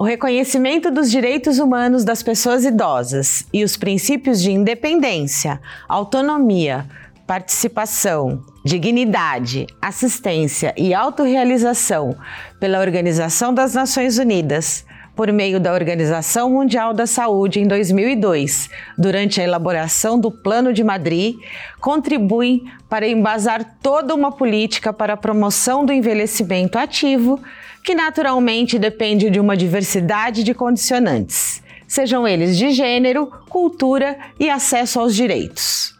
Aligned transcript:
O 0.00 0.04
reconhecimento 0.04 0.90
dos 0.90 1.10
direitos 1.10 1.58
humanos 1.58 2.04
das 2.04 2.22
pessoas 2.22 2.64
idosas 2.64 3.46
e 3.52 3.62
os 3.62 3.76
princípios 3.76 4.40
de 4.40 4.50
independência, 4.50 5.60
autonomia, 5.86 6.86
participação, 7.26 8.42
dignidade, 8.64 9.66
assistência 9.78 10.72
e 10.74 10.94
autorrealização 10.94 12.16
pela 12.58 12.80
Organização 12.80 13.52
das 13.52 13.74
Nações 13.74 14.16
Unidas 14.16 14.86
por 15.14 15.30
meio 15.30 15.60
da 15.60 15.74
Organização 15.74 16.48
Mundial 16.48 16.94
da 16.94 17.06
Saúde 17.06 17.60
em 17.60 17.66
2002, 17.68 18.70
durante 18.96 19.38
a 19.38 19.44
elaboração 19.44 20.18
do 20.18 20.30
Plano 20.30 20.72
de 20.72 20.82
Madrid, 20.82 21.36
contribuem 21.78 22.64
para 22.88 23.06
embasar 23.06 23.76
toda 23.82 24.14
uma 24.14 24.32
política 24.32 24.94
para 24.94 25.12
a 25.12 25.18
promoção 25.18 25.84
do 25.84 25.92
envelhecimento 25.92 26.78
ativo, 26.78 27.38
que 27.82 27.94
naturalmente 27.94 28.78
depende 28.78 29.30
de 29.30 29.40
uma 29.40 29.56
diversidade 29.56 30.42
de 30.42 30.54
condicionantes, 30.54 31.62
sejam 31.86 32.26
eles 32.26 32.56
de 32.56 32.70
gênero, 32.70 33.26
cultura 33.48 34.16
e 34.38 34.48
acesso 34.48 35.00
aos 35.00 35.14
direitos. 35.14 35.94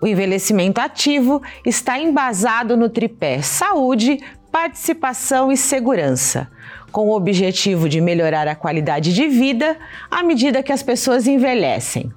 O 0.00 0.06
envelhecimento 0.06 0.80
ativo 0.80 1.42
está 1.64 1.98
embasado 1.98 2.76
no 2.76 2.90
tripé 2.90 3.40
saúde, 3.40 4.20
participação 4.52 5.50
e 5.50 5.56
segurança, 5.56 6.50
com 6.92 7.08
o 7.08 7.16
objetivo 7.16 7.88
de 7.88 8.00
melhorar 8.00 8.46
a 8.46 8.54
qualidade 8.54 9.12
de 9.14 9.26
vida 9.28 9.76
à 10.10 10.22
medida 10.22 10.62
que 10.62 10.72
as 10.72 10.82
pessoas 10.82 11.26
envelhecem. 11.26 12.12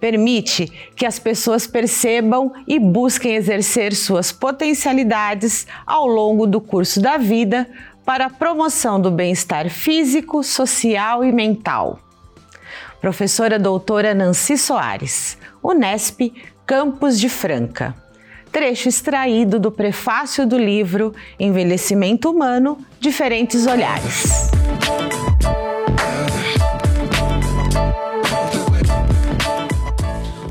Permite 0.00 0.66
que 0.96 1.06
as 1.06 1.20
pessoas 1.20 1.64
percebam 1.64 2.52
e 2.66 2.78
busquem 2.78 3.36
exercer 3.36 3.94
suas 3.94 4.32
potencialidades 4.32 5.64
ao 5.86 6.08
longo 6.08 6.44
do 6.44 6.60
curso 6.60 7.00
da 7.00 7.16
vida 7.16 7.68
para 8.04 8.26
a 8.26 8.30
promoção 8.30 9.00
do 9.00 9.10
bem-estar 9.10 9.68
físico, 9.70 10.42
social 10.42 11.24
e 11.24 11.32
mental. 11.32 11.98
Professora 13.00 13.58
doutora 13.58 14.14
Nancy 14.14 14.56
Soares, 14.56 15.38
Unesp, 15.62 16.32
Campos 16.66 17.18
de 17.18 17.28
Franca 17.28 18.02
trecho 18.52 18.86
extraído 18.86 19.58
do 19.58 19.72
prefácio 19.72 20.46
do 20.46 20.58
livro 20.58 21.14
Envelhecimento 21.40 22.30
Humano 22.30 22.76
Diferentes 23.00 23.66
Olhares. 23.66 24.50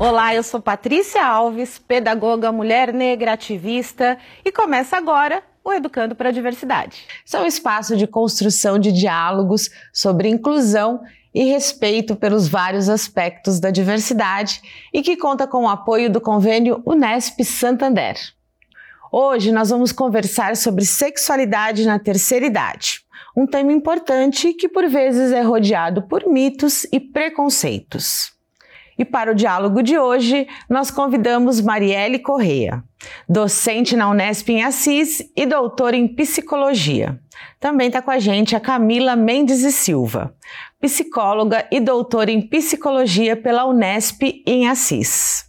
Olá, 0.00 0.34
eu 0.34 0.42
sou 0.42 0.60
Patrícia 0.60 1.24
Alves, 1.24 1.78
pedagoga, 1.78 2.50
mulher 2.50 2.92
negra, 2.92 3.34
ativista, 3.34 4.18
e 4.44 4.50
começa 4.50 4.96
agora 4.96 5.44
o 5.64 5.72
Educando 5.72 6.14
para 6.14 6.28
a 6.28 6.32
Diversidade. 6.32 7.04
Isso 7.24 7.36
é 7.36 7.40
um 7.40 7.46
espaço 7.46 7.96
de 7.96 8.06
construção 8.06 8.78
de 8.78 8.92
diálogos 8.92 9.70
sobre 9.92 10.28
inclusão 10.28 11.00
e 11.34 11.44
respeito 11.44 12.14
pelos 12.14 12.48
vários 12.48 12.88
aspectos 12.88 13.58
da 13.58 13.70
diversidade 13.70 14.60
e 14.92 15.02
que 15.02 15.16
conta 15.16 15.46
com 15.46 15.64
o 15.64 15.68
apoio 15.68 16.10
do 16.10 16.20
convênio 16.20 16.82
Unesp 16.84 17.42
Santander. 17.42 18.16
Hoje 19.10 19.52
nós 19.52 19.70
vamos 19.70 19.92
conversar 19.92 20.56
sobre 20.56 20.84
sexualidade 20.84 21.86
na 21.86 21.98
terceira 21.98 22.46
idade, 22.46 23.02
um 23.36 23.46
tema 23.46 23.72
importante 23.72 24.52
que 24.52 24.68
por 24.68 24.88
vezes 24.88 25.32
é 25.32 25.42
rodeado 25.42 26.02
por 26.02 26.26
mitos 26.26 26.84
e 26.92 27.00
preconceitos. 27.00 28.32
E 29.02 29.04
para 29.04 29.32
o 29.32 29.34
diálogo 29.34 29.82
de 29.82 29.98
hoje, 29.98 30.46
nós 30.70 30.88
convidamos 30.88 31.60
Marielle 31.60 32.20
Correia, 32.20 32.84
docente 33.28 33.96
na 33.96 34.08
Unesp 34.08 34.48
em 34.50 34.62
Assis 34.62 35.20
e 35.36 35.44
doutora 35.44 35.96
em 35.96 36.06
psicologia. 36.06 37.18
Também 37.58 37.88
está 37.88 38.00
com 38.00 38.12
a 38.12 38.20
gente 38.20 38.54
a 38.54 38.60
Camila 38.60 39.16
Mendes 39.16 39.64
e 39.64 39.72
Silva, 39.72 40.32
psicóloga 40.80 41.66
e 41.72 41.80
doutora 41.80 42.30
em 42.30 42.40
psicologia 42.40 43.36
pela 43.36 43.66
Unesp 43.66 44.22
em 44.46 44.68
Assis. 44.68 45.46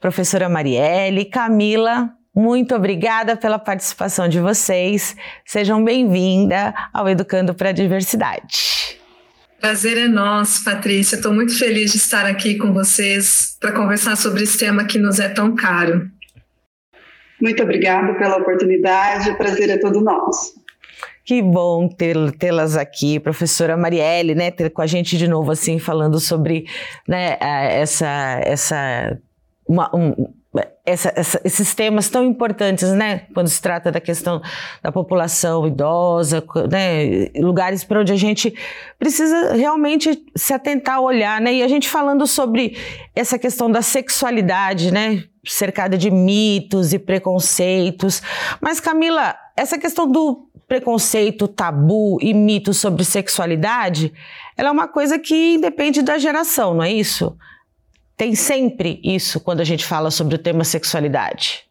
Professora 0.00 0.48
Marielle, 0.48 1.26
Camila, 1.26 2.08
muito 2.34 2.74
obrigada 2.74 3.36
pela 3.36 3.58
participação 3.58 4.26
de 4.26 4.40
vocês. 4.40 5.14
Sejam 5.44 5.84
bem-vindas 5.84 6.72
ao 6.94 7.06
Educando 7.06 7.52
para 7.52 7.68
a 7.68 7.72
Diversidade. 7.72 8.99
Prazer 9.60 9.98
é 9.98 10.08
nosso, 10.08 10.64
Patrícia. 10.64 11.16
Estou 11.16 11.34
muito 11.34 11.56
feliz 11.58 11.92
de 11.92 11.98
estar 11.98 12.24
aqui 12.24 12.56
com 12.56 12.72
vocês 12.72 13.58
para 13.60 13.72
conversar 13.72 14.16
sobre 14.16 14.42
esse 14.42 14.58
tema 14.58 14.86
que 14.86 14.98
nos 14.98 15.20
é 15.20 15.28
tão 15.28 15.54
caro. 15.54 16.10
Muito 17.40 17.62
obrigada 17.62 18.14
pela 18.14 18.38
oportunidade. 18.38 19.28
O 19.28 19.36
prazer 19.36 19.68
é 19.68 19.76
todo 19.76 20.00
nosso. 20.00 20.54
Que 21.26 21.42
bom 21.42 21.88
tê-las 21.88 22.74
aqui, 22.74 23.20
professora 23.20 23.76
Marielle, 23.76 24.34
né, 24.34 24.50
ter 24.50 24.70
com 24.70 24.80
a 24.80 24.86
gente 24.86 25.18
de 25.18 25.28
novo 25.28 25.52
assim 25.52 25.78
falando 25.78 26.18
sobre, 26.18 26.64
né, 27.06 27.36
essa 27.38 28.40
essa 28.42 29.18
uma, 29.68 29.94
um, 29.94 30.32
essa, 30.84 31.12
essa, 31.14 31.40
esses 31.44 31.74
temas 31.74 32.08
tão 32.08 32.24
importantes, 32.24 32.90
né, 32.90 33.22
quando 33.32 33.48
se 33.48 33.62
trata 33.62 33.92
da 33.92 34.00
questão 34.00 34.42
da 34.82 34.90
população 34.90 35.66
idosa, 35.66 36.42
né, 36.70 37.28
lugares 37.36 37.84
para 37.84 38.00
onde 38.00 38.12
a 38.12 38.16
gente 38.16 38.52
precisa 38.98 39.54
realmente 39.54 40.24
se 40.34 40.52
atentar, 40.52 41.00
olhar, 41.00 41.40
né, 41.40 41.54
e 41.54 41.62
a 41.62 41.68
gente 41.68 41.88
falando 41.88 42.26
sobre 42.26 42.76
essa 43.14 43.38
questão 43.38 43.70
da 43.70 43.82
sexualidade, 43.82 44.92
né, 44.92 45.22
cercada 45.46 45.96
de 45.96 46.10
mitos 46.10 46.92
e 46.92 46.98
preconceitos. 46.98 48.20
Mas 48.60 48.80
Camila, 48.80 49.36
essa 49.56 49.78
questão 49.78 50.10
do 50.10 50.48
preconceito, 50.66 51.48
tabu 51.48 52.18
e 52.20 52.34
mito 52.34 52.74
sobre 52.74 53.04
sexualidade, 53.04 54.12
ela 54.56 54.68
é 54.68 54.72
uma 54.72 54.88
coisa 54.88 55.18
que 55.18 55.58
depende 55.58 56.02
da 56.02 56.18
geração, 56.18 56.74
não 56.74 56.82
é 56.82 56.92
isso? 56.92 57.36
Tem 58.20 58.34
sempre 58.34 59.00
isso 59.02 59.40
quando 59.40 59.62
a 59.62 59.64
gente 59.64 59.82
fala 59.82 60.10
sobre 60.10 60.34
o 60.34 60.38
tema 60.38 60.62
sexualidade. 60.62 61.64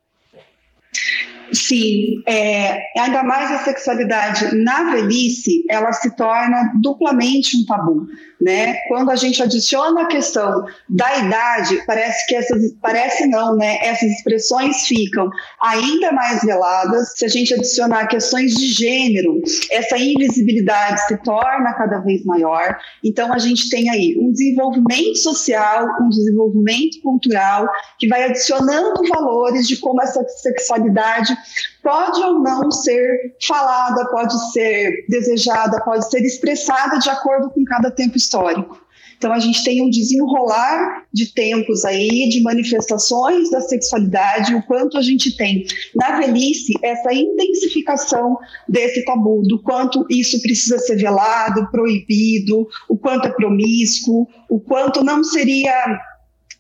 Sim, 1.51 2.21
é, 2.27 2.79
ainda 2.97 3.23
mais 3.23 3.51
a 3.51 3.63
sexualidade 3.63 4.55
na 4.55 4.91
velhice, 4.91 5.63
ela 5.69 5.91
se 5.91 6.15
torna 6.15 6.71
duplamente 6.81 7.57
um 7.57 7.65
tabu, 7.65 8.05
né? 8.39 8.75
Quando 8.87 9.09
a 9.09 9.15
gente 9.15 9.41
adiciona 9.41 10.03
a 10.03 10.05
questão 10.05 10.63
da 10.87 11.17
idade, 11.17 11.83
parece 11.87 12.27
que 12.27 12.35
essas, 12.35 12.73
parece 12.81 13.25
não, 13.25 13.55
né? 13.55 13.79
Essas 13.81 14.11
expressões 14.11 14.85
ficam 14.85 15.27
ainda 15.61 16.11
mais 16.11 16.41
veladas. 16.43 17.13
Se 17.15 17.25
a 17.25 17.27
gente 17.27 17.53
adicionar 17.53 18.07
questões 18.07 18.53
de 18.53 18.67
gênero, 18.67 19.41
essa 19.71 19.97
invisibilidade 19.97 21.01
se 21.07 21.17
torna 21.23 21.73
cada 21.73 21.99
vez 21.99 22.23
maior. 22.25 22.77
Então 23.03 23.33
a 23.33 23.39
gente 23.39 23.69
tem 23.69 23.89
aí 23.89 24.16
um 24.19 24.31
desenvolvimento 24.31 25.17
social, 25.17 25.87
um 26.01 26.09
desenvolvimento 26.09 27.01
cultural 27.01 27.67
que 27.97 28.07
vai 28.07 28.23
adicionando 28.25 29.01
valores 29.09 29.67
de 29.67 29.77
como 29.77 30.01
essa 30.01 30.23
sexualidade 30.41 31.38
pode 31.83 32.22
ou 32.22 32.39
não 32.39 32.72
ser 32.72 33.35
falada, 33.45 34.09
pode 34.09 34.51
ser 34.51 35.05
desejada, 35.07 35.83
pode 35.83 36.09
ser 36.09 36.22
expressada 36.22 36.97
de 37.00 37.09
acordo 37.09 37.50
com 37.50 37.63
cada 37.63 37.91
tempo 37.91 38.17
histórico. 38.17 38.89
Então 39.19 39.33
a 39.33 39.39
gente 39.39 39.61
tem 39.66 39.81
um 39.81 39.89
desenrolar 39.89 41.03
de 41.11 41.33
tempos 41.33 41.83
aí, 41.83 42.29
de 42.29 42.41
manifestações 42.41 43.51
da 43.51 43.59
sexualidade, 43.59 44.55
o 44.55 44.63
quanto 44.63 44.97
a 44.97 45.01
gente 45.01 45.35
tem 45.35 45.66
na 45.94 46.17
velhice 46.17 46.72
essa 46.81 47.13
intensificação 47.13 48.38
desse 48.67 49.03
tabu, 49.03 49.44
do 49.45 49.61
quanto 49.61 50.05
isso 50.09 50.41
precisa 50.41 50.79
ser 50.79 50.95
velado, 50.95 51.69
proibido, 51.69 52.66
o 52.88 52.97
quanto 52.97 53.28
é 53.28 53.31
promíscuo, 53.31 54.25
o 54.49 54.57
quanto 54.57 55.03
não 55.03 55.22
seria 55.22 55.99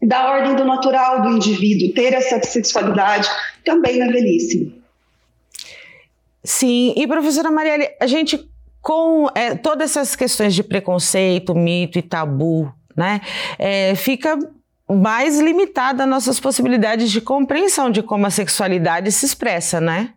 da 0.01 0.31
ordem 0.31 0.55
do 0.55 0.63
natural 0.63 1.21
do 1.21 1.29
indivíduo 1.29 1.93
ter 1.93 2.13
essa 2.13 2.41
sexualidade 2.41 3.29
também 3.63 3.97
na 3.97 4.07
velhice. 4.07 4.73
Sim, 6.43 6.93
e 6.95 7.05
professora 7.05 7.51
Marielle, 7.51 7.89
a 7.99 8.07
gente 8.07 8.49
com 8.81 9.27
é, 9.35 9.55
todas 9.55 9.91
essas 9.91 10.15
questões 10.15 10.55
de 10.55 10.63
preconceito, 10.63 11.53
mito 11.53 11.99
e 11.99 12.01
tabu, 12.01 12.73
né, 12.95 13.19
é, 13.57 13.93
fica 13.95 14.37
mais 14.89 15.39
limitada 15.39 16.05
nossas 16.05 16.39
possibilidades 16.39 17.11
de 17.11 17.21
compreensão 17.21 17.91
de 17.91 18.01
como 18.01 18.25
a 18.25 18.31
sexualidade 18.31 19.11
se 19.11 19.25
expressa, 19.25 19.79
né? 19.79 20.13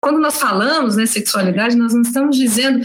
Quando 0.00 0.20
nós 0.20 0.38
falamos 0.38 0.96
né, 0.96 1.06
sexualidade, 1.06 1.76
nós 1.76 1.92
não 1.92 2.02
estamos 2.02 2.36
dizendo 2.36 2.84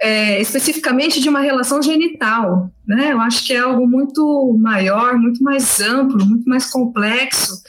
é, 0.00 0.40
especificamente 0.40 1.20
de 1.20 1.28
uma 1.28 1.40
relação 1.40 1.82
genital. 1.82 2.70
Né? 2.86 3.12
Eu 3.12 3.20
acho 3.20 3.44
que 3.44 3.52
é 3.52 3.58
algo 3.58 3.86
muito 3.86 4.56
maior, 4.58 5.18
muito 5.18 5.42
mais 5.42 5.80
amplo, 5.80 6.24
muito 6.24 6.48
mais 6.48 6.70
complexo 6.70 7.62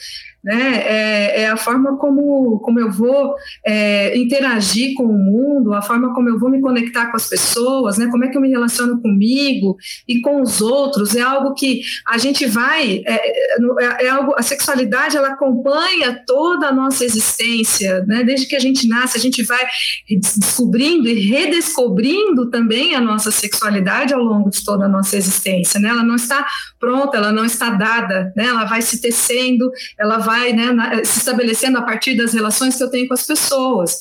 né? 0.46 0.82
É, 0.86 1.42
é, 1.42 1.48
a 1.48 1.56
forma 1.56 1.96
como, 1.96 2.60
como 2.60 2.78
eu 2.78 2.88
vou 2.88 3.34
é, 3.66 4.16
interagir 4.16 4.94
com 4.94 5.02
o 5.02 5.12
mundo, 5.12 5.74
a 5.74 5.82
forma 5.82 6.14
como 6.14 6.28
eu 6.28 6.38
vou 6.38 6.48
me 6.48 6.60
conectar 6.60 7.10
com 7.10 7.16
as 7.16 7.28
pessoas, 7.28 7.98
né? 7.98 8.06
Como 8.06 8.24
é 8.24 8.28
que 8.28 8.38
eu 8.38 8.40
me 8.40 8.48
relaciono 8.48 9.02
comigo 9.02 9.76
e 10.06 10.20
com 10.20 10.40
os 10.40 10.60
outros. 10.60 11.16
É 11.16 11.20
algo 11.20 11.52
que 11.54 11.80
a 12.06 12.16
gente 12.16 12.46
vai, 12.46 13.02
é, 13.04 13.14
é, 13.14 14.06
é 14.06 14.08
algo. 14.08 14.34
A 14.38 14.42
sexualidade 14.42 15.16
ela 15.16 15.30
acompanha 15.30 16.22
toda 16.24 16.68
a 16.68 16.72
nossa 16.72 17.04
existência, 17.04 18.04
né? 18.06 18.22
Desde 18.22 18.46
que 18.46 18.54
a 18.54 18.60
gente 18.60 18.86
nasce, 18.86 19.18
a 19.18 19.20
gente 19.20 19.42
vai 19.42 19.66
descobrindo 20.08 21.08
e 21.08 21.28
redescobrindo 21.28 22.48
também 22.50 22.94
a 22.94 23.00
nossa 23.00 23.32
sexualidade 23.32 24.14
ao 24.14 24.22
longo 24.22 24.48
de 24.48 24.64
toda 24.64 24.84
a 24.84 24.88
nossa 24.88 25.16
existência, 25.16 25.80
né? 25.80 25.88
Ela 25.88 26.04
não 26.04 26.14
está 26.14 26.46
pronta, 26.78 27.16
ela 27.16 27.32
não 27.32 27.44
está 27.44 27.70
dada, 27.70 28.32
né? 28.36 28.46
Ela 28.46 28.64
vai 28.64 28.80
se 28.80 29.00
tecendo, 29.00 29.72
ela 29.98 30.18
vai 30.18 30.35
vai 30.36 30.52
né, 30.52 30.72
na, 30.72 31.04
se 31.04 31.18
estabelecendo 31.18 31.78
a 31.78 31.82
partir 31.82 32.14
das 32.14 32.34
relações 32.34 32.76
que 32.76 32.82
eu 32.82 32.90
tenho 32.90 33.08
com 33.08 33.14
as 33.14 33.26
pessoas. 33.26 33.98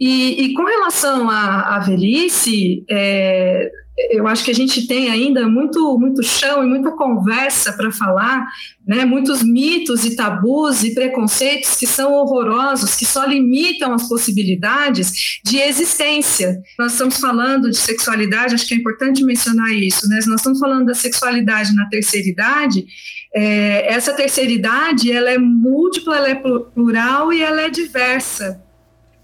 E, 0.00 0.44
e 0.44 0.54
com 0.54 0.64
relação 0.64 1.28
à, 1.30 1.76
à 1.76 1.78
velhice, 1.78 2.84
é, 2.90 3.70
eu 4.10 4.26
acho 4.26 4.44
que 4.44 4.50
a 4.50 4.54
gente 4.54 4.88
tem 4.88 5.08
ainda 5.08 5.48
muito, 5.48 5.96
muito 5.98 6.20
chão 6.20 6.64
e 6.64 6.66
muita 6.66 6.90
conversa 6.90 7.72
para 7.74 7.92
falar, 7.92 8.44
né? 8.84 9.04
muitos 9.04 9.42
mitos 9.42 10.04
e 10.04 10.16
tabus 10.16 10.82
e 10.82 10.94
preconceitos 10.94 11.76
que 11.76 11.86
são 11.86 12.12
horrorosos, 12.12 12.96
que 12.96 13.06
só 13.06 13.24
limitam 13.24 13.92
as 13.92 14.08
possibilidades 14.08 15.40
de 15.44 15.58
existência. 15.58 16.60
Nós 16.76 16.92
estamos 16.92 17.20
falando 17.20 17.70
de 17.70 17.76
sexualidade, 17.76 18.54
acho 18.54 18.66
que 18.66 18.74
é 18.74 18.78
importante 18.78 19.24
mencionar 19.24 19.70
isso, 19.70 20.08
né? 20.08 20.18
nós 20.26 20.40
estamos 20.40 20.58
falando 20.58 20.86
da 20.86 20.94
sexualidade 20.94 21.72
na 21.72 21.88
terceira 21.88 22.28
idade, 22.28 22.84
é, 23.34 23.92
essa 23.92 24.14
terceira 24.14 24.52
idade 24.52 25.10
ela 25.10 25.30
é 25.30 25.38
múltipla, 25.38 26.16
ela 26.16 26.28
é 26.28 26.34
plural 26.34 27.32
e 27.32 27.42
ela 27.42 27.62
é 27.62 27.68
diversa. 27.68 28.62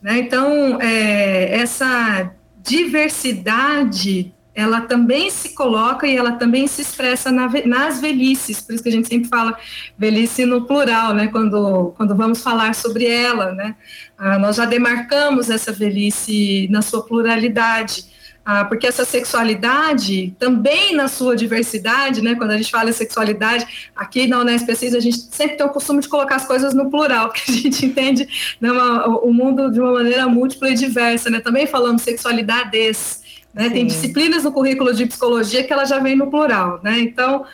Né? 0.03 0.19
Então, 0.19 0.81
é, 0.81 1.55
essa 1.55 2.33
diversidade 2.62 4.35
ela 4.53 4.81
também 4.83 5.31
se 5.31 5.55
coloca 5.55 6.07
e 6.07 6.17
ela 6.17 6.33
também 6.33 6.67
se 6.67 6.83
expressa 6.83 7.31
na, 7.31 7.49
nas 7.65 8.01
velhices, 8.01 8.61
por 8.61 8.75
isso 8.75 8.83
que 8.83 8.89
a 8.89 8.93
gente 8.93 9.09
sempre 9.09 9.29
fala 9.29 9.57
velhice 9.97 10.45
no 10.45 10.67
plural, 10.67 11.15
né, 11.15 11.29
quando, 11.29 11.95
quando 11.97 12.17
vamos 12.17 12.43
falar 12.43 12.75
sobre 12.75 13.07
ela, 13.07 13.53
né, 13.53 13.77
ah, 14.19 14.39
nós 14.39 14.57
já 14.57 14.65
demarcamos 14.65 15.49
essa 15.49 15.73
velhice 15.73 16.69
na 16.69 16.83
sua 16.83 17.03
pluralidade, 17.03 18.05
ah, 18.44 18.64
porque 18.64 18.87
essa 18.87 19.04
sexualidade, 19.04 20.34
também 20.38 20.94
na 20.94 21.08
sua 21.08 21.37
diversidade, 21.37 22.22
né, 22.22 22.34
quando 22.34 22.52
a 22.52 22.56
gente 22.56 22.70
fala 22.70 22.88
em 22.88 22.92
sexualidade, 22.92 23.90
aqui 23.94 24.26
na 24.26 24.40
Unesp 24.40 24.69
a 24.70 25.00
gente 25.00 25.19
sempre 25.31 25.56
tem 25.56 25.66
o 25.66 25.70
costume 25.70 26.00
de 26.00 26.08
colocar 26.08 26.37
as 26.37 26.46
coisas 26.46 26.72
no 26.72 26.90
plural, 26.90 27.28
porque 27.31 27.50
a 27.50 27.54
gente 27.54 27.84
entende 27.84 28.56
né, 28.60 28.72
uma, 28.72 29.06
o 29.06 29.32
mundo 29.32 29.70
de 29.70 29.78
uma 29.78 29.92
maneira 29.92 30.26
múltipla 30.26 30.70
e 30.70 30.75
diversa, 30.75 31.28
né, 31.28 31.40
também 31.40 31.66
falamos 31.66 32.02
sexualidades, 32.02 33.44
né, 33.52 33.69
tem 33.69 33.87
disciplinas 33.87 34.44
no 34.44 34.52
currículo 34.52 34.94
de 34.94 35.06
psicologia 35.06 35.62
que 35.62 35.72
ela 35.72 35.84
já 35.84 35.98
vem 35.98 36.16
no 36.16 36.31
plural, 36.31 36.81
né, 36.82 36.98
então 36.98 37.44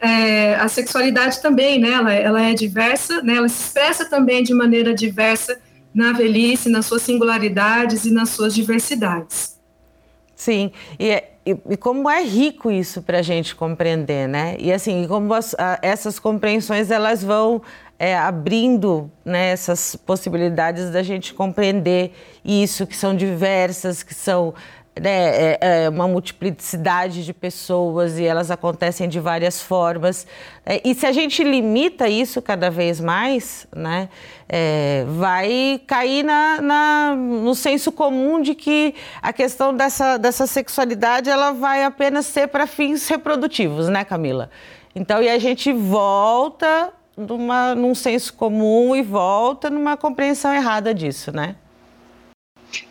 é, 0.00 0.54
a 0.54 0.68
sexualidade 0.68 1.42
também, 1.42 1.80
né, 1.80 1.90
ela, 1.90 2.12
ela 2.12 2.42
é 2.42 2.54
diversa, 2.54 3.20
né, 3.22 3.34
ela 3.34 3.48
se 3.48 3.60
expressa 3.60 4.08
também 4.08 4.44
de 4.44 4.54
maneira 4.54 4.94
diversa 4.94 5.58
na 5.92 6.12
velhice, 6.12 6.68
nas 6.68 6.86
suas 6.86 7.02
singularidades 7.02 8.04
e 8.04 8.12
nas 8.12 8.30
suas 8.30 8.54
diversidades. 8.54 9.57
Sim, 10.38 10.70
e, 11.00 11.10
e, 11.44 11.56
e, 11.70 11.76
como 11.76 12.08
é 12.08 12.22
rico 12.22 12.70
isso 12.70 13.02
para 13.02 13.18
a 13.18 13.22
gente 13.22 13.56
compreender, 13.56 14.28
né? 14.28 14.54
E 14.60 14.72
assim, 14.72 15.04
como 15.08 15.34
as, 15.34 15.52
a, 15.58 15.80
essas 15.82 16.20
compreensões 16.20 16.92
elas 16.92 17.24
vão 17.24 17.60
é, 17.98 18.16
abrindo 18.16 19.10
né, 19.24 19.50
essas 19.50 19.96
possibilidades 19.96 20.90
da 20.90 21.02
gente 21.02 21.34
compreender 21.34 22.12
isso, 22.44 22.86
que 22.86 22.94
são 22.94 23.16
diversas, 23.16 24.04
que 24.04 24.14
são 24.14 24.54
né, 25.00 25.10
é, 25.10 25.58
é 25.60 25.88
uma 25.88 26.06
multiplicidade 26.06 27.24
de 27.24 27.32
pessoas 27.32 28.18
e 28.18 28.24
elas 28.24 28.50
acontecem 28.50 29.08
de 29.08 29.20
várias 29.20 29.60
formas. 29.60 30.26
É, 30.64 30.80
e 30.84 30.94
se 30.94 31.06
a 31.06 31.12
gente 31.12 31.42
limita 31.42 32.08
isso 32.08 32.40
cada 32.42 32.70
vez 32.70 33.00
mais, 33.00 33.66
né, 33.74 34.08
é, 34.48 35.04
vai 35.08 35.80
cair 35.86 36.24
na, 36.24 36.60
na, 36.60 37.14
no 37.16 37.54
senso 37.54 37.92
comum 37.92 38.40
de 38.40 38.54
que 38.54 38.94
a 39.22 39.32
questão 39.32 39.74
dessa, 39.74 40.16
dessa 40.16 40.46
sexualidade 40.46 41.28
ela 41.30 41.52
vai 41.52 41.84
apenas 41.84 42.26
ser 42.26 42.48
para 42.48 42.66
fins 42.66 43.08
reprodutivos, 43.08 43.88
né, 43.88 44.04
Camila? 44.04 44.50
Então, 44.94 45.22
e 45.22 45.28
a 45.28 45.38
gente 45.38 45.72
volta 45.72 46.92
numa, 47.16 47.74
num 47.74 47.94
senso 47.94 48.32
comum 48.34 48.94
e 48.94 49.02
volta 49.02 49.68
numa 49.68 49.96
compreensão 49.96 50.52
errada 50.54 50.94
disso, 50.94 51.32
né? 51.32 51.56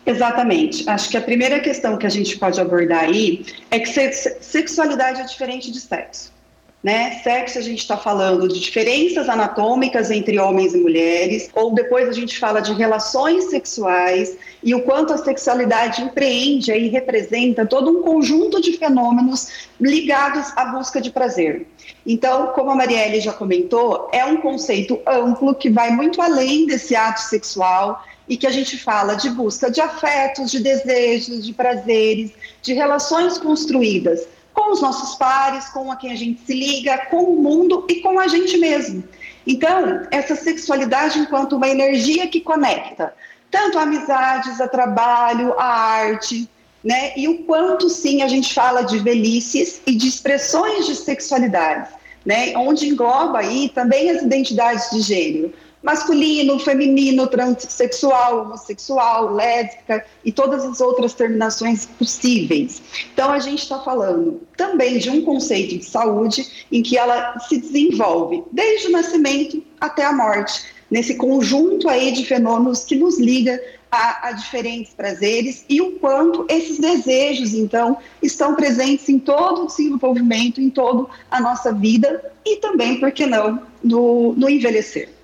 Exatamente. 0.04 0.88
Acho 0.88 1.08
que 1.10 1.16
a 1.16 1.20
primeira 1.20 1.60
questão 1.60 1.96
que 1.96 2.06
a 2.06 2.10
gente 2.10 2.38
pode 2.38 2.60
abordar 2.60 3.04
aí 3.04 3.44
é 3.70 3.78
que 3.78 3.88
sexualidade 3.88 5.20
é 5.20 5.24
diferente 5.24 5.70
de 5.70 5.80
sexo. 5.80 6.36
Né? 6.80 7.20
Sexo 7.24 7.58
a 7.58 7.60
gente 7.60 7.80
está 7.80 7.96
falando 7.96 8.46
de 8.46 8.60
diferenças 8.60 9.28
anatômicas 9.28 10.12
entre 10.12 10.38
homens 10.38 10.74
e 10.74 10.78
mulheres, 10.78 11.50
ou 11.52 11.74
depois 11.74 12.08
a 12.08 12.12
gente 12.12 12.38
fala 12.38 12.60
de 12.60 12.72
relações 12.72 13.50
sexuais 13.50 14.36
e 14.62 14.76
o 14.76 14.82
quanto 14.82 15.12
a 15.12 15.18
sexualidade 15.18 16.02
empreende 16.02 16.70
e 16.70 16.88
representa 16.88 17.66
todo 17.66 17.90
um 17.90 18.02
conjunto 18.02 18.60
de 18.60 18.74
fenômenos 18.74 19.68
ligados 19.80 20.52
à 20.56 20.66
busca 20.66 21.00
de 21.00 21.10
prazer. 21.10 21.66
Então, 22.06 22.48
como 22.54 22.70
a 22.70 22.76
Marielle 22.76 23.20
já 23.20 23.32
comentou, 23.32 24.08
é 24.12 24.24
um 24.24 24.36
conceito 24.36 25.00
amplo 25.04 25.56
que 25.56 25.68
vai 25.68 25.90
muito 25.90 26.22
além 26.22 26.64
desse 26.64 26.94
ato 26.94 27.20
sexual 27.22 28.04
e 28.28 28.36
que 28.36 28.46
a 28.46 28.50
gente 28.50 28.76
fala 28.76 29.14
de 29.14 29.30
busca 29.30 29.70
de 29.70 29.80
afetos, 29.80 30.50
de 30.50 30.60
desejos, 30.60 31.44
de 31.44 31.52
prazeres, 31.52 32.32
de 32.62 32.74
relações 32.74 33.38
construídas 33.38 34.26
com 34.52 34.72
os 34.72 34.82
nossos 34.82 35.14
pares, 35.16 35.68
com 35.68 35.90
a 35.90 35.96
quem 35.96 36.12
a 36.12 36.16
gente 36.16 36.40
se 36.44 36.52
liga, 36.52 37.06
com 37.10 37.22
o 37.22 37.40
mundo 37.40 37.86
e 37.88 38.00
com 38.00 38.18
a 38.18 38.26
gente 38.26 38.58
mesmo. 38.58 39.04
Então, 39.46 40.06
essa 40.10 40.34
sexualidade 40.34 41.18
enquanto 41.18 41.56
uma 41.56 41.68
energia 41.68 42.26
que 42.26 42.40
conecta 42.40 43.14
tanto 43.50 43.78
a 43.78 43.82
amizades, 43.82 44.60
a 44.60 44.68
trabalho, 44.68 45.54
a 45.58 45.64
arte, 45.64 46.48
né? 46.84 47.12
E 47.16 47.28
o 47.28 47.44
quanto 47.44 47.88
sim 47.88 48.22
a 48.22 48.28
gente 48.28 48.52
fala 48.52 48.82
de 48.82 48.98
velhices 48.98 49.80
e 49.86 49.94
de 49.94 50.06
expressões 50.06 50.86
de 50.86 50.94
sexualidade, 50.94 51.88
né? 52.26 52.52
Onde 52.56 52.88
engloba 52.88 53.38
aí 53.38 53.70
também 53.70 54.10
as 54.10 54.22
identidades 54.22 54.90
de 54.90 55.00
gênero 55.00 55.52
masculino, 55.82 56.58
feminino, 56.58 57.26
transexual, 57.26 58.42
homossexual, 58.42 59.32
lésbica 59.32 60.04
e 60.24 60.32
todas 60.32 60.64
as 60.64 60.80
outras 60.80 61.14
terminações 61.14 61.86
possíveis. 61.86 62.82
Então, 63.12 63.30
a 63.30 63.38
gente 63.38 63.62
está 63.62 63.78
falando 63.80 64.40
também 64.56 64.98
de 64.98 65.10
um 65.10 65.22
conceito 65.22 65.78
de 65.78 65.84
saúde 65.84 66.66
em 66.70 66.82
que 66.82 66.98
ela 66.98 67.38
se 67.40 67.58
desenvolve 67.58 68.42
desde 68.52 68.88
o 68.88 68.92
nascimento 68.92 69.62
até 69.80 70.04
a 70.04 70.12
morte, 70.12 70.64
nesse 70.90 71.14
conjunto 71.14 71.88
aí 71.88 72.12
de 72.12 72.24
fenômenos 72.24 72.84
que 72.84 72.96
nos 72.96 73.18
liga 73.18 73.60
a, 73.90 74.28
a, 74.28 74.32
diferentes 74.32 74.92
prazeres 74.92 75.64
e 75.68 75.80
o 75.80 75.92
quanto 75.92 76.44
esses 76.48 76.78
desejos, 76.78 77.54
então, 77.54 77.96
estão 78.22 78.54
presentes 78.54 79.08
em 79.08 79.18
todo 79.18 79.62
o 79.62 79.66
desenvolvimento, 79.66 80.60
em 80.60 80.70
toda 80.70 81.06
a 81.30 81.40
nossa 81.40 81.72
vida 81.72 82.32
e 82.44 82.56
também, 82.56 83.00
por 83.00 83.10
que 83.12 83.26
não, 83.26 83.62
no, 83.82 84.34
no 84.34 84.48
envelhecer. 84.48 85.17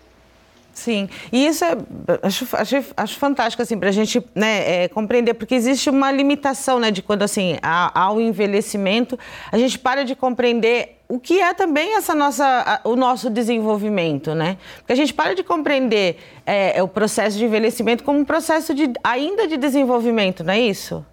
Sim, 0.74 1.08
e 1.32 1.46
isso 1.46 1.64
é, 1.64 1.76
acho, 2.22 2.46
acho, 2.52 2.76
acho 2.96 3.18
fantástico 3.18 3.62
assim, 3.62 3.78
para 3.78 3.90
a 3.90 3.92
gente 3.92 4.20
né, 4.34 4.84
é, 4.84 4.88
compreender, 4.88 5.34
porque 5.34 5.54
existe 5.54 5.88
uma 5.88 6.10
limitação 6.10 6.80
né, 6.80 6.90
de 6.90 7.00
quando 7.00 7.22
assim, 7.22 7.56
há, 7.62 7.98
há 7.98 8.12
o 8.12 8.20
envelhecimento, 8.20 9.16
a 9.52 9.56
gente 9.56 9.78
para 9.78 10.04
de 10.04 10.16
compreender 10.16 10.98
o 11.08 11.20
que 11.20 11.40
é 11.40 11.54
também 11.54 11.96
essa 11.96 12.14
nossa, 12.14 12.80
o 12.82 12.96
nosso 12.96 13.30
desenvolvimento, 13.30 14.34
né? 14.34 14.56
Porque 14.78 14.94
a 14.94 14.96
gente 14.96 15.14
para 15.14 15.34
de 15.34 15.44
compreender 15.44 16.16
é, 16.44 16.78
é, 16.78 16.82
o 16.82 16.88
processo 16.88 17.38
de 17.38 17.44
envelhecimento 17.44 18.02
como 18.02 18.18
um 18.18 18.24
processo 18.24 18.74
de, 18.74 18.90
ainda 19.04 19.46
de 19.46 19.56
desenvolvimento, 19.56 20.42
não 20.42 20.54
é 20.54 20.60
isso? 20.60 21.04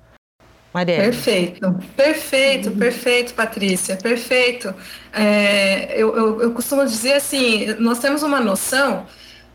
Maria. 0.74 0.96
Perfeito, 0.96 1.75
perfeito, 1.96 2.72
perfeito, 2.72 3.34
Patrícia, 3.34 3.98
perfeito. 3.98 4.74
É, 5.13 5.94
eu, 5.96 6.15
eu, 6.15 6.41
eu 6.41 6.51
costumo 6.51 6.86
dizer 6.86 7.13
assim, 7.13 7.75
nós 7.77 8.00
temos 8.00 8.24
uma 8.24 8.39
noção 8.39 9.06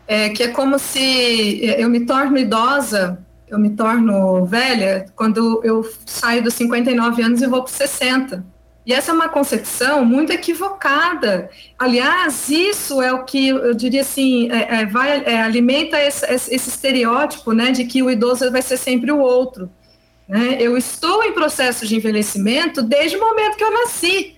é, 0.07 0.29
que 0.29 0.43
é 0.43 0.47
como 0.47 0.79
se 0.79 1.61
eu 1.77 1.89
me 1.89 2.05
torno 2.05 2.37
idosa, 2.37 3.19
eu 3.47 3.59
me 3.59 3.69
torno 3.71 4.45
velha 4.45 5.05
quando 5.15 5.61
eu 5.63 5.87
saio 6.05 6.43
dos 6.43 6.53
59 6.53 7.21
anos 7.21 7.41
e 7.41 7.47
vou 7.47 7.63
para 7.63 7.71
60. 7.71 8.43
E 8.85 8.93
essa 8.93 9.11
é 9.11 9.13
uma 9.13 9.27
concepção 9.27 10.05
muito 10.05 10.31
equivocada. 10.31 11.49
Aliás, 11.77 12.47
isso 12.47 13.01
é 13.01 13.11
o 13.11 13.25
que 13.25 13.49
eu 13.49 13.73
diria 13.73 13.99
assim, 13.99 14.49
é, 14.49 14.81
é, 14.81 14.85
vai, 14.85 15.23
é, 15.25 15.41
alimenta 15.41 16.01
esse, 16.01 16.25
esse, 16.33 16.69
estereótipo 16.69 17.51
né, 17.51 17.71
de 17.71 17.83
que 17.83 18.01
o 18.01 18.09
idoso 18.09 18.49
vai 18.49 18.61
ser 18.61 18.77
sempre 18.77 19.11
o 19.11 19.19
outro. 19.19 19.69
Né? 20.25 20.55
Eu 20.57 20.77
estou 20.77 21.21
em 21.23 21.33
processo 21.33 21.85
de 21.85 21.97
envelhecimento 21.97 22.81
desde 22.81 23.17
o 23.17 23.19
momento 23.19 23.57
que 23.57 23.63
eu 23.63 23.73
nasci. 23.73 24.37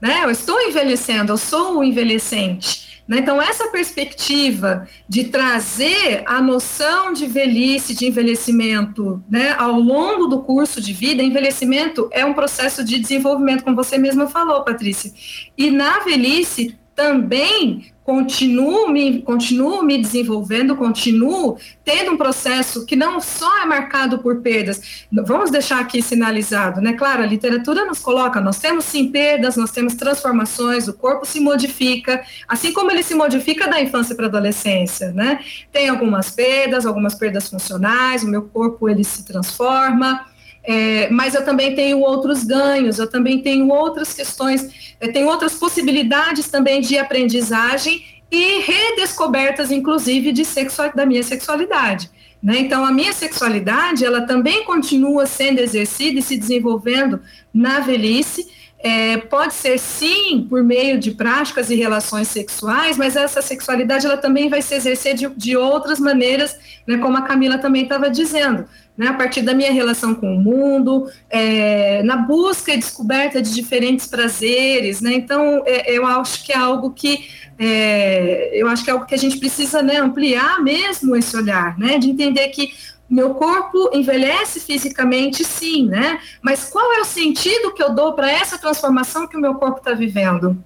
Né? 0.00 0.20
Eu 0.22 0.30
estou 0.30 0.60
envelhecendo, 0.60 1.32
eu 1.32 1.38
sou 1.38 1.78
o 1.78 1.84
envelhecente. 1.84 2.87
Né? 3.08 3.20
Então, 3.20 3.40
essa 3.40 3.68
perspectiva 3.68 4.86
de 5.08 5.24
trazer 5.24 6.22
a 6.26 6.42
noção 6.42 7.10
de 7.10 7.26
velhice, 7.26 7.94
de 7.94 8.06
envelhecimento, 8.06 9.24
né, 9.30 9.54
ao 9.58 9.80
longo 9.80 10.26
do 10.26 10.42
curso 10.42 10.78
de 10.78 10.92
vida, 10.92 11.22
envelhecimento 11.22 12.10
é 12.12 12.24
um 12.24 12.34
processo 12.34 12.84
de 12.84 12.98
desenvolvimento, 12.98 13.64
como 13.64 13.74
você 13.74 13.96
mesma 13.96 14.28
falou, 14.28 14.62
Patrícia. 14.62 15.10
E 15.56 15.70
na 15.70 16.00
velhice 16.00 16.76
também 16.98 17.92
continuo 18.02 18.88
me, 18.90 19.22
continuo 19.22 19.84
me 19.84 19.98
desenvolvendo, 19.98 20.74
continuo 20.74 21.56
tendo 21.84 22.10
um 22.10 22.16
processo 22.16 22.84
que 22.84 22.96
não 22.96 23.20
só 23.20 23.62
é 23.62 23.66
marcado 23.66 24.18
por 24.18 24.40
perdas. 24.40 25.06
Vamos 25.12 25.52
deixar 25.52 25.78
aqui 25.78 26.02
sinalizado, 26.02 26.80
né? 26.80 26.94
Claro, 26.94 27.22
a 27.22 27.26
literatura 27.26 27.84
nos 27.84 28.00
coloca, 28.00 28.40
nós 28.40 28.58
temos 28.58 28.84
sim 28.84 29.12
perdas, 29.12 29.56
nós 29.56 29.70
temos 29.70 29.94
transformações, 29.94 30.88
o 30.88 30.92
corpo 30.92 31.24
se 31.24 31.38
modifica, 31.38 32.20
assim 32.48 32.72
como 32.72 32.90
ele 32.90 33.04
se 33.04 33.14
modifica 33.14 33.68
da 33.68 33.80
infância 33.80 34.16
para 34.16 34.24
a 34.24 34.28
adolescência, 34.28 35.12
né? 35.12 35.38
Tem 35.70 35.88
algumas 35.88 36.30
perdas, 36.30 36.84
algumas 36.84 37.14
perdas 37.14 37.48
funcionais, 37.48 38.24
o 38.24 38.28
meu 38.28 38.42
corpo 38.42 38.88
ele 38.88 39.04
se 39.04 39.24
transforma, 39.24 40.26
é, 40.70 41.08
mas 41.08 41.34
eu 41.34 41.42
também 41.46 41.74
tenho 41.74 42.00
outros 42.00 42.44
ganhos, 42.44 42.98
eu 42.98 43.08
também 43.08 43.40
tenho 43.40 43.70
outras 43.70 44.12
questões, 44.12 44.94
eu 45.00 45.10
tenho 45.10 45.26
outras 45.26 45.54
possibilidades 45.54 46.46
também 46.48 46.82
de 46.82 46.98
aprendizagem 46.98 48.04
e 48.30 48.60
redescobertas, 48.60 49.70
inclusive, 49.72 50.30
de 50.30 50.44
sexual, 50.44 50.92
da 50.94 51.06
minha 51.06 51.22
sexualidade. 51.22 52.10
Né? 52.42 52.58
Então, 52.58 52.84
a 52.84 52.92
minha 52.92 53.14
sexualidade, 53.14 54.04
ela 54.04 54.26
também 54.26 54.62
continua 54.64 55.24
sendo 55.24 55.58
exercida 55.58 56.18
e 56.18 56.22
se 56.22 56.36
desenvolvendo 56.36 57.18
na 57.52 57.80
velhice, 57.80 58.46
é, 58.80 59.16
pode 59.16 59.54
ser 59.54 59.78
sim 59.78 60.46
por 60.50 60.62
meio 60.62 60.98
de 60.98 61.12
práticas 61.12 61.70
e 61.70 61.76
relações 61.76 62.28
sexuais, 62.28 62.98
mas 62.98 63.16
essa 63.16 63.40
sexualidade 63.40 64.06
ela 64.06 64.18
também 64.18 64.50
vai 64.50 64.60
se 64.60 64.74
exercer 64.74 65.14
de, 65.14 65.28
de 65.30 65.56
outras 65.56 65.98
maneiras, 65.98 66.56
né, 66.86 66.98
como 66.98 67.16
a 67.16 67.22
Camila 67.22 67.58
também 67.58 67.84
estava 67.84 68.08
dizendo, 68.08 68.68
né, 68.98 69.06
a 69.06 69.14
partir 69.14 69.42
da 69.42 69.54
minha 69.54 69.72
relação 69.72 70.12
com 70.12 70.34
o 70.34 70.40
mundo, 70.40 71.08
é, 71.30 72.02
na 72.02 72.16
busca 72.16 72.72
e 72.72 72.76
descoberta 72.76 73.40
de 73.40 73.54
diferentes 73.54 74.08
prazeres, 74.08 75.00
né, 75.00 75.14
então 75.14 75.62
é, 75.64 75.90
eu 75.92 76.04
acho 76.04 76.44
que 76.44 76.52
é 76.52 76.58
algo 76.58 76.90
que 76.90 77.30
é, 77.56 78.50
eu 78.52 78.68
acho 78.68 78.84
que 78.84 78.90
é 78.90 78.92
algo 78.92 79.06
que 79.06 79.14
a 79.14 79.18
gente 79.18 79.38
precisa 79.38 79.82
né, 79.82 79.98
ampliar 79.98 80.60
mesmo 80.62 81.14
esse 81.14 81.36
olhar, 81.36 81.78
né, 81.78 81.98
de 81.98 82.10
entender 82.10 82.48
que 82.48 82.72
meu 83.08 83.34
corpo 83.34 83.90
envelhece 83.94 84.60
fisicamente, 84.60 85.42
sim, 85.42 85.86
né? 85.86 86.20
Mas 86.42 86.68
qual 86.68 86.92
é 86.92 87.00
o 87.00 87.06
sentido 87.06 87.72
que 87.72 87.82
eu 87.82 87.94
dou 87.94 88.12
para 88.12 88.30
essa 88.30 88.58
transformação 88.58 89.26
que 89.26 89.34
o 89.34 89.40
meu 89.40 89.54
corpo 89.54 89.78
está 89.78 89.94
vivendo? 89.94 90.62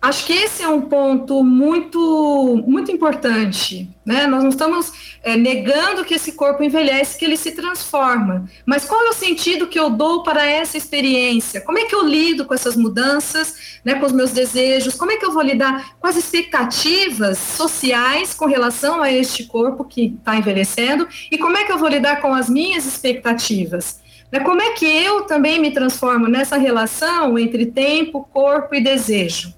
Acho 0.00 0.26
que 0.26 0.32
esse 0.32 0.62
é 0.62 0.68
um 0.68 0.82
ponto 0.82 1.42
muito, 1.42 2.62
muito 2.66 2.92
importante. 2.92 3.88
Né? 4.04 4.26
Nós 4.26 4.42
não 4.42 4.50
estamos 4.50 5.16
é, 5.22 5.36
negando 5.36 6.04
que 6.04 6.14
esse 6.14 6.32
corpo 6.32 6.62
envelhece, 6.62 7.18
que 7.18 7.24
ele 7.24 7.36
se 7.36 7.52
transforma. 7.52 8.48
Mas 8.64 8.84
qual 8.84 9.04
é 9.04 9.08
o 9.08 9.14
sentido 9.14 9.66
que 9.66 9.78
eu 9.78 9.90
dou 9.90 10.22
para 10.22 10.46
essa 10.46 10.76
experiência? 10.76 11.60
Como 11.60 11.78
é 11.78 11.86
que 11.86 11.94
eu 11.94 12.06
lido 12.06 12.44
com 12.44 12.54
essas 12.54 12.76
mudanças, 12.76 13.80
né, 13.84 13.94
com 13.94 14.06
os 14.06 14.12
meus 14.12 14.30
desejos? 14.30 14.94
Como 14.94 15.10
é 15.10 15.16
que 15.16 15.24
eu 15.24 15.32
vou 15.32 15.42
lidar 15.42 15.96
com 15.98 16.06
as 16.06 16.16
expectativas 16.16 17.38
sociais 17.38 18.32
com 18.32 18.46
relação 18.46 19.02
a 19.02 19.10
este 19.10 19.44
corpo 19.44 19.82
que 19.82 20.14
está 20.16 20.36
envelhecendo? 20.36 21.08
E 21.32 21.38
como 21.38 21.56
é 21.56 21.64
que 21.64 21.72
eu 21.72 21.78
vou 21.78 21.88
lidar 21.88 22.20
com 22.20 22.32
as 22.32 22.48
minhas 22.48 22.86
expectativas? 22.86 23.98
Né, 24.30 24.38
como 24.40 24.62
é 24.62 24.72
que 24.72 24.86
eu 24.86 25.22
também 25.22 25.58
me 25.58 25.72
transformo 25.72 26.28
nessa 26.28 26.56
relação 26.56 27.36
entre 27.36 27.66
tempo, 27.66 28.28
corpo 28.32 28.74
e 28.74 28.80
desejo? 28.80 29.55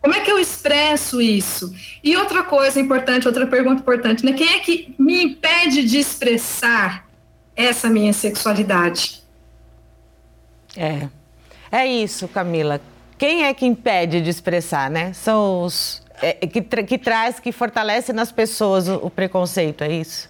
Como 0.00 0.14
é 0.14 0.20
que 0.20 0.30
eu 0.30 0.38
expresso 0.38 1.20
isso? 1.20 1.74
E 2.02 2.16
outra 2.16 2.42
coisa 2.42 2.80
importante, 2.80 3.28
outra 3.28 3.46
pergunta 3.46 3.80
importante, 3.80 4.24
né? 4.24 4.32
Quem 4.32 4.48
é 4.54 4.58
que 4.60 4.94
me 4.98 5.24
impede 5.24 5.84
de 5.84 5.98
expressar 5.98 7.06
essa 7.54 7.90
minha 7.90 8.12
sexualidade? 8.12 9.22
É. 10.76 11.08
É 11.70 11.86
isso, 11.86 12.26
Camila. 12.28 12.80
Quem 13.18 13.44
é 13.44 13.52
que 13.52 13.66
impede 13.66 14.20
de 14.22 14.30
expressar, 14.30 14.90
né? 14.90 15.12
São 15.12 15.64
os 15.64 16.02
é, 16.22 16.32
que, 16.46 16.60
tra 16.62 16.82
que 16.82 16.98
traz, 16.98 17.38
que 17.38 17.52
fortalece 17.52 18.12
nas 18.12 18.32
pessoas 18.32 18.88
o, 18.88 18.94
o 18.96 19.10
preconceito, 19.10 19.84
é 19.84 19.92
isso? 19.92 20.28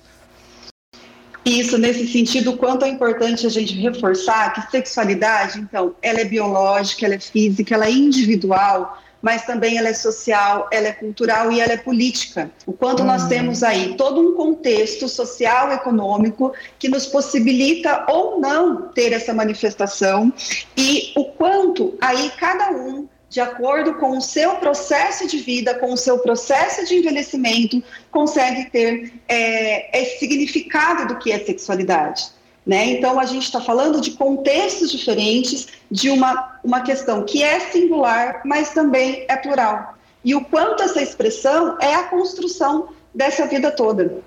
Isso, 1.45 1.79
nesse 1.79 2.07
sentido, 2.07 2.57
quanto 2.57 2.85
é 2.85 2.89
importante 2.89 3.47
a 3.47 3.51
gente 3.51 3.75
reforçar 3.75 4.53
que 4.53 4.71
sexualidade, 4.71 5.59
então, 5.59 5.95
ela 6.03 6.21
é 6.21 6.25
biológica, 6.25 7.07
ela 7.07 7.15
é 7.15 7.21
física, 7.21 7.75
ela 7.75 7.87
é 7.87 7.91
individual, 7.91 9.03
mas 9.23 9.45
também 9.45 9.79
ela 9.79 9.89
é 9.89 9.95
social, 9.95 10.69
ela 10.73 10.89
é 10.89 10.93
cultural 10.93 11.53
e 11.53 11.61
ela 11.61 11.73
é 11.73 11.77
política. 11.77 12.51
O 12.67 12.73
quanto 12.73 13.05
nós 13.05 13.23
uhum. 13.23 13.29
temos 13.29 13.63
aí 13.63 13.95
todo 13.97 14.21
um 14.21 14.35
contexto 14.35 15.09
social, 15.09 15.73
econômico, 15.73 16.53
que 16.79 16.89
nos 16.89 17.07
possibilita 17.07 18.07
ou 18.09 18.41
não 18.41 18.89
ter 18.89 19.13
essa 19.13 19.35
manifestação, 19.35 20.33
e 20.77 21.13
o 21.17 21.25
quanto 21.25 21.97
aí 22.01 22.31
cada 22.39 22.71
um 22.71 23.09
de 23.29 23.41
acordo 23.41 23.95
com 23.95 24.19
o 24.19 24.21
seu 24.21 24.57
processo 24.57 25.27
de 25.29 25.39
vida, 25.39 25.75
com 25.75 25.93
o 25.93 25.97
seu 25.97 26.19
processo 26.19 26.85
de 26.85 26.97
envelhecimento, 26.97 27.81
consegue 28.11 28.69
ter 28.71 29.13
é, 29.29 30.01
esse 30.03 30.19
significado 30.19 31.07
do 31.07 31.19
que 31.19 31.31
é 31.31 31.39
sexualidade. 31.39 32.40
Né? 32.67 32.91
Então, 32.91 33.19
a 33.19 33.25
gente 33.25 33.45
está 33.45 33.61
falando 33.61 34.01
de 34.01 34.13
contextos 34.13 34.91
diferentes, 34.91 35.69
de 35.91 36.11
uma, 36.11 36.59
uma 36.63 36.83
questão 36.83 37.25
que 37.25 37.43
é 37.43 37.59
singular, 37.59 38.43
mas 38.45 38.71
também 38.71 39.25
é 39.29 39.37
plural. 39.37 39.95
E 40.25 40.35
o 40.35 40.45
quanto 40.45 40.83
essa 40.83 41.01
expressão 41.01 41.77
é 41.81 41.95
a 41.95 42.05
construção 42.05 42.89
dessa 43.15 43.47
vida 43.47 43.71
toda. 43.71 44.23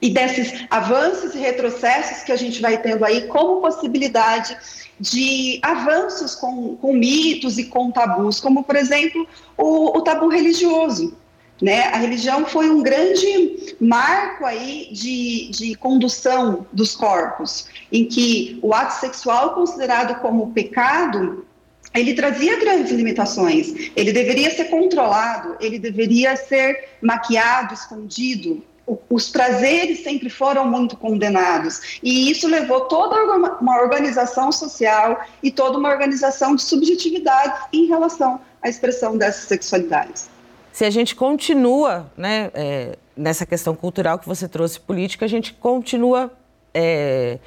E 0.00 0.10
desses 0.10 0.64
avanços 0.70 1.34
e 1.34 1.38
retrocessos 1.38 2.22
que 2.22 2.30
a 2.30 2.36
gente 2.36 2.60
vai 2.60 2.80
tendo 2.80 3.04
aí 3.04 3.26
como 3.26 3.60
possibilidade 3.60 4.56
de 5.00 5.58
avanços 5.62 6.34
com, 6.34 6.76
com 6.76 6.92
mitos 6.92 7.58
e 7.58 7.64
com 7.64 7.90
tabus, 7.90 8.40
como, 8.40 8.62
por 8.62 8.76
exemplo, 8.76 9.26
o, 9.56 9.98
o 9.98 10.02
tabu 10.02 10.28
religioso. 10.28 11.16
Né? 11.62 11.84
A 11.84 11.96
religião 11.98 12.44
foi 12.46 12.68
um 12.68 12.82
grande 12.82 13.76
marco 13.80 14.44
aí 14.44 14.88
de, 14.92 15.50
de 15.50 15.74
condução 15.76 16.66
dos 16.72 16.96
corpos, 16.96 17.68
em 17.92 18.04
que 18.06 18.58
o 18.60 18.74
ato 18.74 18.94
sexual 19.00 19.54
considerado 19.54 20.20
como 20.20 20.52
pecado 20.52 21.46
ele 21.94 22.14
trazia 22.14 22.58
grandes 22.58 22.90
limitações. 22.90 23.92
Ele 23.94 24.12
deveria 24.12 24.50
ser 24.50 24.64
controlado, 24.64 25.56
ele 25.60 25.78
deveria 25.78 26.34
ser 26.34 26.88
maquiado, 27.00 27.72
escondido. 27.72 28.62
Os 29.08 29.30
prazeres 29.30 30.02
sempre 30.02 30.28
foram 30.28 30.68
muito 30.68 30.96
condenados. 30.96 31.98
E 32.02 32.30
isso 32.30 32.48
levou 32.48 32.82
toda 32.82 33.14
uma 33.60 33.80
organização 33.80 34.50
social 34.50 35.24
e 35.40 35.52
toda 35.52 35.78
uma 35.78 35.88
organização 35.88 36.56
de 36.56 36.62
subjetividades 36.62 37.62
em 37.72 37.86
relação 37.86 38.40
à 38.60 38.68
expressão 38.68 39.16
dessas 39.16 39.44
sexualidades 39.44 40.33
se 40.74 40.84
a 40.84 40.90
gente 40.90 41.14
continua 41.14 42.10
né, 42.16 42.50
é, 42.52 42.98
nessa 43.16 43.46
questão 43.46 43.76
cultural 43.76 44.18
que 44.18 44.26
você 44.26 44.48
trouxe 44.48 44.80
política, 44.80 45.24
a 45.24 45.28
gente 45.28 45.52
continua 45.52 46.32
é, 46.74 47.38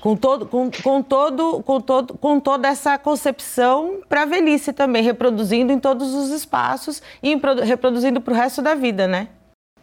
com, 0.00 0.16
todo, 0.16 0.46
com, 0.46 0.70
com, 0.82 1.02
todo, 1.02 1.62
com, 1.62 1.78
todo, 1.78 2.14
com 2.14 2.40
toda 2.40 2.66
essa 2.68 2.96
concepção 2.96 4.00
para 4.08 4.22
a 4.22 4.24
velhice 4.24 4.72
também, 4.72 5.02
reproduzindo 5.02 5.70
em 5.70 5.78
todos 5.78 6.14
os 6.14 6.30
espaços 6.30 7.02
e 7.22 7.38
reproduzindo 7.66 8.18
para 8.18 8.32
o 8.32 8.36
resto 8.36 8.62
da 8.62 8.74
vida, 8.74 9.06
né? 9.06 9.28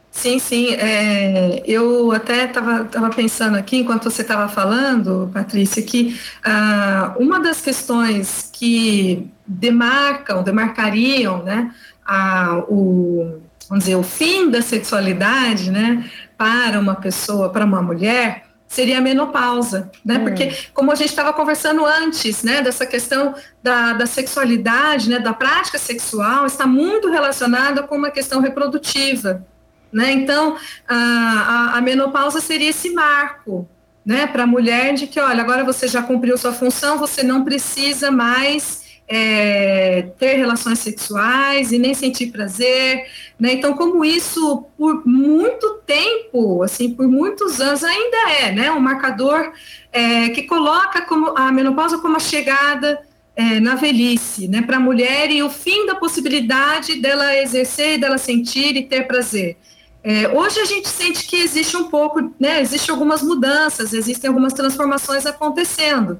Sim, 0.10 0.39
sim. 0.39 0.74
É, 0.74 1.62
eu 1.68 2.12
até 2.12 2.46
estava 2.46 3.12
pensando 3.16 3.58
aqui, 3.58 3.77
enquanto 3.77 4.06
você 4.06 4.24
estava 4.24 4.50
falando, 4.50 5.30
Patrícia, 5.32 5.84
que 5.84 6.20
ah, 6.44 7.16
uma 7.20 7.39
das 7.39 7.62
questões 7.62 8.50
que 8.51 9.30
demarcam, 9.46 10.42
demarcariam 10.42 11.44
né, 11.44 11.72
a, 12.08 12.64
o, 12.70 13.42
vamos 13.68 13.84
dizer, 13.84 13.96
o 13.96 14.04
fim 14.04 14.50
da 14.50 14.62
sexualidade, 14.62 15.70
né, 15.70 16.10
para 16.38 16.80
uma 16.80 16.96
pessoa, 16.96 17.50
para 17.50 17.66
uma 17.66 17.82
mulher, 17.82 18.46
seria 18.68 18.98
a 18.98 19.02
menopausa, 19.02 19.90
né? 20.04 20.18
Hum. 20.18 20.24
Porque 20.24 20.56
como 20.74 20.92
a 20.92 20.96
gente 20.96 21.10
estava 21.10 21.34
conversando 21.34 21.86
antes, 21.86 22.44
né, 22.44 22.62
dessa 22.62 22.86
questão 22.86 23.34
da, 23.64 23.94
da 23.94 24.06
sexualidade, 24.06 25.10
né, 25.10 25.20
da 25.20 25.34
prática 25.34 25.78
sexual, 25.78 26.46
está 26.46 26.68
muito 26.68 27.10
relacionada 27.10 27.84
com 27.84 27.96
uma 27.96 28.12
questão 28.12 28.42
reprodutiva, 28.42 29.46
né? 29.92 30.12
Então 30.12 30.58
a, 30.88 30.96
a, 30.96 31.78
a 31.78 31.82
menopausa 31.82 32.42
seria 32.42 32.70
esse 32.70 32.94
marco, 32.94 33.68
né, 34.06 34.28
para 34.28 34.44
a 34.44 34.48
mulher 34.48 34.94
de 34.94 35.08
que, 35.08 35.20
olha, 35.20 35.42
agora 35.42 35.64
você 35.64 35.88
já 35.88 36.02
cumpriu 36.02 36.38
sua 36.38 36.54
função, 36.54 36.98
você 36.98 37.24
não 37.24 37.44
precisa 37.44 38.10
mais 38.12 38.87
é, 39.08 40.10
ter 40.20 40.36
relações 40.36 40.80
sexuais 40.80 41.72
e 41.72 41.80
nem 41.80 41.94
sentir 41.94 42.28
prazer, 42.28 43.06
né? 43.40 43.54
Então, 43.54 43.74
como 43.74 44.04
isso 44.04 44.66
por 44.78 45.06
muito 45.08 45.82
tempo, 45.86 46.62
assim, 46.62 46.94
por 46.94 47.08
muitos 47.08 47.62
anos 47.62 47.84
ainda 47.84 48.32
é, 48.32 48.52
né, 48.52 48.72
um 48.72 48.80
marcador 48.80 49.54
é, 49.94 50.30
que 50.30 50.44
coloca 50.44 51.02
como 51.02 51.38
a 51.38 51.52
menopausa 51.52 52.00
como 52.00 52.18
a 52.18 52.20
chegada 52.20 53.00
é, 53.36 53.60
na 53.60 53.76
velhice, 53.76 54.48
né, 54.48 54.62
para 54.62 54.78
a 54.78 54.80
mulher 54.80 55.32
e 55.32 55.42
o 55.42 55.50
fim 55.50 55.86
da 55.86 55.96
possibilidade 55.96 57.00
dela 57.00 57.38
exercer, 57.38 58.00
dela 58.00 58.18
sentir 58.18 58.76
e 58.76 58.84
ter 58.84 59.08
prazer. 59.08 59.56
É, 60.04 60.28
hoje 60.30 60.60
a 60.60 60.66
gente 60.66 60.88
sente 60.88 61.28
que 61.28 61.36
existe 61.36 61.76
um 61.78 61.86
pouco, 61.86 62.34
né, 62.40 62.62
existem 62.62 62.94
algumas 62.94 63.22
mudanças, 63.22 63.94
existem 63.94 64.28
algumas 64.28 64.54
transformações 64.54 65.26
acontecendo, 65.26 66.20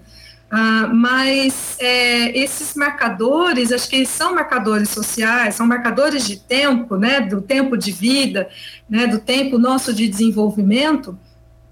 ah, 0.50 0.89
mas 0.94 1.75
é, 1.80 2.38
esses 2.38 2.74
marcadores, 2.74 3.72
acho 3.72 3.89
que 3.89 4.06
são 4.06 4.34
marcadores 4.34 4.89
sociais, 4.89 5.56
são 5.56 5.68
marcadores 5.68 6.25
de 6.25 6.38
tempo, 6.38 6.96
né, 6.96 7.20
do 7.20 7.42
tempo 7.42 7.75
de 7.75 7.92
vida, 7.92 8.48
né, 8.89 9.08
do 9.08 9.20
tempo 9.20 9.58
nosso 9.58 9.94
de 9.94 10.08
desenvolvimento, 10.08 11.18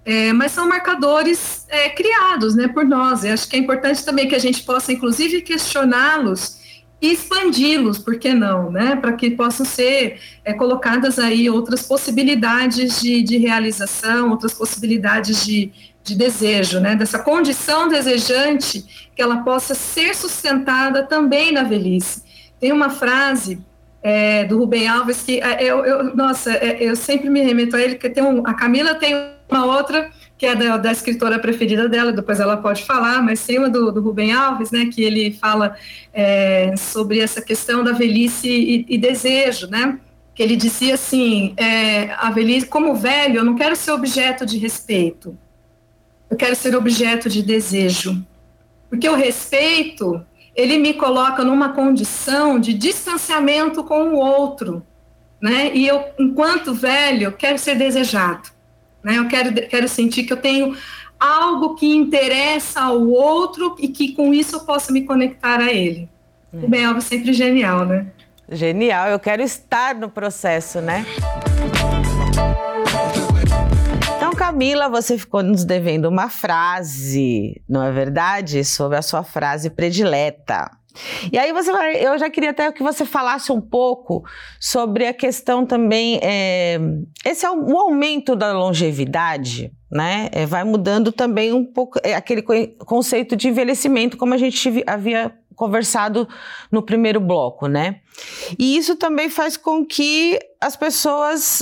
é, 0.03 0.34
mas 0.34 0.51
são 0.51 0.67
marcadores 0.67 1.65
é, 1.70 1.89
criados 1.89 2.53
né, 2.53 2.67
por 2.67 2.86
nós. 2.86 3.24
Eu 3.24 3.34
acho 3.34 3.48
que 3.48 3.55
é 3.55 3.60
importante 3.60 4.03
também 4.03 4.27
que 4.27 4.36
a 4.36 4.39
gente 4.39 4.62
possa, 4.63 4.91
inclusive, 4.91 5.41
questioná-los 5.41 6.60
e 7.01 7.13
expandi-los, 7.13 7.98
por 7.98 8.17
que 8.17 8.34
não, 8.34 8.72
né? 8.72 8.96
Para 8.96 9.13
que 9.13 9.32
possam 9.32 9.65
ser 9.65 10.20
é, 10.44 10.53
colocadas 10.53 11.20
aí 11.20 11.50
outras 11.50 11.82
possibilidades 11.82 13.01
de, 13.01 13.22
de 13.22 13.38
realização, 13.38 14.29
outras 14.32 14.53
possibilidades 14.53 15.46
de, 15.46 15.72
de 16.05 16.15
desejo, 16.15 16.79
né? 16.79 16.95
Dessa 16.95 17.17
condição 17.17 17.89
desejante 17.89 19.09
que 19.15 19.21
ela 19.21 19.38
possa 19.38 19.74
ser 19.74 20.15
sustentada 20.15 21.01
também 21.01 21.51
na 21.51 21.63
velhice. 21.63 22.24
Tem 22.59 22.71
uma 22.71 22.91
frase 22.91 23.59
é, 24.03 24.43
do 24.45 24.59
Rubem 24.59 24.88
Alves 24.88 25.24
que 25.24 25.41
é, 25.41 25.63
eu, 25.63 25.83
eu 25.83 26.15
nossa, 26.15 26.51
é, 26.51 26.77
eu 26.79 26.95
sempre 26.95 27.27
me 27.27 27.41
remeto 27.41 27.75
a 27.75 27.81
ele, 27.81 27.95
que 27.95 28.07
tem 28.07 28.24
um, 28.24 28.45
a 28.45 28.53
Camila 28.53 28.93
tem 28.93 29.15
uma 29.50 29.65
outra 29.65 30.12
que 30.38 30.45
é 30.45 30.53
da, 30.53 30.77
da, 30.77 30.91
escritora 30.91 31.39
preferida 31.39 31.89
dela, 31.89 32.12
depois 32.12 32.39
ela 32.39 32.57
pode 32.57 32.83
falar, 32.83 33.24
mas 33.24 33.43
tem 33.43 33.57
uma 33.57 33.69
do, 33.69 33.91
do 33.91 34.01
Rubem 34.01 34.33
Alves, 34.33 34.69
né, 34.69 34.89
que 34.93 35.01
ele 35.01 35.31
fala 35.31 35.75
é, 36.13 36.75
sobre 36.75 37.19
essa 37.19 37.41
questão 37.41 37.83
da 37.83 37.93
velhice 37.93 38.47
e, 38.47 38.85
e, 38.88 38.97
desejo, 38.97 39.67
né, 39.67 39.97
que 40.35 40.43
ele 40.43 40.57
dizia 40.57 40.95
assim, 40.95 41.53
é, 41.55 42.12
a 42.17 42.29
velhice, 42.31 42.67
como 42.67 42.93
velho, 42.93 43.38
eu 43.38 43.45
não 43.45 43.55
quero 43.55 43.77
ser 43.77 43.91
objeto 43.91 44.45
de 44.45 44.57
respeito, 44.57 45.38
eu 46.29 46.38
quero 46.38 46.55
ser 46.55 46.75
objeto 46.75 47.29
de 47.29 47.41
desejo, 47.41 48.25
porque 48.89 49.08
o 49.08 49.15
respeito 49.15 50.25
ele 50.55 50.77
me 50.77 50.94
coloca 50.94 51.44
numa 51.44 51.70
condição 51.70 52.60
de 52.60 52.74
distanciamento 52.74 53.84
com 53.84 54.13
o 54.13 54.15
outro, 54.15 54.86
né? 55.41 55.72
E 55.74 55.86
eu, 55.86 56.03
enquanto 56.17 56.74
velho, 56.74 57.32
quero 57.34 57.58
ser 57.58 57.75
desejado, 57.75 58.50
né? 59.03 59.17
Eu 59.17 59.27
quero, 59.27 59.53
quero 59.67 59.88
sentir 59.89 60.24
que 60.24 60.34
eu 60.34 60.38
tenho 60.38 60.75
algo 61.20 61.75
que 61.75 61.94
interessa 61.94 62.82
ao 62.82 63.05
outro 63.08 63.75
e 63.79 63.88
que 63.88 64.13
com 64.13 64.34
isso 64.34 64.55
eu 64.55 64.60
possa 64.62 64.91
me 64.91 65.01
conectar 65.01 65.60
a 65.60 65.72
ele. 65.72 66.10
É. 66.53 66.58
O 66.65 66.70
bem 66.70 66.86
é 66.86 67.01
sempre 67.01 67.34
genial, 67.34 67.86
né? 67.86 68.08
Genial, 68.50 69.10
eu 69.10 69.20
quero 69.20 69.41
estar 69.41 69.96
no 69.96 70.10
processo, 70.10 70.79
né? 70.79 71.05
Camila, 74.55 74.88
você 74.88 75.17
ficou 75.17 75.43
nos 75.43 75.65
devendo 75.65 76.05
uma 76.05 76.29
frase, 76.29 77.62
não 77.67 77.83
é 77.83 77.91
verdade? 77.91 78.63
Sobre 78.63 78.97
a 78.97 79.01
sua 79.01 79.21
frase 79.21 79.69
predileta. 79.69 80.71
E 81.29 81.38
aí 81.38 81.51
você 81.51 81.74
vai, 81.74 81.97
eu 81.97 82.17
já 82.17 82.29
queria 82.29 82.51
até 82.51 82.71
que 82.71 82.81
você 82.81 83.03
falasse 83.03 83.51
um 83.51 83.59
pouco 83.59 84.24
sobre 84.57 85.07
a 85.07 85.13
questão 85.13 85.65
também, 85.65 86.21
é, 86.24 86.79
esse 87.25 87.45
é 87.45 87.51
o, 87.51 87.77
aumento 87.77 88.33
da 88.33 88.53
longevidade, 88.53 89.74
né? 89.91 90.29
É, 90.31 90.45
vai 90.45 90.63
mudando 90.63 91.12
também 91.12 91.51
um 91.51 91.65
pouco 91.65 92.00
é, 92.01 92.15
aquele 92.15 92.41
conceito 92.41 93.35
de 93.35 93.50
envelhecimento, 93.50 94.15
como 94.15 94.33
a 94.33 94.38
gente 94.38 94.85
havia 94.88 95.38
conversado 95.53 96.29
no 96.71 96.81
primeiro 96.81 97.19
bloco, 97.19 97.67
né? 97.67 98.00
E 98.57 98.77
isso 98.77 98.95
também 98.95 99.29
faz 99.29 99.57
com 99.57 99.85
que 99.85 100.39
as 100.62 100.77
pessoas 100.77 101.62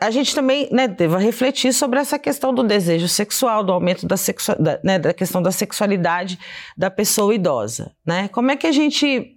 a, 0.00 0.10
gente 0.10 0.34
também 0.34 0.68
né, 0.70 0.86
deva 0.86 1.18
refletir 1.18 1.72
sobre 1.72 1.98
essa 1.98 2.18
questão 2.18 2.54
do 2.54 2.62
desejo 2.62 3.08
sexual, 3.08 3.64
do 3.64 3.72
aumento 3.72 4.06
da, 4.06 4.16
sexua, 4.16 4.54
da, 4.56 4.80
né, 4.82 4.98
da 4.98 5.12
questão 5.12 5.42
da 5.42 5.50
sexualidade 5.50 6.38
da 6.76 6.90
pessoa 6.90 7.34
idosa. 7.34 7.92
Né? 8.06 8.28
Como 8.28 8.50
é 8.50 8.56
que 8.56 8.66
a 8.66 8.72
gente 8.72 9.36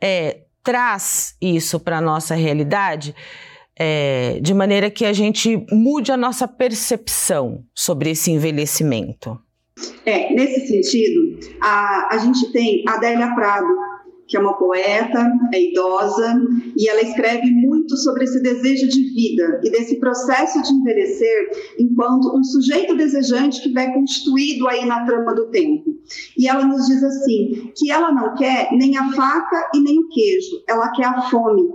é, 0.00 0.42
traz 0.62 1.34
isso 1.40 1.80
para 1.80 1.98
a 1.98 2.00
nossa 2.00 2.34
realidade 2.34 3.14
é, 3.78 4.38
de 4.40 4.52
maneira 4.52 4.90
que 4.90 5.04
a 5.04 5.12
gente 5.12 5.64
mude 5.72 6.12
a 6.12 6.16
nossa 6.16 6.46
percepção 6.46 7.64
sobre 7.74 8.10
esse 8.10 8.30
envelhecimento? 8.30 9.38
É, 10.04 10.32
nesse 10.34 10.66
sentido, 10.66 11.38
a, 11.62 12.14
a 12.14 12.18
gente 12.18 12.52
tem 12.52 12.84
a 12.86 12.94
Adélia 12.94 13.34
Prado, 13.34 13.66
que 14.30 14.36
é 14.36 14.40
uma 14.40 14.56
poeta, 14.56 15.28
é 15.52 15.60
idosa, 15.60 16.40
e 16.76 16.88
ela 16.88 17.02
escreve 17.02 17.50
muito 17.50 17.96
sobre 17.96 18.22
esse 18.24 18.40
desejo 18.40 18.86
de 18.86 19.02
vida 19.12 19.60
e 19.64 19.70
desse 19.70 19.98
processo 19.98 20.62
de 20.62 20.72
envelhecer 20.72 21.50
enquanto 21.80 22.32
um 22.38 22.44
sujeito 22.44 22.96
desejante 22.96 23.60
que 23.60 23.72
vai 23.72 23.92
constituído 23.92 24.68
aí 24.68 24.86
na 24.86 25.04
trama 25.04 25.34
do 25.34 25.50
tempo. 25.50 25.96
E 26.38 26.48
ela 26.48 26.64
nos 26.64 26.86
diz 26.86 27.02
assim, 27.02 27.72
que 27.76 27.90
ela 27.90 28.12
não 28.12 28.34
quer 28.36 28.68
nem 28.72 28.96
a 28.96 29.12
faca 29.12 29.68
e 29.74 29.80
nem 29.80 29.98
o 29.98 30.08
queijo, 30.08 30.62
ela 30.68 30.92
quer 30.92 31.06
a 31.06 31.22
fome. 31.22 31.68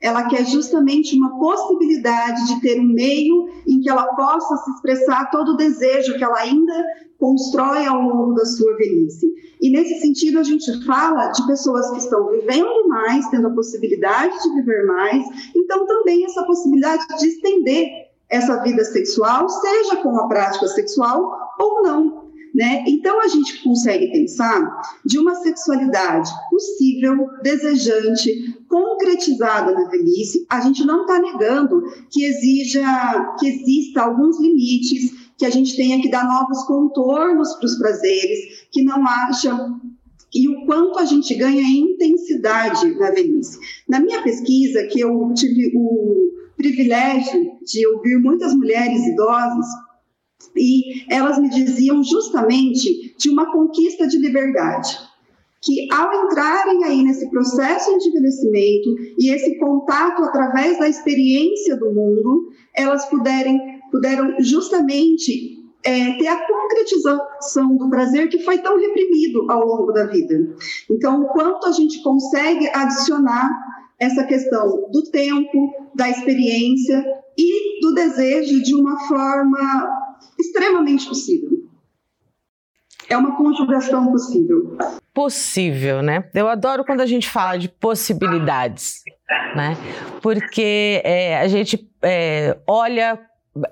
Ela 0.00 0.28
quer 0.28 0.46
justamente 0.46 1.16
uma 1.16 1.38
possibilidade 1.38 2.46
de 2.46 2.60
ter 2.60 2.80
um 2.80 2.86
meio 2.86 3.48
em 3.66 3.80
que 3.80 3.90
ela 3.90 4.06
possa 4.14 4.56
se 4.58 4.70
expressar 4.70 5.30
todo 5.30 5.52
o 5.52 5.56
desejo 5.56 6.16
que 6.16 6.24
ela 6.24 6.38
ainda 6.38 6.84
constrói 7.18 7.84
ao 7.84 8.00
longo 8.00 8.34
da 8.34 8.44
sua 8.44 8.76
velhice. 8.76 9.26
E 9.60 9.70
nesse 9.70 10.00
sentido, 10.00 10.38
a 10.38 10.44
gente 10.44 10.84
fala 10.84 11.28
de 11.28 11.44
pessoas 11.46 11.90
que 11.90 11.98
estão 11.98 12.28
vivendo 12.28 12.88
mais, 12.88 13.28
tendo 13.28 13.48
a 13.48 13.54
possibilidade 13.54 14.40
de 14.40 14.54
viver 14.54 14.86
mais, 14.86 15.24
então 15.56 15.84
também 15.84 16.24
essa 16.24 16.44
possibilidade 16.44 17.04
de 17.18 17.26
estender 17.26 17.88
essa 18.28 18.62
vida 18.62 18.84
sexual, 18.84 19.48
seja 19.48 19.96
com 19.96 20.16
a 20.16 20.28
prática 20.28 20.68
sexual 20.68 21.54
ou 21.58 21.82
não. 21.82 22.17
Né? 22.54 22.84
Então 22.86 23.20
a 23.20 23.28
gente 23.28 23.62
consegue 23.62 24.10
pensar 24.10 24.82
de 25.04 25.18
uma 25.18 25.34
sexualidade 25.36 26.30
possível, 26.50 27.26
desejante, 27.42 28.56
concretizada 28.68 29.72
na 29.72 29.88
velhice. 29.88 30.46
A 30.50 30.60
gente 30.60 30.84
não 30.84 31.02
está 31.02 31.18
negando 31.20 31.82
que 32.10 32.24
exija, 32.24 33.36
que 33.38 33.48
exista 33.48 34.02
alguns 34.02 34.40
limites, 34.40 35.28
que 35.36 35.44
a 35.44 35.50
gente 35.50 35.76
tenha 35.76 36.00
que 36.00 36.10
dar 36.10 36.26
novos 36.26 36.64
contornos 36.64 37.54
para 37.54 37.66
os 37.66 37.78
prazeres, 37.78 38.66
que 38.72 38.82
não 38.82 39.06
haja 39.06 39.56
e 40.34 40.48
o 40.48 40.66
quanto 40.66 40.98
a 40.98 41.04
gente 41.04 41.34
ganha 41.34 41.62
intensidade 41.62 42.94
na 42.98 43.10
velhice. 43.10 43.58
Na 43.88 44.00
minha 44.00 44.22
pesquisa, 44.22 44.86
que 44.86 45.00
eu 45.00 45.32
tive 45.34 45.72
o 45.74 46.32
privilégio 46.56 47.52
de 47.64 47.86
ouvir 47.86 48.18
muitas 48.18 48.54
mulheres 48.54 49.06
idosas, 49.06 49.66
e 50.56 51.12
elas 51.12 51.38
me 51.38 51.48
diziam 51.48 52.02
justamente 52.02 53.14
de 53.16 53.30
uma 53.30 53.50
conquista 53.52 54.06
de 54.06 54.18
liberdade. 54.18 54.98
Que 55.60 55.88
ao 55.92 56.24
entrarem 56.24 56.84
aí 56.84 57.02
nesse 57.02 57.28
processo 57.30 57.98
de 57.98 58.08
envelhecimento 58.08 58.96
e 59.18 59.32
esse 59.34 59.58
contato 59.58 60.22
através 60.22 60.78
da 60.78 60.88
experiência 60.88 61.76
do 61.76 61.92
mundo, 61.92 62.52
elas 62.74 63.04
puderem, 63.06 63.58
puderam 63.90 64.36
justamente 64.38 65.58
é, 65.82 66.12
ter 66.16 66.28
a 66.28 66.46
concretização 66.46 67.76
do 67.76 67.90
prazer 67.90 68.28
que 68.28 68.38
foi 68.44 68.58
tão 68.58 68.78
reprimido 68.78 69.50
ao 69.50 69.66
longo 69.66 69.92
da 69.92 70.06
vida. 70.06 70.54
Então, 70.88 71.22
o 71.22 71.28
quanto 71.28 71.66
a 71.66 71.72
gente 71.72 72.02
consegue 72.02 72.68
adicionar 72.68 73.50
essa 73.98 74.22
questão 74.24 74.88
do 74.92 75.02
tempo, 75.10 75.72
da 75.94 76.08
experiência 76.08 77.04
e 77.36 77.80
do 77.80 77.94
desejo 77.94 78.62
de 78.62 78.74
uma 78.76 78.96
forma 79.08 80.07
extremamente 80.38 81.06
possível. 81.06 81.50
É 83.08 83.16
uma 83.16 83.36
conjugação 83.36 84.10
possível. 84.12 84.76
Possível, 85.14 86.02
né? 86.02 86.24
Eu 86.34 86.48
adoro 86.48 86.84
quando 86.84 87.00
a 87.00 87.06
gente 87.06 87.28
fala 87.28 87.58
de 87.58 87.68
possibilidades, 87.68 89.02
né? 89.56 89.76
Porque 90.20 91.00
é, 91.04 91.38
a 91.38 91.48
gente 91.48 91.90
é, 92.02 92.56
olha, 92.66 93.18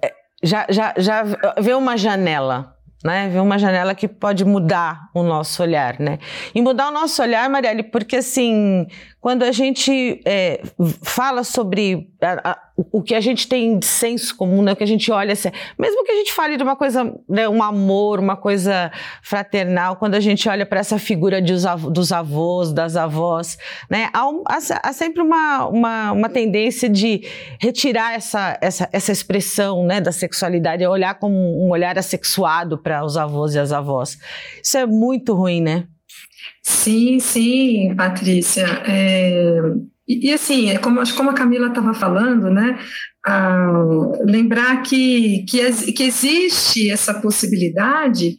é, 0.02 0.14
já, 0.42 0.66
já, 0.70 0.94
já 0.96 1.22
vê 1.60 1.74
uma 1.74 1.96
janela, 1.96 2.74
né? 3.04 3.28
Vê 3.28 3.38
uma 3.38 3.58
janela 3.58 3.94
que 3.94 4.08
pode 4.08 4.44
mudar 4.44 5.10
o 5.14 5.22
nosso 5.22 5.62
olhar, 5.62 6.00
né? 6.00 6.18
E 6.54 6.62
mudar 6.62 6.88
o 6.88 6.92
nosso 6.92 7.20
olhar, 7.22 7.48
Marielle, 7.50 7.82
porque 7.82 8.16
assim, 8.16 8.86
quando 9.26 9.42
a 9.42 9.50
gente 9.50 10.20
é, 10.24 10.62
fala 11.02 11.42
sobre 11.42 12.12
a, 12.22 12.52
a, 12.52 12.58
o 12.92 13.02
que 13.02 13.12
a 13.12 13.20
gente 13.20 13.48
tem 13.48 13.76
de 13.76 13.84
senso 13.84 14.36
comum, 14.36 14.62
né, 14.62 14.72
o 14.72 14.76
que 14.76 14.84
a 14.84 14.86
gente 14.86 15.10
olha, 15.10 15.32
assim, 15.32 15.50
mesmo 15.76 16.04
que 16.04 16.12
a 16.12 16.14
gente 16.14 16.32
fale 16.32 16.56
de 16.56 16.62
uma 16.62 16.76
coisa, 16.76 17.12
né, 17.28 17.48
um 17.48 17.60
amor, 17.60 18.20
uma 18.20 18.36
coisa 18.36 18.88
fraternal, 19.24 19.96
quando 19.96 20.14
a 20.14 20.20
gente 20.20 20.48
olha 20.48 20.64
para 20.64 20.78
essa 20.78 20.96
figura 20.96 21.42
de, 21.42 21.52
dos 21.90 22.12
avós, 22.12 22.72
das 22.72 22.94
avós, 22.94 23.58
né, 23.90 24.10
há, 24.12 24.28
um, 24.28 24.44
há, 24.46 24.58
há 24.84 24.92
sempre 24.92 25.20
uma, 25.20 25.66
uma, 25.66 26.12
uma, 26.12 26.28
tendência 26.28 26.88
de 26.88 27.22
retirar 27.60 28.14
essa, 28.14 28.56
essa, 28.60 28.88
essa 28.92 29.10
expressão 29.10 29.84
né, 29.84 30.00
da 30.00 30.12
sexualidade, 30.12 30.86
olhar 30.86 31.18
como 31.18 31.34
um 31.34 31.70
olhar 31.70 31.98
assexuado 31.98 32.78
para 32.78 33.04
os 33.04 33.16
avós 33.16 33.56
e 33.56 33.58
as 33.58 33.72
avós. 33.72 34.16
Isso 34.62 34.78
é 34.78 34.86
muito 34.86 35.34
ruim, 35.34 35.60
né? 35.60 35.88
Sim, 36.62 37.18
sim, 37.18 37.94
Patrícia. 37.96 38.66
É, 38.86 39.60
e, 40.08 40.30
e, 40.30 40.32
assim, 40.32 40.70
é 40.70 40.78
como, 40.78 41.00
como 41.14 41.30
a 41.30 41.34
Camila 41.34 41.68
estava 41.68 41.92
falando, 41.94 42.50
né? 42.50 42.78
Ah, 43.26 43.72
lembrar 44.24 44.82
que, 44.82 45.44
que, 45.48 45.92
que 45.92 46.02
existe 46.02 46.90
essa 46.90 47.14
possibilidade 47.14 48.36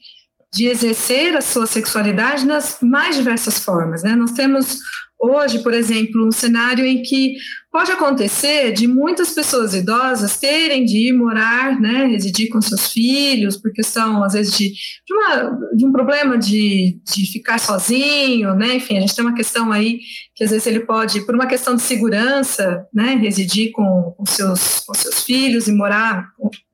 de 0.53 0.65
exercer 0.65 1.35
a 1.35 1.41
sua 1.41 1.67
sexualidade 1.67 2.45
nas 2.45 2.79
mais 2.81 3.15
diversas 3.15 3.59
formas. 3.59 4.01
Né? 4.03 4.15
Nós 4.15 4.31
temos 4.31 4.79
hoje, 5.19 5.59
por 5.59 5.73
exemplo, 5.73 6.25
um 6.25 6.31
cenário 6.31 6.85
em 6.85 7.01
que 7.01 7.35
pode 7.77 7.91
acontecer 7.91 8.71
de 8.71 8.87
muitas 8.87 9.33
pessoas 9.33 9.75
idosas 9.75 10.35
terem 10.35 10.83
de 10.83 11.09
ir 11.09 11.13
morar, 11.13 11.79
né, 11.79 12.07
residir 12.07 12.49
com 12.49 12.59
seus 12.59 12.91
filhos, 12.91 13.55
por 13.55 13.71
questão, 13.71 14.23
às 14.23 14.33
vezes, 14.33 14.57
de, 14.57 14.69
de, 14.69 15.13
uma, 15.13 15.59
de 15.75 15.85
um 15.85 15.91
problema 15.91 16.39
de, 16.39 16.99
de 17.05 17.31
ficar 17.31 17.59
sozinho, 17.59 18.55
né, 18.55 18.77
enfim, 18.77 18.97
a 18.97 19.01
gente 19.01 19.15
tem 19.15 19.23
uma 19.23 19.35
questão 19.35 19.71
aí 19.71 19.99
que 20.33 20.43
às 20.43 20.49
vezes 20.49 20.65
ele 20.65 20.79
pode, 20.79 21.21
por 21.21 21.35
uma 21.35 21.45
questão 21.45 21.75
de 21.75 21.83
segurança, 21.83 22.83
né, 22.91 23.13
residir 23.13 23.71
com, 23.71 24.11
com, 24.17 24.25
seus, 24.25 24.79
com 24.79 24.95
seus 24.95 25.21
filhos 25.23 25.67
e 25.67 25.71
morar, 25.71 26.29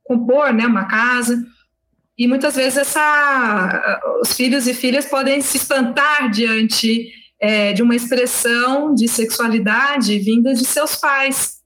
compor, 0.05 0.53
né, 0.53 0.65
uma 0.65 0.85
casa, 0.85 1.37
e 2.17 2.29
muitas 2.29 2.55
vezes 2.55 2.77
essa, 2.77 3.99
os 4.21 4.31
filhos 4.31 4.67
e 4.67 4.73
filhas 4.73 5.03
podem 5.03 5.41
se 5.41 5.57
espantar 5.57 6.31
diante 6.31 7.11
é, 7.43 7.73
de 7.73 7.83
uma 7.83 7.93
expressão 7.93 8.95
de 8.95 9.05
sexualidade 9.05 10.17
vinda 10.17 10.53
de 10.53 10.63
seus 10.63 10.95
pais. 10.95 11.61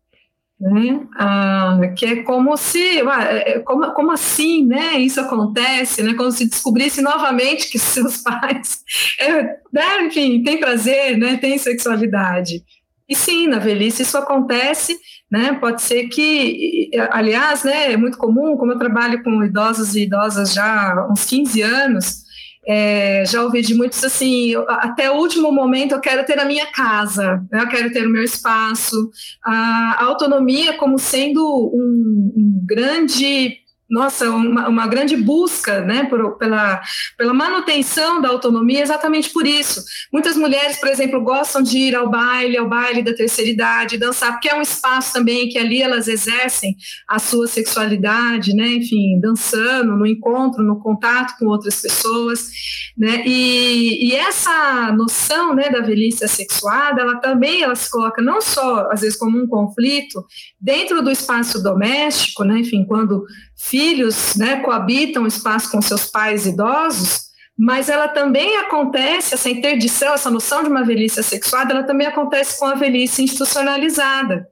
Né? 0.59 1.07
Ah, 1.15 1.79
que 1.95 2.03
é 2.03 2.23
como 2.23 2.57
se, 2.57 2.99
é, 2.99 3.59
como, 3.59 3.93
como 3.93 4.11
assim, 4.11 4.65
né? 4.65 4.97
Isso 4.97 5.21
acontece, 5.21 6.01
né? 6.01 6.15
Como 6.15 6.31
se 6.31 6.49
descobrisse 6.49 6.99
novamente 6.99 7.69
que 7.69 7.77
seus 7.77 8.17
pais, 8.23 8.79
é, 9.19 9.43
né? 9.71 10.05
enfim, 10.07 10.41
têm 10.41 10.59
prazer, 10.59 11.15
né? 11.15 11.37
Tem 11.37 11.59
sexualidade. 11.59 12.63
E 13.07 13.15
sim, 13.15 13.45
na 13.45 13.59
velhice 13.59 14.01
isso 14.01 14.17
acontece, 14.17 14.97
né? 15.31 15.53
Pode 15.61 15.83
ser 15.83 16.07
que, 16.07 16.89
aliás, 17.11 17.63
né, 17.63 17.93
é 17.93 17.97
muito 17.97 18.17
comum, 18.17 18.57
como 18.57 18.71
eu 18.71 18.79
trabalho 18.79 19.23
com 19.23 19.43
idosos 19.43 19.95
e 19.95 20.05
idosas 20.05 20.53
já 20.53 20.91
há 20.91 21.07
uns 21.09 21.23
15 21.23 21.61
anos, 21.61 22.26
é, 22.67 23.23
já 23.25 23.43
ouvi 23.43 23.61
de 23.61 23.73
muitos 23.73 24.03
assim, 24.03 24.53
até 24.67 25.09
o 25.09 25.15
último 25.15 25.51
momento 25.51 25.93
eu 25.93 26.01
quero 26.01 26.25
ter 26.25 26.37
a 26.37 26.45
minha 26.45 26.65
casa, 26.65 27.41
né? 27.51 27.61
eu 27.61 27.69
quero 27.69 27.91
ter 27.91 28.05
o 28.05 28.09
meu 28.09 28.23
espaço, 28.23 29.09
a 29.43 30.03
autonomia 30.03 30.73
como 30.73 30.99
sendo 30.99 31.41
um, 31.73 32.33
um 32.35 32.65
grande 32.65 33.57
nossa, 33.89 34.29
uma, 34.29 34.67
uma, 34.67 34.87
grande 34.87 35.15
busca 35.15 35.79
né, 35.81 36.03
por, 36.05 36.37
pela, 36.37 36.81
pela 37.17 37.33
manutenção 37.33 38.21
da 38.21 38.27
autonomia, 38.27 38.81
exatamente 38.81 39.29
por 39.29 39.47
isso. 39.47 39.81
Muitas 40.11 40.35
mulheres, 40.35 40.77
por 40.77 40.89
exemplo, 40.89 41.23
gostam 41.23 41.61
de 41.61 41.77
ir 41.77 41.95
ao 41.95 42.09
baile, 42.09 42.57
ao 42.57 42.67
baile 42.67 43.01
da 43.01 43.13
terceira 43.13 43.49
idade, 43.49 43.97
dançar, 43.97 44.33
porque 44.33 44.49
é 44.49 44.55
um 44.55 44.61
espaço 44.61 45.13
também 45.13 45.47
que 45.47 45.57
ali 45.57 45.81
elas 45.81 46.09
exercem 46.09 46.75
a 47.07 47.17
sua 47.17 47.47
sexualidade, 47.47 48.53
né, 48.53 48.67
enfim, 48.73 49.19
dançando, 49.21 49.95
no 49.95 50.05
encontro, 50.05 50.61
no 50.63 50.79
contato 50.79 51.37
com 51.39 51.45
outras 51.45 51.81
pessoas. 51.81 52.49
Né, 52.97 53.23
e, 53.25 54.09
e 54.09 54.15
essa 54.15 54.91
noção 54.91 55.55
né, 55.55 55.69
da 55.69 55.79
velhice 55.79 56.25
assexuada, 56.25 57.01
ela 57.01 57.15
também 57.17 57.61
ela 57.61 57.75
se 57.75 57.89
coloca 57.89 58.21
não 58.21 58.41
só, 58.41 58.89
às 58.91 58.99
vezes, 59.01 59.17
como 59.17 59.37
um 59.41 59.47
conflito 59.47 60.25
dentro 60.59 61.01
do 61.01 61.09
espaço 61.09 61.63
doméstico, 61.63 62.43
né, 62.43 62.59
enfim, 62.59 62.83
quando 62.85 63.25
filhos 63.57 64.35
né, 64.35 64.57
coabitam 64.57 65.23
o 65.23 65.27
espaço 65.27 65.71
com 65.71 65.81
seus 65.81 66.05
pais 66.05 66.45
idosos, 66.45 67.27
mas 67.57 67.89
ela 67.89 68.07
também 68.07 68.57
acontece, 68.57 69.33
essa 69.33 69.49
interdição, 69.49 70.13
essa 70.13 70.29
noção 70.29 70.61
de 70.61 70.69
uma 70.69 70.83
velhice 70.83 71.23
sexuada, 71.23 71.73
ela 71.73 71.83
também 71.83 72.05
acontece 72.05 72.59
com 72.59 72.65
a 72.65 72.75
velhice 72.75 73.23
institucionalizada. 73.23 74.47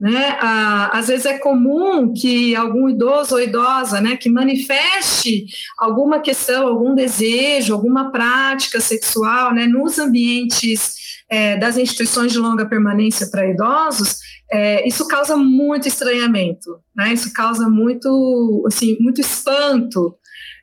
Né? 0.00 0.36
às 0.92 1.06
vezes 1.06 1.24
é 1.24 1.38
comum 1.38 2.12
que 2.12 2.54
algum 2.54 2.90
idoso 2.90 3.36
ou 3.36 3.40
idosa 3.40 4.00
né, 4.00 4.16
que 4.16 4.28
manifeste 4.28 5.46
alguma 5.78 6.18
questão, 6.18 6.66
algum 6.66 6.94
desejo, 6.94 7.72
alguma 7.72 8.10
prática 8.10 8.80
sexual 8.80 9.54
né, 9.54 9.66
nos 9.66 9.98
ambientes 9.98 11.22
é, 11.28 11.56
das 11.56 11.78
instituições 11.78 12.32
de 12.32 12.38
longa 12.38 12.66
permanência 12.66 13.28
para 13.28 13.48
idosos, 13.48 14.18
é, 14.54 14.86
isso 14.86 15.08
causa 15.08 15.36
muito 15.36 15.88
estranhamento, 15.88 16.78
né? 16.94 17.12
Isso 17.12 17.32
causa 17.32 17.68
muito, 17.68 18.62
assim, 18.68 18.96
muito 19.00 19.20
espanto 19.20 20.16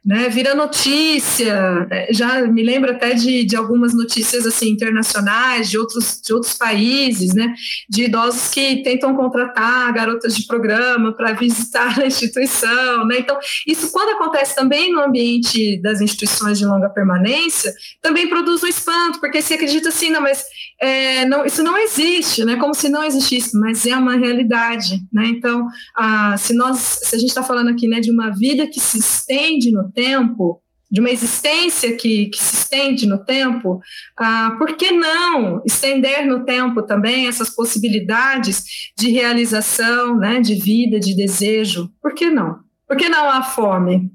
né, 0.03 0.29
vira 0.29 0.55
notícia. 0.55 1.85
Né, 1.85 2.07
já 2.11 2.41
me 2.47 2.63
lembro 2.63 2.91
até 2.91 3.13
de, 3.13 3.45
de 3.45 3.55
algumas 3.55 3.93
notícias 3.93 4.45
assim 4.45 4.69
internacionais 4.69 5.69
de 5.69 5.77
outros, 5.77 6.19
de 6.25 6.33
outros 6.33 6.57
países, 6.57 7.33
né, 7.33 7.53
de 7.87 8.05
idosos 8.05 8.49
que 8.49 8.81
tentam 8.83 9.15
contratar 9.15 9.93
garotas 9.93 10.35
de 10.35 10.47
programa 10.47 11.15
para 11.15 11.33
visitar 11.33 11.97
a 12.01 12.05
instituição. 12.05 13.05
Né? 13.05 13.17
Então, 13.19 13.37
isso 13.65 13.91
quando 13.91 14.15
acontece 14.15 14.55
também 14.55 14.91
no 14.91 15.01
ambiente 15.01 15.79
das 15.81 16.01
instituições 16.01 16.57
de 16.57 16.65
longa 16.65 16.89
permanência, 16.89 17.71
também 18.01 18.27
produz 18.27 18.63
um 18.63 18.67
espanto, 18.67 19.19
porque 19.19 19.41
se 19.41 19.53
acredita 19.53 19.89
assim, 19.89 20.09
não, 20.09 20.21
mas 20.21 20.43
é, 20.81 21.25
não, 21.25 21.45
isso 21.45 21.61
não 21.61 21.77
existe, 21.77 22.43
né? 22.43 22.55
Como 22.55 22.73
se 22.73 22.89
não 22.89 23.03
existisse, 23.03 23.55
mas 23.55 23.85
é 23.85 23.95
uma 23.95 24.15
realidade, 24.15 24.99
né? 25.13 25.27
Então, 25.27 25.67
ah, 25.95 26.35
se 26.37 26.55
nós, 26.55 26.79
se 26.79 27.15
a 27.15 27.19
gente 27.19 27.29
está 27.29 27.43
falando 27.43 27.69
aqui, 27.69 27.87
né, 27.87 27.99
de 27.99 28.09
uma 28.09 28.31
vida 28.31 28.65
que 28.65 28.79
se 28.79 28.97
estende 28.97 29.71
no 29.71 29.91
tempo, 29.91 30.59
de 30.89 30.99
uma 30.99 31.11
existência 31.11 31.95
que, 31.95 32.25
que 32.25 32.39
se 32.39 32.55
estende 32.55 33.05
no 33.05 33.23
tempo, 33.23 33.79
ah, 34.17 34.55
por 34.57 34.75
que 34.75 34.91
não 34.91 35.61
estender 35.63 36.25
no 36.25 36.43
tempo 36.45 36.81
também 36.81 37.27
essas 37.27 37.51
possibilidades 37.51 38.63
de 38.97 39.11
realização, 39.11 40.17
né, 40.17 40.41
de 40.41 40.55
vida, 40.55 40.99
de 40.99 41.15
desejo? 41.15 41.91
Por 42.01 42.15
que 42.15 42.31
não? 42.31 42.57
Por 42.87 42.97
que 42.97 43.07
não 43.07 43.29
a 43.29 43.43
fome? 43.43 44.11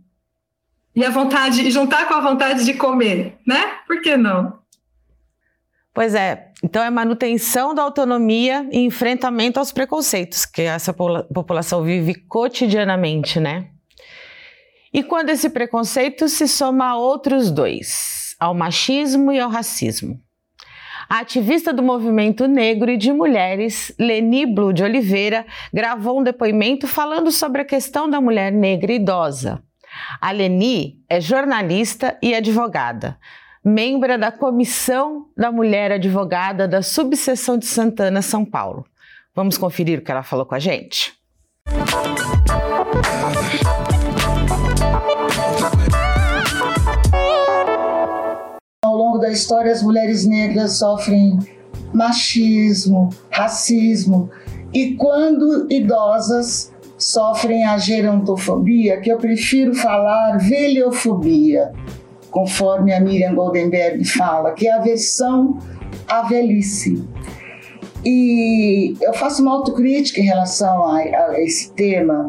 E 0.96 1.04
a 1.04 1.10
vontade, 1.10 1.62
e 1.62 1.70
juntar 1.70 2.08
com 2.08 2.14
a 2.14 2.20
vontade 2.20 2.64
de 2.64 2.74
comer, 2.74 3.36
né? 3.46 3.62
Por 3.86 4.00
que 4.00 4.16
não? 4.16 4.65
Pois 5.96 6.14
é, 6.14 6.50
então 6.62 6.84
é 6.84 6.90
manutenção 6.90 7.74
da 7.74 7.80
autonomia 7.80 8.68
e 8.70 8.80
enfrentamento 8.80 9.58
aos 9.58 9.72
preconceitos 9.72 10.44
que 10.44 10.60
essa 10.60 10.92
população 10.92 11.82
vive 11.82 12.14
cotidianamente, 12.14 13.40
né? 13.40 13.68
E 14.92 15.02
quando 15.02 15.30
esse 15.30 15.48
preconceito 15.48 16.28
se 16.28 16.46
soma 16.46 16.88
a 16.88 16.98
outros 16.98 17.50
dois, 17.50 18.36
ao 18.38 18.52
machismo 18.52 19.32
e 19.32 19.40
ao 19.40 19.48
racismo. 19.48 20.20
A 21.08 21.20
ativista 21.20 21.72
do 21.72 21.82
movimento 21.82 22.46
negro 22.46 22.90
e 22.90 22.98
de 22.98 23.10
mulheres, 23.10 23.90
Leni 23.98 24.44
Blue 24.44 24.74
de 24.74 24.84
Oliveira, 24.84 25.46
gravou 25.72 26.20
um 26.20 26.22
depoimento 26.22 26.86
falando 26.86 27.32
sobre 27.32 27.62
a 27.62 27.64
questão 27.64 28.06
da 28.06 28.20
mulher 28.20 28.52
negra 28.52 28.92
idosa. 28.92 29.62
A 30.20 30.30
Leni 30.30 31.02
é 31.08 31.22
jornalista 31.22 32.18
e 32.22 32.34
advogada, 32.34 33.18
membro 33.68 34.16
da 34.16 34.30
Comissão 34.30 35.26
da 35.36 35.50
Mulher 35.50 35.90
Advogada 35.90 36.68
da 36.68 36.82
Subseção 36.82 37.58
de 37.58 37.66
Santana, 37.66 38.22
São 38.22 38.44
Paulo. 38.44 38.86
Vamos 39.34 39.58
conferir 39.58 39.98
o 39.98 40.02
que 40.02 40.12
ela 40.12 40.22
falou 40.22 40.46
com 40.46 40.54
a 40.54 40.58
gente? 40.60 41.12
Ao 48.84 48.94
longo 48.96 49.18
da 49.18 49.32
história, 49.32 49.72
as 49.72 49.82
mulheres 49.82 50.24
negras 50.24 50.78
sofrem 50.78 51.36
machismo, 51.92 53.08
racismo 53.32 54.30
e 54.72 54.94
quando 54.94 55.66
idosas 55.72 56.72
sofrem 56.96 57.64
a 57.64 57.78
gerontofobia, 57.78 59.00
que 59.00 59.10
eu 59.10 59.18
prefiro 59.18 59.74
falar 59.74 60.38
velhofobia, 60.38 61.72
conforme 62.36 62.92
a 62.92 63.00
Miriam 63.00 63.34
Goldenberg 63.34 64.04
fala, 64.04 64.52
que 64.52 64.68
é 64.68 64.74
a 64.74 64.80
versão 64.80 65.58
à 66.06 66.20
velhice. 66.20 67.02
E 68.04 68.94
eu 69.00 69.14
faço 69.14 69.40
uma 69.40 69.52
autocrítica 69.52 70.20
em 70.20 70.24
relação 70.24 70.84
a, 70.84 70.98
a 70.98 71.42
esse 71.42 71.72
tema, 71.72 72.28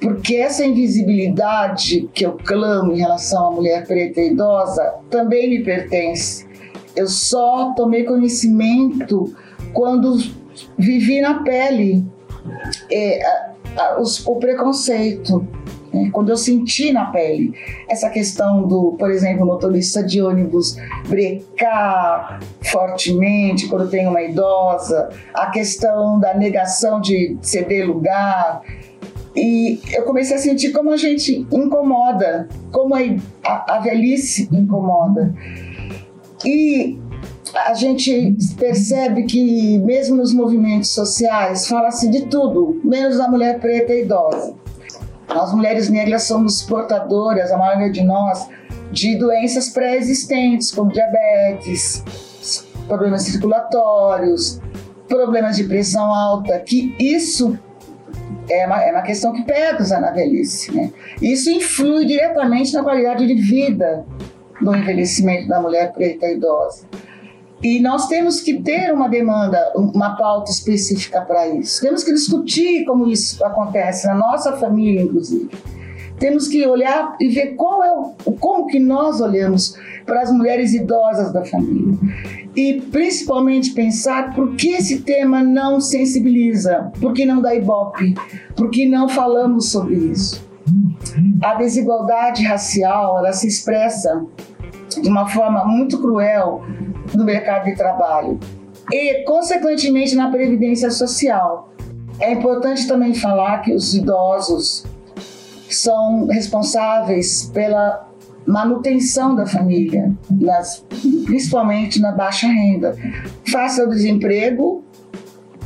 porque 0.00 0.36
essa 0.36 0.64
invisibilidade 0.64 2.08
que 2.14 2.24
eu 2.24 2.36
clamo 2.44 2.92
em 2.92 2.98
relação 3.00 3.48
à 3.48 3.50
mulher 3.50 3.88
preta 3.88 4.20
e 4.20 4.30
idosa 4.30 4.94
também 5.10 5.50
me 5.50 5.64
pertence. 5.64 6.46
Eu 6.94 7.08
só 7.08 7.74
tomei 7.74 8.04
conhecimento 8.04 9.34
quando 9.72 10.16
vivi 10.78 11.20
na 11.20 11.42
pele 11.42 12.06
é, 12.88 13.20
a, 13.26 13.52
a, 13.78 14.00
os, 14.00 14.24
o 14.24 14.36
preconceito. 14.36 15.44
Né? 15.92 16.10
Quando 16.12 16.30
eu 16.30 16.36
senti 16.36 16.92
na 16.92 17.06
pele 17.06 17.54
essa 17.88 18.08
questão 18.10 18.66
do, 18.66 18.96
por 18.98 19.10
exemplo, 19.10 19.46
motorista 19.46 20.02
de 20.02 20.20
ônibus 20.20 20.76
brecar 21.08 22.40
fortemente 22.62 23.68
quando 23.68 23.88
tem 23.88 24.06
uma 24.06 24.22
idosa, 24.22 25.08
a 25.34 25.46
questão 25.46 26.18
da 26.18 26.34
negação 26.34 27.00
de 27.00 27.36
ceder 27.40 27.86
lugar, 27.86 28.62
e 29.34 29.80
eu 29.92 30.02
comecei 30.02 30.36
a 30.36 30.38
sentir 30.38 30.72
como 30.72 30.90
a 30.90 30.96
gente 30.96 31.46
incomoda, 31.52 32.48
como 32.72 32.94
a, 32.94 33.00
a, 33.44 33.76
a 33.76 33.80
velhice 33.80 34.48
incomoda. 34.52 35.32
E 36.44 36.98
a 37.54 37.74
gente 37.74 38.36
percebe 38.58 39.24
que, 39.24 39.78
mesmo 39.78 40.16
nos 40.16 40.34
movimentos 40.34 40.90
sociais, 40.90 41.66
fala-se 41.66 42.08
de 42.08 42.26
tudo, 42.26 42.80
menos 42.84 43.18
da 43.18 43.28
mulher 43.28 43.60
preta 43.60 43.92
e 43.92 44.02
idosa. 44.02 44.54
Nós, 45.28 45.52
mulheres 45.52 45.88
negras, 45.88 46.22
somos 46.24 46.62
portadoras, 46.62 47.52
a 47.52 47.56
maioria 47.56 47.92
de 47.92 48.02
nós, 48.02 48.48
de 48.90 49.16
doenças 49.16 49.68
pré-existentes, 49.68 50.70
como 50.70 50.90
diabetes, 50.90 52.02
problemas 52.86 53.22
circulatórios, 53.22 54.60
problemas 55.06 55.56
de 55.56 55.64
pressão 55.64 56.12
alta, 56.12 56.58
que 56.60 56.94
isso 56.98 57.58
é 58.48 58.66
uma, 58.66 58.82
é 58.82 58.90
uma 58.90 59.02
questão 59.02 59.32
que 59.32 59.42
pesa 59.42 60.00
na 60.00 60.10
velhice. 60.10 60.74
Né? 60.74 60.90
Isso 61.20 61.50
influi 61.50 62.06
diretamente 62.06 62.72
na 62.72 62.82
qualidade 62.82 63.26
de 63.26 63.34
vida 63.34 64.06
do 64.60 64.74
envelhecimento 64.74 65.48
da 65.48 65.60
mulher 65.60 65.92
preta 65.92 66.26
idosa. 66.26 66.86
E 67.62 67.80
nós 67.80 68.06
temos 68.06 68.40
que 68.40 68.62
ter 68.62 68.92
uma 68.92 69.08
demanda, 69.08 69.72
uma 69.74 70.16
pauta 70.16 70.50
específica 70.50 71.20
para 71.22 71.48
isso. 71.48 71.80
Temos 71.80 72.04
que 72.04 72.12
discutir 72.12 72.84
como 72.84 73.08
isso 73.08 73.44
acontece 73.44 74.06
na 74.06 74.14
nossa 74.14 74.56
família, 74.56 75.02
inclusive. 75.02 75.50
Temos 76.18 76.48
que 76.48 76.66
olhar 76.66 77.16
e 77.20 77.28
ver 77.28 77.54
qual 77.54 77.84
é 77.84 77.92
o, 77.92 78.32
como 78.32 78.66
que 78.66 78.78
nós 78.78 79.20
olhamos 79.20 79.76
para 80.04 80.22
as 80.22 80.32
mulheres 80.32 80.72
idosas 80.72 81.32
da 81.32 81.44
família. 81.44 81.96
E 82.56 82.80
principalmente 82.92 83.72
pensar 83.72 84.34
por 84.34 84.56
que 84.56 84.70
esse 84.70 85.00
tema 85.00 85.42
não 85.42 85.80
sensibiliza, 85.80 86.90
por 87.00 87.12
que 87.12 87.24
não 87.24 87.40
dá 87.40 87.54
ibope, 87.54 88.14
por 88.56 88.70
que 88.70 88.88
não 88.88 89.08
falamos 89.08 89.70
sobre 89.70 89.94
isso. 89.94 90.46
A 91.42 91.54
desigualdade 91.54 92.44
racial, 92.44 93.18
ela 93.18 93.32
se 93.32 93.46
expressa 93.46 94.26
de 95.00 95.08
uma 95.08 95.26
forma 95.28 95.64
muito 95.64 96.00
cruel 96.00 96.62
no 97.14 97.24
mercado 97.24 97.64
de 97.64 97.74
trabalho 97.74 98.38
e, 98.92 99.24
consequentemente, 99.24 100.14
na 100.14 100.30
previdência 100.30 100.90
social. 100.90 101.70
É 102.20 102.32
importante 102.32 102.86
também 102.88 103.14
falar 103.14 103.58
que 103.58 103.72
os 103.72 103.94
idosos 103.94 104.84
são 105.70 106.26
responsáveis 106.26 107.50
pela 107.52 108.08
manutenção 108.46 109.34
da 109.34 109.46
família, 109.46 110.10
nas, 110.30 110.84
principalmente 111.26 112.00
na 112.00 112.12
baixa 112.12 112.46
renda. 112.46 112.96
Face 113.44 113.80
ao 113.80 113.88
desemprego, 113.88 114.82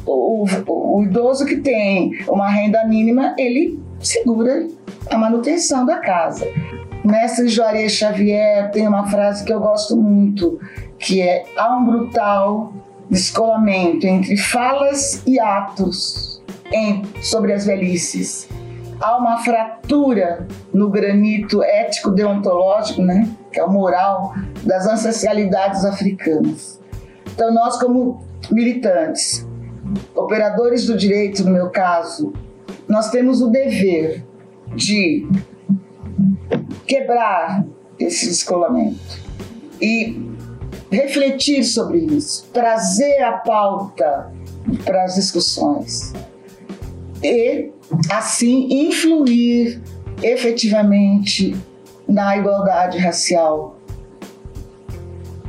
o, 0.05 0.45
o, 0.45 0.99
o 0.99 1.03
idoso 1.05 1.47
que 1.47 1.59
tem 1.59 2.11
uma 2.29 2.51
renda 2.51 2.85
mínima, 2.85 3.35
ele 3.39 3.81
segura 4.01 4.67
a 5.09 5.17
manutenção 5.17 5.87
da 5.87 5.99
casa. 5.99 6.45
Mestre 7.05 7.49
Juarez 7.49 7.93
Xavier 7.93 8.71
tem 8.71 8.87
uma 8.87 9.09
frase 9.09 9.45
que 9.45 9.53
eu 9.53 9.61
gosto 9.61 9.97
muito, 9.97 10.61
que 10.99 11.21
é 11.21 11.45
há 11.57 11.77
um 11.77 11.85
brutal 11.85 12.73
descolamento 13.11 14.07
entre 14.07 14.37
falas 14.37 15.23
e 15.27 15.39
atos 15.39 16.43
em, 16.73 17.03
sobre 17.21 17.53
as 17.53 17.67
velhices. 17.67 18.49
Há 19.01 19.17
uma 19.17 19.39
fratura 19.39 20.47
no 20.73 20.89
granito 20.89 21.61
ético-deontológico, 21.63 23.03
né, 23.03 23.29
que 23.53 23.59
é 23.59 23.65
o 23.65 23.71
moral, 23.71 24.33
das 24.63 24.87
ancestralidades 24.87 25.85
africanas. 25.85 26.81
Então, 27.35 27.53
nós, 27.53 27.79
como 27.81 28.23
militantes, 28.51 29.47
operadores 30.15 30.87
do 30.87 30.97
direito, 30.97 31.45
no 31.45 31.51
meu 31.51 31.71
caso, 31.71 32.33
nós 32.89 33.11
temos 33.11 33.43
o 33.43 33.49
dever 33.49 34.25
de 34.77 35.29
quebrar 36.93 37.65
esse 37.99 38.27
descolamento 38.27 39.19
e 39.81 40.31
refletir 40.91 41.65
sobre 41.65 42.01
isso, 42.01 42.47
trazer 42.53 43.23
a 43.23 43.33
pauta 43.33 44.31
para 44.85 45.05
as 45.05 45.15
discussões 45.15 46.13
e, 47.23 47.71
assim, 48.11 48.69
influir 48.89 49.81
efetivamente 50.23 51.57
na 52.07 52.37
igualdade 52.37 52.99
racial 52.99 53.79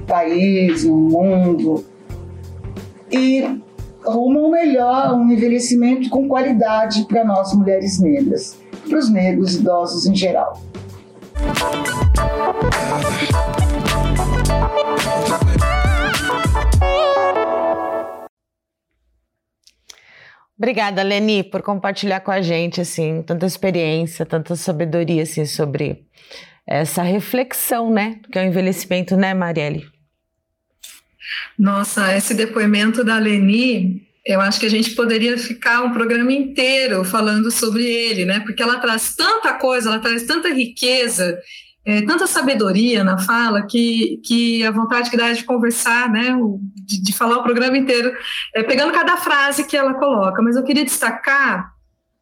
país, 0.07 0.85
no 0.85 0.95
mundo 0.95 1.83
e 3.11 3.61
rumo 4.01 4.45
ao 4.45 4.51
melhor, 4.51 5.13
um 5.13 5.29
envelhecimento 5.29 6.09
com 6.09 6.25
qualidade 6.25 7.03
para 7.05 7.25
nós 7.25 7.53
mulheres 7.53 7.99
negras, 7.99 8.57
para 8.87 8.97
os 8.97 9.09
negros 9.09 9.55
idosos 9.55 10.05
em 10.05 10.15
geral. 10.15 10.61
Obrigada, 20.57 21.03
Leni, 21.03 21.43
por 21.43 21.61
compartilhar 21.61 22.21
com 22.21 22.31
a 22.31 22.41
gente 22.41 22.79
assim 22.79 23.21
tanta 23.21 23.45
experiência, 23.45 24.25
tanta 24.25 24.55
sabedoria 24.55 25.23
assim 25.23 25.45
sobre 25.45 26.05
essa 26.65 27.03
reflexão, 27.03 27.91
né, 27.91 28.19
que 28.31 28.39
é 28.39 28.43
o 28.43 28.45
envelhecimento, 28.45 29.17
né, 29.17 29.33
Marielle? 29.33 29.85
Nossa, 31.59 32.15
esse 32.15 32.33
depoimento 32.33 33.03
da 33.03 33.17
Leni 33.17 34.07
eu 34.25 34.39
acho 34.39 34.59
que 34.59 34.65
a 34.65 34.69
gente 34.69 34.91
poderia 34.91 35.37
ficar 35.37 35.81
um 35.83 35.91
programa 35.91 36.31
inteiro 36.31 37.03
falando 37.03 37.51
sobre 37.51 37.83
ele, 37.83 38.23
né? 38.23 38.39
Porque 38.39 38.63
ela 38.63 38.79
traz 38.79 39.15
tanta 39.15 39.53
coisa, 39.55 39.89
ela 39.89 39.99
traz 39.99 40.23
tanta 40.23 40.47
riqueza, 40.53 41.37
é, 41.85 42.01
tanta 42.01 42.27
sabedoria 42.27 43.03
na 43.03 43.17
fala 43.17 43.65
que, 43.65 44.21
que 44.23 44.63
a 44.65 44.71
vontade 44.71 45.09
que 45.09 45.17
dá 45.17 45.29
é 45.29 45.33
de 45.33 45.43
conversar, 45.43 46.09
né? 46.09 46.35
De, 46.75 47.01
de 47.01 47.13
falar 47.13 47.37
o 47.37 47.43
programa 47.43 47.77
inteiro, 47.77 48.11
é, 48.55 48.63
pegando 48.63 48.93
cada 48.93 49.17
frase 49.17 49.65
que 49.65 49.75
ela 49.75 49.93
coloca. 49.93 50.41
Mas 50.41 50.55
eu 50.55 50.63
queria 50.63 50.85
destacar 50.85 51.73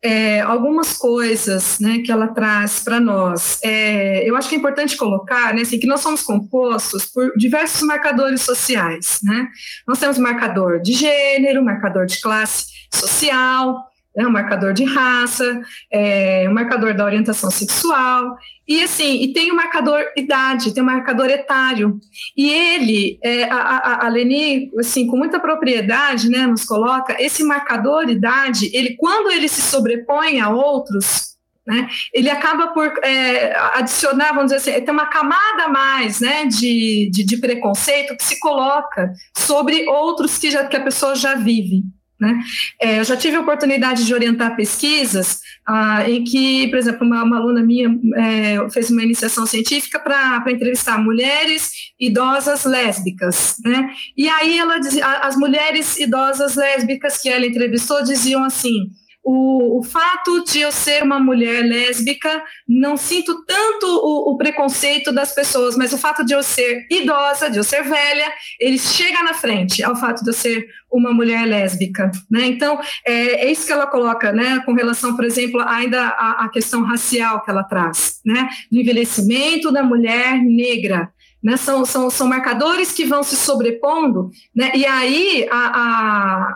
é, 0.04 0.40
algumas 0.42 0.98
coisas 0.98 1.80
né, 1.80 2.00
que 2.00 2.12
ela 2.12 2.28
traz 2.28 2.80
para 2.84 3.00
nós. 3.00 3.60
É, 3.64 4.28
eu 4.28 4.36
acho 4.36 4.50
que 4.50 4.56
é 4.56 4.58
importante 4.58 4.98
colocar 4.98 5.54
né, 5.54 5.62
assim, 5.62 5.80
que 5.80 5.86
nós 5.86 6.02
somos 6.02 6.24
compostos 6.24 7.06
por 7.06 7.32
diversos 7.38 7.84
marcadores 7.84 8.42
sociais. 8.42 9.20
Né? 9.24 9.48
Nós 9.88 10.00
temos 10.00 10.18
marcador 10.18 10.82
de 10.82 10.94
gênero, 10.94 11.64
marcador 11.64 12.08
de 12.08 12.20
classe 12.20 12.66
social, 12.92 13.78
né, 14.16 14.26
um 14.26 14.32
marcador 14.32 14.74
de 14.74 14.84
raça, 14.84 15.62
é, 15.92 16.46
um 16.50 16.54
marcador 16.54 16.94
da 16.94 17.06
orientação 17.06 17.50
sexual, 17.50 18.36
e 18.72 18.84
assim, 18.84 19.22
e 19.22 19.34
tem 19.34 19.52
um 19.52 19.56
marcador 19.56 20.02
idade, 20.16 20.74
tem 20.74 20.82
um 20.82 20.86
marcador 20.86 21.30
etário. 21.30 22.00
E 22.38 22.50
ele, 22.50 23.20
é, 23.22 23.44
a, 23.44 23.58
a, 23.58 24.06
a 24.06 24.10
Leni, 24.10 24.72
assim, 24.80 25.06
com 25.08 25.18
muita 25.18 25.42
propriedade, 25.42 26.30
né, 26.30 26.48
nos 26.48 26.64
coloca, 26.64 27.22
esse 27.22 27.44
marcador 27.44 28.10
idade, 28.10 28.70
ele, 28.74 28.96
quando 28.96 29.30
ele 29.30 29.50
se 29.50 29.62
sobrepõe 29.62 30.40
a 30.40 30.50
outros, 30.50 31.32
né, 31.68 31.90
ele 32.14 32.30
acaba 32.30 32.68
por 32.68 32.94
é, 33.04 33.54
adicionar, 33.76 34.30
vamos 34.34 34.54
dizer 34.54 34.72
assim, 34.72 34.86
tem 34.86 34.94
uma 34.94 35.08
camada 35.08 35.66
a 35.66 35.70
mais 35.70 36.22
né, 36.22 36.46
de, 36.46 37.10
de, 37.12 37.26
de 37.26 37.38
preconceito 37.38 38.16
que 38.16 38.24
se 38.24 38.40
coloca 38.40 39.12
sobre 39.36 39.86
outros 39.90 40.38
que, 40.38 40.50
já, 40.50 40.66
que 40.66 40.78
a 40.78 40.84
pessoa 40.84 41.14
já 41.14 41.36
vive. 41.36 41.84
Né? 42.22 42.40
É, 42.80 43.00
eu 43.00 43.04
já 43.04 43.18
tive 43.18 43.36
a 43.36 43.40
oportunidade 43.40 44.06
de 44.06 44.14
orientar 44.14 44.56
pesquisas 44.56 45.40
ah, 45.68 46.08
em 46.08 46.24
que, 46.24 46.68
por 46.68 46.78
exemplo, 46.78 47.08
uma, 47.08 47.24
uma 47.24 47.38
aluna 47.38 47.64
minha 47.64 47.90
é, 48.16 48.70
fez 48.70 48.92
uma 48.92 49.02
iniciação 49.02 49.48
científica 49.48 50.00
para 50.00 50.44
entrevistar 50.52 51.00
mulheres 51.00 51.72
idosas 52.00 52.64
lésbicas. 52.64 53.56
Né? 53.66 53.90
E 54.16 54.30
aí 54.30 54.60
ela 54.60 54.78
dizia, 54.78 55.04
as 55.04 55.36
mulheres 55.36 55.98
idosas 55.98 56.56
lésbicas 56.56 57.20
que 57.20 57.28
ela 57.28 57.48
entrevistou 57.48 58.04
diziam 58.04 58.44
assim: 58.44 58.92
o, 59.24 59.80
o, 59.80 59.84
fato 59.84 60.44
de 60.46 60.62
eu 60.62 60.72
ser 60.72 61.04
uma 61.04 61.20
mulher 61.20 61.64
lésbica, 61.64 62.44
não 62.68 62.98
sinto 62.98 63.46
tanto 63.46 63.86
o, 63.86 64.32
o, 64.32 64.38
preconceito 64.38 65.12
das 65.12 65.34
pessoas, 65.34 65.78
mas 65.78 65.94
o 65.94 65.98
fato 65.98 66.26
de 66.26 66.34
eu 66.34 66.42
ser 66.42 66.88
idosa, 66.90 67.50
de 67.50 67.58
eu 67.60 67.64
ser 67.64 67.84
velha, 67.84 68.32
ele 68.60 68.80
chega 68.80 69.22
na 69.22 69.34
frente 69.34 69.84
ao 69.84 69.96
fato 69.96 70.24
de 70.24 70.30
eu 70.30 70.34
ser 70.34 70.68
uma 70.92 71.14
mulher 71.14 71.46
lésbica, 71.46 72.10
né? 72.30 72.46
Então, 72.46 72.80
é, 73.06 73.46
é 73.46 73.52
isso 73.52 73.66
que 73.66 73.72
ela 73.72 73.88
coloca, 73.88 74.32
né? 74.34 74.62
Com 74.66 74.74
relação, 74.74 75.16
por 75.16 75.24
exemplo, 75.24 75.62
ainda 75.62 76.02
à, 76.02 76.46
à 76.46 76.50
questão 76.50 76.84
racial 76.84 77.44
que 77.44 77.52
ela 77.52 77.64
traz, 77.64 78.20
né? 78.26 78.50
Do 78.72 78.80
envelhecimento 78.80 79.72
da 79.72 79.84
mulher 79.84 80.42
negra, 80.42 81.12
né, 81.44 81.58
são, 81.58 81.86
são, 81.86 82.10
são 82.10 82.28
marcadores 82.28 82.92
que 82.92 83.04
vão 83.04 83.24
se 83.24 83.36
sobrepondo, 83.36 84.30
né, 84.56 84.72
e 84.76 84.86
aí 84.86 85.48
a, 85.50 85.58
a 85.58 86.56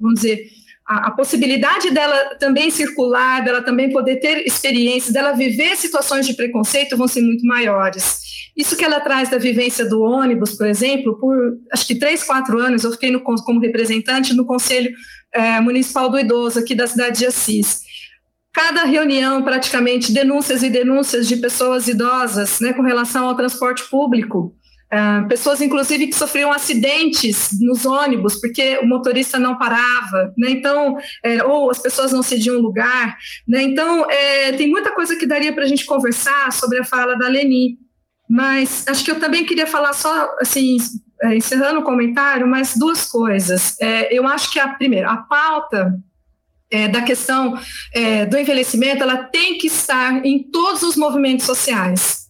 vamos 0.00 0.20
dizer, 0.20 0.48
a, 0.90 1.06
a, 1.06 1.10
possibilidade 1.12 1.90
dela 1.90 2.34
também 2.40 2.68
circular, 2.68 3.44
dela 3.44 3.62
também 3.62 3.92
poder 3.92 4.16
ter 4.16 4.44
experiências, 4.44 5.12
dela 5.12 5.32
viver 5.32 5.76
situações 5.76 6.26
de 6.26 6.34
preconceito 6.34 6.96
vão 6.96 7.06
ser 7.06 7.20
muito 7.20 7.46
maiores. 7.46 8.18
Isso 8.56 8.76
que 8.76 8.84
ela 8.84 8.98
traz 8.98 9.30
da 9.30 9.38
vivência 9.38 9.88
do 9.88 10.02
ônibus, 10.02 10.56
por 10.56 10.66
exemplo, 10.66 11.16
por 11.20 11.36
acho 11.72 11.86
que 11.86 11.94
três, 11.94 12.24
quatro 12.24 12.58
anos, 12.58 12.82
eu 12.82 12.90
fiquei 12.90 13.12
no, 13.12 13.20
como 13.20 13.60
representante 13.60 14.34
no 14.34 14.44
Conselho 14.44 14.90
é, 15.32 15.60
Municipal 15.60 16.10
do 16.10 16.18
Idoso 16.18 16.58
aqui 16.58 16.74
da 16.74 16.88
cidade 16.88 17.20
de 17.20 17.26
Assis. 17.26 17.82
Cada 18.52 18.82
reunião, 18.82 19.44
praticamente, 19.44 20.10
denúncias 20.10 20.64
e 20.64 20.68
denúncias 20.68 21.28
de 21.28 21.36
pessoas 21.36 21.86
idosas 21.86 22.58
né, 22.58 22.72
com 22.72 22.82
relação 22.82 23.28
ao 23.28 23.36
transporte 23.36 23.88
público, 23.88 24.56
Uh, 24.92 25.28
pessoas, 25.28 25.60
inclusive, 25.60 26.08
que 26.08 26.16
sofriam 26.16 26.50
acidentes 26.50 27.50
nos 27.60 27.86
ônibus 27.86 28.40
porque 28.40 28.78
o 28.78 28.88
motorista 28.88 29.38
não 29.38 29.56
parava, 29.56 30.34
né? 30.36 30.50
Então, 30.50 30.96
é, 31.24 31.44
ou 31.44 31.70
as 31.70 31.78
pessoas 31.78 32.10
não 32.10 32.24
cediam 32.24 32.58
lugar, 32.58 33.16
né? 33.46 33.62
Então, 33.62 34.10
é, 34.10 34.50
tem 34.52 34.68
muita 34.68 34.90
coisa 34.90 35.14
que 35.14 35.26
daria 35.26 35.52
para 35.52 35.62
a 35.62 35.68
gente 35.68 35.86
conversar 35.86 36.52
sobre 36.52 36.78
a 36.80 36.84
fala 36.84 37.16
da 37.16 37.28
Leni, 37.28 37.78
mas 38.28 38.84
acho 38.88 39.04
que 39.04 39.10
eu 39.12 39.20
também 39.20 39.44
queria 39.44 39.66
falar 39.66 39.92
só, 39.92 40.28
assim, 40.40 40.76
é, 41.22 41.36
encerrando 41.36 41.80
o 41.80 41.84
comentário, 41.84 42.46
mais 42.46 42.76
duas 42.76 43.06
coisas. 43.06 43.76
É, 43.80 44.12
eu 44.16 44.26
acho 44.26 44.52
que 44.52 44.58
a 44.58 44.68
primeira, 44.68 45.10
a 45.10 45.18
pauta 45.18 45.94
é, 46.70 46.88
da 46.88 47.02
questão 47.02 47.58
é, 47.92 48.24
do 48.24 48.38
envelhecimento, 48.38 49.02
ela 49.02 49.24
tem 49.24 49.58
que 49.58 49.66
estar 49.66 50.24
em 50.24 50.42
todos 50.50 50.82
os 50.82 50.96
movimentos 50.96 51.44
sociais. 51.44 52.29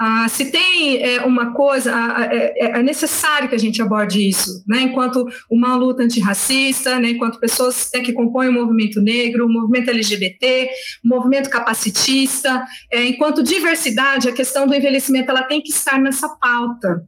Ah, 0.00 0.28
se 0.28 0.44
tem 0.52 1.02
é, 1.02 1.24
uma 1.24 1.52
coisa, 1.52 1.92
é, 2.30 2.78
é, 2.78 2.82
necessário 2.84 3.48
que 3.48 3.54
a 3.56 3.58
gente 3.58 3.82
aborde 3.82 4.28
isso, 4.28 4.62
né? 4.64 4.82
enquanto 4.82 5.26
uma 5.50 5.74
luta 5.74 6.04
antirracista, 6.04 7.00
né? 7.00 7.10
enquanto 7.10 7.40
pessoas 7.40 7.92
é, 7.92 7.98
que 7.98 8.12
compõem 8.12 8.48
o 8.48 8.52
movimento 8.52 9.00
negro, 9.00 9.46
o 9.46 9.52
movimento 9.52 9.90
LGBT, 9.90 10.70
o 11.04 11.08
movimento 11.08 11.50
capacitista, 11.50 12.64
é, 12.92 13.06
enquanto 13.06 13.42
diversidade, 13.42 14.28
a 14.28 14.32
questão 14.32 14.68
do 14.68 14.74
envelhecimento 14.74 15.30
ela 15.32 15.42
tem 15.42 15.60
que 15.60 15.70
estar 15.70 15.98
nessa 15.98 16.28
pauta. 16.28 17.04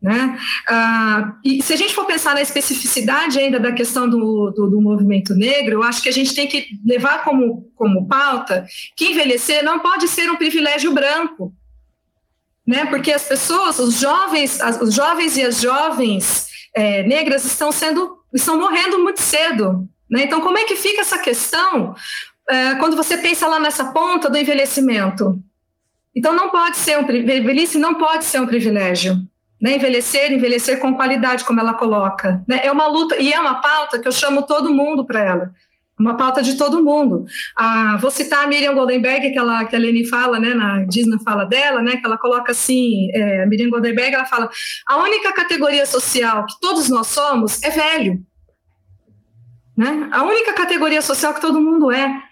Né? 0.00 0.38
Ah, 0.68 1.34
e 1.44 1.60
se 1.62 1.72
a 1.72 1.76
gente 1.76 1.92
for 1.94 2.04
pensar 2.04 2.34
na 2.34 2.40
especificidade 2.40 3.38
ainda 3.38 3.58
da 3.58 3.72
questão 3.72 4.08
do, 4.08 4.50
do, 4.50 4.70
do, 4.70 4.80
movimento 4.80 5.34
negro, 5.34 5.74
eu 5.74 5.82
acho 5.82 6.00
que 6.00 6.08
a 6.08 6.12
gente 6.12 6.34
tem 6.34 6.46
que 6.46 6.66
levar 6.86 7.24
como, 7.24 7.68
como 7.74 8.06
pauta 8.06 8.64
que 8.96 9.06
envelhecer 9.06 9.64
não 9.64 9.80
pode 9.80 10.06
ser 10.06 10.30
um 10.30 10.36
privilégio 10.36 10.92
branco, 10.92 11.52
né? 12.68 12.84
porque 12.84 13.10
as 13.10 13.24
pessoas, 13.24 13.78
os 13.78 13.98
jovens, 13.98 14.60
as, 14.60 14.78
os 14.78 14.92
jovens 14.92 15.38
e 15.38 15.42
as 15.42 15.58
jovens 15.58 16.48
é, 16.76 17.02
negras 17.02 17.46
estão 17.46 17.72
sendo, 17.72 18.18
estão 18.34 18.60
morrendo 18.60 18.98
muito 18.98 19.22
cedo. 19.22 19.88
Né? 20.10 20.24
Então, 20.24 20.42
como 20.42 20.58
é 20.58 20.64
que 20.64 20.76
fica 20.76 21.00
essa 21.00 21.16
questão 21.16 21.94
é, 22.46 22.74
quando 22.74 22.94
você 22.94 23.16
pensa 23.16 23.46
lá 23.46 23.58
nessa 23.58 23.86
ponta 23.86 24.28
do 24.28 24.36
envelhecimento? 24.36 25.42
Então, 26.14 26.34
não 26.34 26.50
pode 26.50 26.76
ser 26.76 26.98
um 26.98 27.06
velhice 27.06 27.78
não 27.78 27.94
pode 27.94 28.26
ser 28.26 28.38
um 28.38 28.46
privilégio. 28.46 29.16
Né, 29.60 29.74
envelhecer, 29.74 30.30
envelhecer 30.30 30.78
com 30.78 30.94
qualidade, 30.94 31.44
como 31.44 31.58
ela 31.58 31.74
coloca. 31.74 32.44
Né? 32.46 32.60
É 32.62 32.70
uma 32.70 32.86
luta, 32.86 33.16
e 33.16 33.32
é 33.32 33.40
uma 33.40 33.56
pauta 33.60 33.98
que 33.98 34.06
eu 34.06 34.12
chamo 34.12 34.46
todo 34.46 34.72
mundo 34.72 35.04
para 35.04 35.20
ela. 35.20 35.50
Uma 35.98 36.16
pauta 36.16 36.42
de 36.42 36.56
todo 36.56 36.84
mundo. 36.84 37.24
Ah, 37.56 37.96
vou 38.00 38.10
citar 38.10 38.44
a 38.44 38.46
Miriam 38.46 38.74
Goldenberg, 38.74 39.30
que, 39.32 39.38
ela, 39.38 39.64
que 39.64 39.74
a 39.74 39.78
Leni 39.78 40.06
fala, 40.06 40.38
né, 40.38 40.54
na, 40.54 40.84
diz 40.84 41.06
na 41.06 41.18
fala 41.18 41.44
dela, 41.44 41.82
né, 41.82 41.96
que 41.96 42.06
ela 42.06 42.16
coloca 42.16 42.52
assim: 42.52 43.10
é, 43.12 43.42
a 43.42 43.46
Miriam 43.46 43.70
Goldenberg 43.70 44.14
ela 44.14 44.24
fala, 44.26 44.48
a 44.86 44.96
única 44.98 45.32
categoria 45.32 45.84
social 45.86 46.46
que 46.46 46.58
todos 46.60 46.88
nós 46.88 47.08
somos 47.08 47.62
é 47.62 47.70
velho. 47.70 48.20
Né? 49.76 50.08
A 50.10 50.24
única 50.24 50.52
categoria 50.52 51.02
social 51.02 51.34
que 51.34 51.40
todo 51.40 51.60
mundo 51.60 51.90
é. 51.92 52.22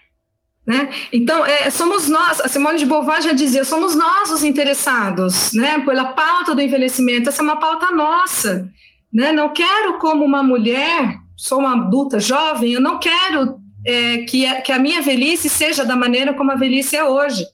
Né? 0.65 0.89
Então, 1.13 1.45
é, 1.45 1.69
somos 1.69 2.09
nós, 2.09 2.41
a 2.41 2.49
Simone 2.49 2.77
de 2.77 2.85
Beauvoir 2.85 3.21
já 3.21 3.31
dizia, 3.31 3.63
somos 3.63 3.95
nós 3.95 4.29
os 4.31 4.43
interessados 4.43 5.53
né, 5.53 5.79
pela 5.79 6.07
pauta 6.11 6.53
do 6.53 6.59
envelhecimento, 6.59 7.29
essa 7.29 7.41
é 7.41 7.43
uma 7.43 7.55
pauta 7.55 7.89
nossa. 7.91 8.69
Né? 9.13 9.31
Não 9.31 9.53
quero, 9.53 9.97
como 9.97 10.25
uma 10.25 10.43
mulher, 10.43 11.17
sou 11.37 11.59
uma 11.59 11.73
adulta 11.73 12.19
jovem, 12.19 12.73
eu 12.73 12.81
não 12.81 12.99
quero 12.99 13.59
é, 13.85 14.17
que, 14.23 14.45
a, 14.45 14.61
que 14.61 14.71
a 14.71 14.79
minha 14.79 15.01
velhice 15.01 15.47
seja 15.47 15.85
da 15.85 15.95
maneira 15.95 16.33
como 16.33 16.51
a 16.51 16.55
velhice 16.55 16.97
é 16.97 17.03
hoje. 17.03 17.45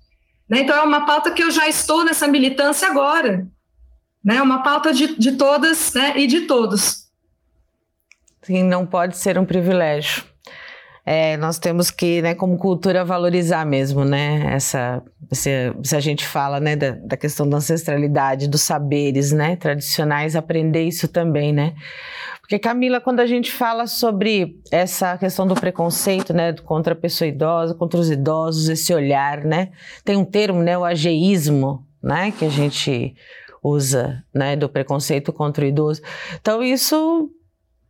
Né? 0.50 0.62
Então, 0.62 0.76
é 0.76 0.82
uma 0.82 1.06
pauta 1.06 1.32
que 1.32 1.44
eu 1.44 1.52
já 1.52 1.68
estou 1.68 2.04
nessa 2.04 2.28
militância 2.28 2.88
agora. 2.88 3.46
Né? 4.24 4.38
É 4.38 4.42
uma 4.42 4.64
pauta 4.64 4.94
de, 4.94 5.16
de 5.20 5.34
todas 5.34 5.94
né, 5.94 6.18
e 6.18 6.26
de 6.26 6.42
todos. 6.42 7.04
Sim, 8.42 8.64
não 8.64 8.86
pode 8.86 9.18
ser 9.18 9.38
um 9.38 9.46
privilégio 9.46 10.24
é, 11.06 11.36
nós 11.36 11.60
temos 11.60 11.92
que, 11.92 12.22
né, 12.22 12.34
como 12.34 12.58
cultura, 12.58 13.04
valorizar 13.04 13.66
mesmo, 13.66 14.06
né, 14.06 14.54
essa, 14.54 15.04
se, 15.34 15.50
se 15.84 15.96
a 15.96 16.00
gente 16.00 16.26
fala, 16.26 16.62
né, 16.62 16.78
da, 16.78 16.92
da, 16.92 17.18
questão 17.18 17.48
da 17.48 17.58
ancestralidade, 17.58 18.48
dos 18.48 18.62
saberes, 18.62 19.34
né, 19.34 19.58
tradicionais, 19.58 20.36
aprender 20.36 20.84
isso 20.84 21.08
também, 21.10 21.52
né, 21.52 21.74
porque 22.54 22.60
Camila, 22.60 23.02
quando 23.02 23.20
a 23.20 23.26
gente 23.26 23.52
fala 23.52 23.88
sobre 23.88 24.62
essa 24.72 25.18
questão 25.18 25.48
do 25.48 25.56
preconceito, 25.56 26.36
né, 26.36 26.54
contra 26.54 26.94
a 26.94 26.96
pessoa 26.96 27.28
idosa, 27.28 27.74
contra 27.74 28.00
os 28.00 28.12
idosos, 28.12 28.70
esse 28.70 28.94
olhar, 28.94 29.44
né, 29.44 29.72
tem 30.06 30.16
um 30.16 30.24
termo, 30.24 30.62
né, 30.62 30.78
o 30.78 30.86
ageísmo, 30.86 31.84
né, 32.00 32.30
que 32.30 32.46
a 32.46 32.50
gente 32.50 33.16
usa, 33.64 34.24
né, 34.32 34.56
do 34.56 34.70
preconceito 34.70 35.34
contra 35.34 35.66
o 35.66 35.68
idoso, 35.68 36.04
então 36.40 36.62
isso 36.62 37.28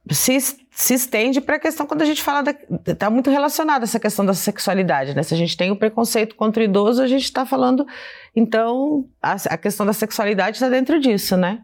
se, 0.09 0.39
se 0.71 0.93
estende 0.93 1.41
para 1.41 1.57
a 1.57 1.59
questão 1.59 1.85
quando 1.85 2.03
a 2.03 2.05
gente 2.05 2.21
fala 2.21 2.41
está 2.87 3.09
muito 3.09 3.29
relacionada 3.29 3.83
essa 3.83 3.99
questão 3.99 4.25
da 4.25 4.33
sexualidade, 4.33 5.13
né? 5.13 5.23
Se 5.23 5.33
a 5.33 5.37
gente 5.37 5.57
tem 5.57 5.71
o 5.71 5.75
preconceito 5.75 6.35
contra 6.35 6.61
o 6.61 6.65
idoso, 6.65 7.01
a 7.01 7.07
gente 7.07 7.23
está 7.23 7.45
falando, 7.45 7.85
então 8.33 9.05
a, 9.21 9.33
a 9.33 9.57
questão 9.57 9.85
da 9.85 9.93
sexualidade 9.93 10.55
está 10.55 10.69
dentro 10.69 11.01
disso, 11.01 11.35
né? 11.35 11.63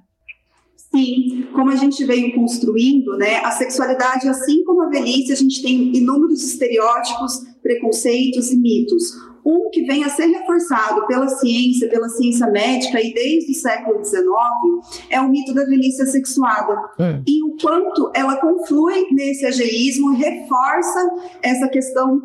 Sim, 0.91 1.47
como 1.53 1.69
a 1.71 1.75
gente 1.75 2.03
veio 2.03 2.33
construindo, 2.33 3.15
né, 3.15 3.37
a 3.37 3.51
sexualidade, 3.51 4.27
assim 4.27 4.63
como 4.63 4.81
a 4.81 4.89
velhice, 4.89 5.31
a 5.31 5.35
gente 5.35 5.61
tem 5.61 5.95
inúmeros 5.95 6.43
estereótipos, 6.43 7.45
preconceitos 7.61 8.51
e 8.51 8.57
mitos. 8.57 9.03
Um 9.45 9.69
que 9.71 9.83
vem 9.83 10.03
a 10.03 10.09
ser 10.09 10.25
reforçado 10.25 11.05
pela 11.07 11.27
ciência, 11.27 11.87
pela 11.89 12.09
ciência 12.09 12.47
médica 12.47 12.99
e 13.01 13.13
desde 13.13 13.51
o 13.51 13.55
século 13.55 14.03
XIX 14.03 14.19
é 15.09 15.21
o 15.21 15.29
mito 15.29 15.53
da 15.53 15.63
velhice 15.63 16.05
sexuada. 16.07 16.75
Hum. 16.99 17.23
E 17.25 17.43
o 17.43 17.55
quanto 17.61 18.11
ela 18.13 18.35
conflui 18.37 19.07
nesse 19.11 19.45
ageísmo, 19.45 20.13
reforça 20.13 21.09
essa 21.41 21.67
questão 21.69 22.21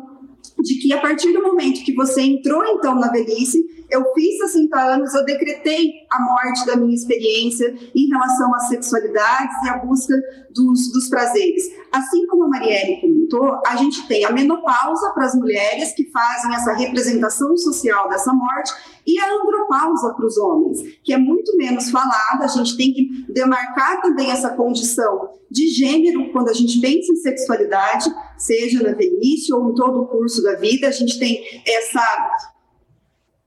de 0.59 0.79
que 0.79 0.93
a 0.93 1.01
partir 1.01 1.31
do 1.33 1.41
momento 1.41 1.83
que 1.83 1.93
você 1.93 2.21
entrou 2.21 2.63
então 2.65 2.95
na 2.95 3.11
velhice, 3.11 3.63
eu 3.89 4.03
fiz 4.13 4.37
60 4.51 4.77
anos, 4.77 5.13
eu 5.13 5.23
decretei 5.25 5.91
a 6.11 6.21
morte 6.21 6.65
da 6.65 6.75
minha 6.75 6.95
experiência 6.95 7.75
em 7.95 8.07
relação 8.09 8.53
às 8.55 8.67
sexualidades 8.67 9.55
e 9.63 9.69
à 9.69 9.77
busca 9.77 10.15
dos, 10.53 10.91
dos 10.91 11.07
prazeres. 11.07 11.63
Assim 11.91 12.25
como 12.27 12.45
a 12.45 12.49
Marielle 12.49 12.99
comentou, 12.99 13.61
a 13.65 13.75
gente 13.75 14.07
tem 14.07 14.25
a 14.25 14.31
menopausa 14.31 15.11
para 15.13 15.25
as 15.25 15.35
mulheres 15.35 15.93
que 15.93 16.09
fazem 16.09 16.55
essa 16.55 16.73
representação 16.73 17.55
social 17.57 18.09
dessa 18.09 18.33
morte 18.33 18.73
e 19.05 19.19
a 19.19 19.33
andropausa 19.35 20.13
para 20.13 20.25
os 20.25 20.37
homens, 20.37 20.79
que 21.03 21.13
é 21.13 21.17
muito 21.17 21.55
menos 21.57 21.91
falada, 21.91 22.43
a 22.43 22.47
gente 22.47 22.75
tem 22.75 22.91
que 22.91 23.25
demarcar 23.31 24.01
também 24.01 24.31
essa 24.31 24.49
condição 24.49 25.29
de 25.49 25.67
gênero 25.67 26.31
quando 26.31 26.49
a 26.49 26.53
gente 26.53 26.81
pensa 26.81 27.11
em 27.11 27.15
sexualidade, 27.17 28.09
seja 28.37 28.81
na 28.81 28.93
velhice 28.93 29.53
ou 29.53 29.71
em 29.71 29.75
todo 29.75 30.01
o 30.01 30.07
curso 30.07 30.41
da 30.43 30.55
vida, 30.55 30.87
a 30.87 30.91
gente 30.91 31.19
tem 31.19 31.43
essa 31.65 32.01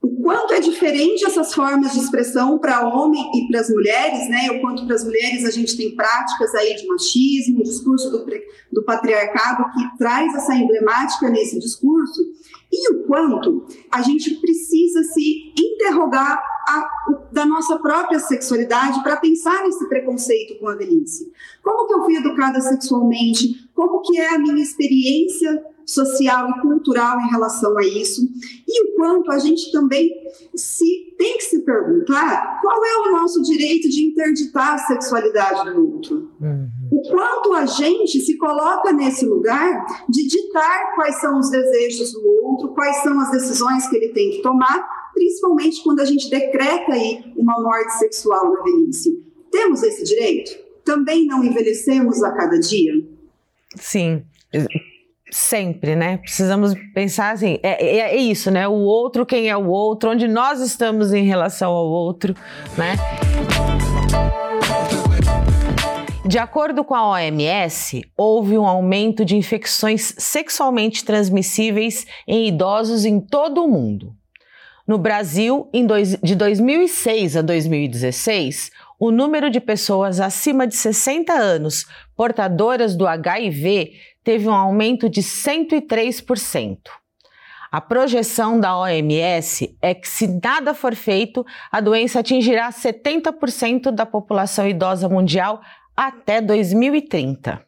o 0.01 0.21
quanto 0.21 0.53
é 0.53 0.61
diferente 0.61 1.25
essas 1.25 1.53
formas 1.53 1.91
de 1.91 1.99
expressão 1.99 2.57
para 2.57 2.87
homem 2.87 3.21
e 3.35 3.47
para 3.49 3.59
as 3.59 3.69
mulheres, 3.69 4.29
né? 4.29 4.49
O 4.51 4.61
quanto 4.61 4.85
para 4.85 4.95
as 4.95 5.03
mulheres 5.03 5.43
a 5.43 5.51
gente 5.51 5.75
tem 5.75 5.93
práticas 5.93 6.55
aí 6.55 6.73
de 6.75 6.87
machismo, 6.87 7.63
discurso 7.63 8.09
do, 8.09 8.25
do 8.71 8.83
patriarcado 8.85 9.65
que 9.73 9.97
traz 9.97 10.33
essa 10.35 10.55
emblemática 10.55 11.29
nesse 11.29 11.59
discurso, 11.59 12.21
e 12.71 12.93
o 12.93 13.03
quanto 13.07 13.65
a 13.91 14.01
gente 14.01 14.35
precisa 14.35 15.03
se 15.03 15.53
interrogar 15.57 16.41
a, 16.67 16.89
da 17.31 17.45
nossa 17.45 17.77
própria 17.79 18.19
sexualidade 18.19 19.01
para 19.03 19.17
pensar 19.17 19.63
nesse 19.63 19.87
preconceito 19.89 20.59
com 20.59 20.69
a 20.69 20.75
velhice. 20.75 21.31
Como 21.61 21.87
que 21.87 21.93
eu 21.93 22.05
fui 22.05 22.15
educada 22.15 22.61
sexualmente? 22.61 23.68
Como 23.79 24.01
que 24.01 24.19
é 24.19 24.35
a 24.35 24.37
minha 24.37 24.61
experiência 24.61 25.63
social 25.85 26.49
e 26.49 26.61
cultural 26.61 27.17
em 27.21 27.29
relação 27.29 27.77
a 27.77 27.81
isso, 27.81 28.21
e 28.67 28.83
o 28.83 28.95
quanto 28.95 29.31
a 29.31 29.39
gente 29.39 29.71
também 29.71 30.11
se 30.53 31.15
tem 31.17 31.37
que 31.37 31.45
se 31.45 31.63
perguntar 31.63 32.59
qual 32.61 32.83
é 32.83 33.07
o 33.07 33.11
nosso 33.13 33.41
direito 33.41 33.87
de 33.87 34.03
interditar 34.03 34.73
a 34.73 34.77
sexualidade 34.79 35.73
do 35.73 35.93
outro. 35.93 36.29
Uhum. 36.41 36.67
O 36.91 37.01
quanto 37.09 37.53
a 37.53 37.65
gente 37.65 38.19
se 38.19 38.37
coloca 38.37 38.91
nesse 38.91 39.25
lugar 39.25 39.85
de 40.09 40.27
ditar 40.27 40.93
quais 40.95 41.15
são 41.21 41.39
os 41.39 41.49
desejos 41.49 42.11
do 42.11 42.27
outro, 42.27 42.73
quais 42.73 43.01
são 43.01 43.17
as 43.17 43.31
decisões 43.31 43.87
que 43.87 43.95
ele 43.95 44.09
tem 44.09 44.31
que 44.31 44.41
tomar, 44.41 44.89
principalmente 45.13 45.81
quando 45.85 46.01
a 46.01 46.05
gente 46.05 46.29
decreta 46.29 46.91
aí 46.91 47.33
uma 47.37 47.61
morte 47.61 47.93
sexual 47.97 48.51
na 48.51 48.61
velhice. 48.61 49.25
Temos 49.49 49.81
esse 49.83 50.03
direito? 50.03 50.51
Também 50.83 51.25
não 51.25 51.41
envelhecemos 51.41 52.21
a 52.21 52.33
cada 52.33 52.59
dia? 52.59 53.18
Sim 53.75 54.23
sempre, 55.31 55.95
né? 55.95 56.17
Precisamos 56.17 56.73
pensar 56.93 57.33
assim, 57.33 57.59
é, 57.61 57.85
é, 57.85 57.99
é, 57.99 58.15
isso, 58.15 58.49
né? 58.51 58.67
O 58.67 58.73
outro, 58.73 59.25
quem 59.25 59.49
é 59.49 59.55
o 59.55 59.67
outro, 59.67 60.11
onde 60.11 60.27
nós 60.27 60.59
estamos 60.59 61.13
em 61.13 61.25
relação 61.25 61.71
ao 61.71 61.87
outro, 61.87 62.35
né? 62.77 62.95
De 66.25 66.37
acordo 66.37 66.83
com 66.83 66.93
a 66.93 67.09
OMS, 67.09 68.03
houve 68.15 68.57
um 68.57 68.65
aumento 68.65 69.25
de 69.25 69.35
infecções 69.35 70.13
sexualmente 70.17 71.03
transmissíveis 71.03 72.05
em 72.27 72.47
idosos 72.47 73.03
em 73.03 73.19
todo 73.19 73.63
o 73.63 73.67
mundo. 73.67 74.13
No 74.87 74.97
Brasil, 74.97 75.69
dois, 75.87 76.17
de 76.21 76.35
2006 76.35 77.37
a 77.37 77.41
2016, 77.41 78.71
o 78.99 79.11
número 79.11 79.49
de 79.49 79.61
pessoas 79.61 80.19
acima 80.19 80.67
de 80.67 80.75
60 80.75 81.31
anos 81.31 81.85
portadoras 82.15 82.95
do 82.95 83.07
HIV 83.07 83.93
teve 84.23 84.47
um 84.49 84.53
aumento 84.53 85.09
de 85.09 85.21
103%. 85.21 86.77
A 87.71 87.79
projeção 87.79 88.59
da 88.59 88.77
OMS 88.77 89.77
é 89.81 89.93
que, 89.93 90.09
se 90.09 90.27
nada 90.43 90.73
for 90.73 90.95
feito, 90.95 91.45
a 91.71 91.79
doença 91.79 92.19
atingirá 92.19 92.69
70% 92.71 93.91
da 93.91 94.05
população 94.05 94.67
idosa 94.67 95.07
mundial 95.07 95.61
até 95.95 96.41
2030. 96.41 97.63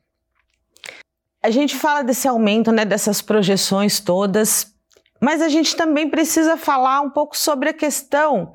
A 1.44 1.50
gente 1.50 1.76
fala 1.76 2.04
desse 2.04 2.28
aumento, 2.28 2.72
né, 2.72 2.84
dessas 2.84 3.22
projeções 3.22 4.00
todas, 4.00 4.74
mas 5.20 5.42
a 5.42 5.50
gente 5.50 5.76
também 5.76 6.10
precisa 6.10 6.58
falar 6.58 7.02
um 7.02 7.10
pouco 7.10 7.38
sobre 7.38 7.70
a 7.70 7.74
questão 7.74 8.54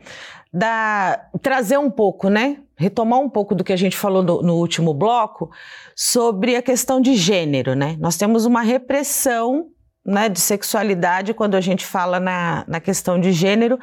da 0.53 1.29
trazer 1.41 1.79
um 1.79 1.91
pouco, 1.91 2.29
né? 2.29 2.59
Retomar 2.77 3.21
um 3.21 3.29
pouco 3.29 3.55
do 3.55 3.65
que 3.65 3.73
a 3.73 3.77
gente 3.77 3.97
falou 3.97 4.23
no, 4.23 4.43
no 4.43 4.55
último 4.57 4.93
bloco 4.93 5.51
sobre 5.95 6.57
a 6.57 6.63
questão 6.63 7.01
de 7.01 7.15
gênero, 7.15 7.75
né? 7.75 7.97
Nós 7.99 8.17
temos 8.17 8.45
uma 8.45 8.61
repressão 8.61 9.69
né, 10.05 10.29
de 10.29 10.39
sexualidade 10.39 11.35
quando 11.35 11.55
a 11.57 11.61
gente 11.61 11.85
fala 11.85 12.21
na, 12.21 12.65
na 12.69 12.81
questão 12.81 13.19
de 13.19 13.33
gênero 13.33 13.79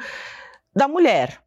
da 0.74 0.88
mulher. 0.88 1.40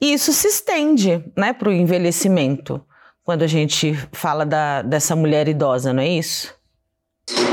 E 0.00 0.12
isso 0.12 0.32
se 0.32 0.48
estende 0.48 1.24
né, 1.36 1.52
para 1.52 1.68
o 1.68 1.72
envelhecimento, 1.72 2.84
quando 3.22 3.42
a 3.42 3.46
gente 3.46 3.94
fala 4.12 4.44
da, 4.44 4.82
dessa 4.82 5.14
mulher 5.16 5.48
idosa, 5.48 5.92
não 5.92 6.02
é 6.02 6.08
isso? 6.08 6.54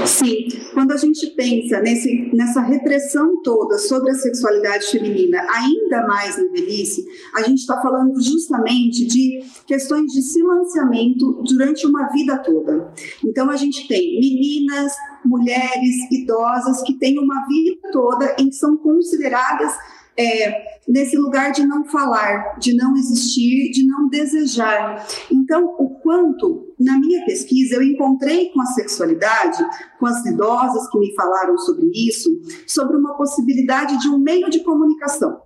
Sim, 0.05 0.47
quando 0.73 0.91
a 0.91 0.97
gente 0.97 1.27
pensa 1.31 1.79
nesse, 1.79 2.29
nessa 2.33 2.61
repressão 2.61 3.41
toda 3.41 3.77
sobre 3.77 4.11
a 4.11 4.15
sexualidade 4.15 4.87
feminina, 4.87 5.45
ainda 5.49 6.07
mais 6.07 6.37
na 6.37 6.51
velhice, 6.51 7.05
a 7.35 7.41
gente 7.41 7.59
está 7.59 7.81
falando 7.81 8.19
justamente 8.21 9.05
de 9.05 9.43
questões 9.65 10.11
de 10.11 10.21
silenciamento 10.21 11.41
durante 11.43 11.85
uma 11.85 12.07
vida 12.07 12.37
toda. 12.39 12.93
Então, 13.23 13.49
a 13.49 13.55
gente 13.55 13.87
tem 13.87 14.19
meninas, 14.19 14.93
mulheres, 15.25 15.95
idosas 16.11 16.81
que 16.83 16.97
têm 16.97 17.19
uma 17.19 17.45
vida 17.47 17.77
toda 17.91 18.35
em 18.39 18.49
que 18.49 18.55
são 18.55 18.77
consideradas 18.77 19.73
é, 20.17 20.79
nesse 20.87 21.17
lugar 21.17 21.51
de 21.51 21.65
não 21.65 21.85
falar, 21.85 22.57
de 22.59 22.75
não 22.75 22.95
existir, 22.95 23.71
de 23.71 23.85
não 23.85 24.09
desejar. 24.09 25.05
Então, 25.31 25.75
o 25.79 25.89
quanto, 26.01 26.73
na 26.79 26.99
minha 26.99 27.23
pesquisa, 27.25 27.75
eu 27.75 27.83
encontrei 27.83 28.49
com 28.51 28.61
a 28.61 28.65
sexualidade, 28.65 29.63
com 29.99 30.05
as 30.05 30.25
idosas 30.25 30.89
que 30.89 30.99
me 30.99 31.13
falaram 31.15 31.57
sobre 31.57 31.89
isso, 31.93 32.29
sobre 32.67 32.97
uma 32.97 33.15
possibilidade 33.15 33.99
de 33.99 34.09
um 34.09 34.19
meio 34.19 34.49
de 34.49 34.63
comunicação 34.63 35.41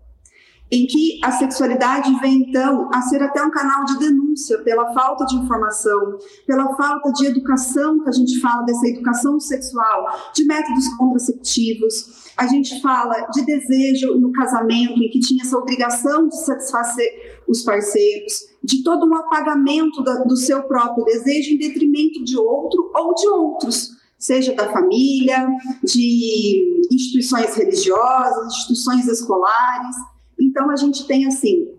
em 0.72 0.88
que 0.88 1.20
a 1.24 1.32
sexualidade 1.32 2.14
vem 2.20 2.48
então 2.48 2.90
a 2.94 3.02
ser 3.04 3.22
até 3.22 3.44
um 3.44 3.52
canal 3.52 3.86
de 3.86 4.00
denúncia 4.00 4.58
pela 4.64 4.94
falta 4.94 5.26
de 5.26 5.36
informação, 5.36 6.18
pela 6.46 6.76
falta 6.76 7.12
de 7.14 7.28
educação, 7.28 8.02
que 8.02 8.10
a 8.10 8.12
gente 8.12 8.40
fala 8.40 8.64
dessa 8.64 8.88
educação 8.88 9.40
sexual, 9.40 10.06
de 10.34 10.46
métodos 10.46 10.88
contraceptivos, 10.98 12.26
a 12.36 12.48
gente 12.48 12.82
fala 12.82 13.28
de 13.32 13.46
desejo 13.46 14.16
no 14.20 14.32
casamento, 14.32 15.02
em 15.02 15.10
que 15.10 15.20
tinha 15.20 15.44
essa 15.44 15.58
obrigação 15.58 16.28
de 16.28 16.44
satisfazer 16.44 17.42
os 17.48 17.62
parceiros, 17.62 18.34
de 18.64 18.84
todo 18.84 19.06
um 19.06 19.16
apagamento 19.16 20.04
do 20.26 20.36
seu 20.36 20.64
próprio 20.64 21.06
desejo 21.06 21.52
em 21.52 21.58
detrimento 21.58 22.24
de 22.24 22.38
outro 22.38 22.92
ou 22.94 23.14
de 23.14 23.28
outros, 23.28 23.92
seja 24.18 24.54
da 24.54 24.72
família, 24.72 25.48
de 25.84 26.88
instituições 26.92 27.56
religiosas, 27.56 28.48
instituições 28.48 29.08
escolares. 29.08 29.96
Então, 30.40 30.70
a 30.70 30.76
gente 30.76 31.08
tem 31.08 31.26
assim 31.26 31.76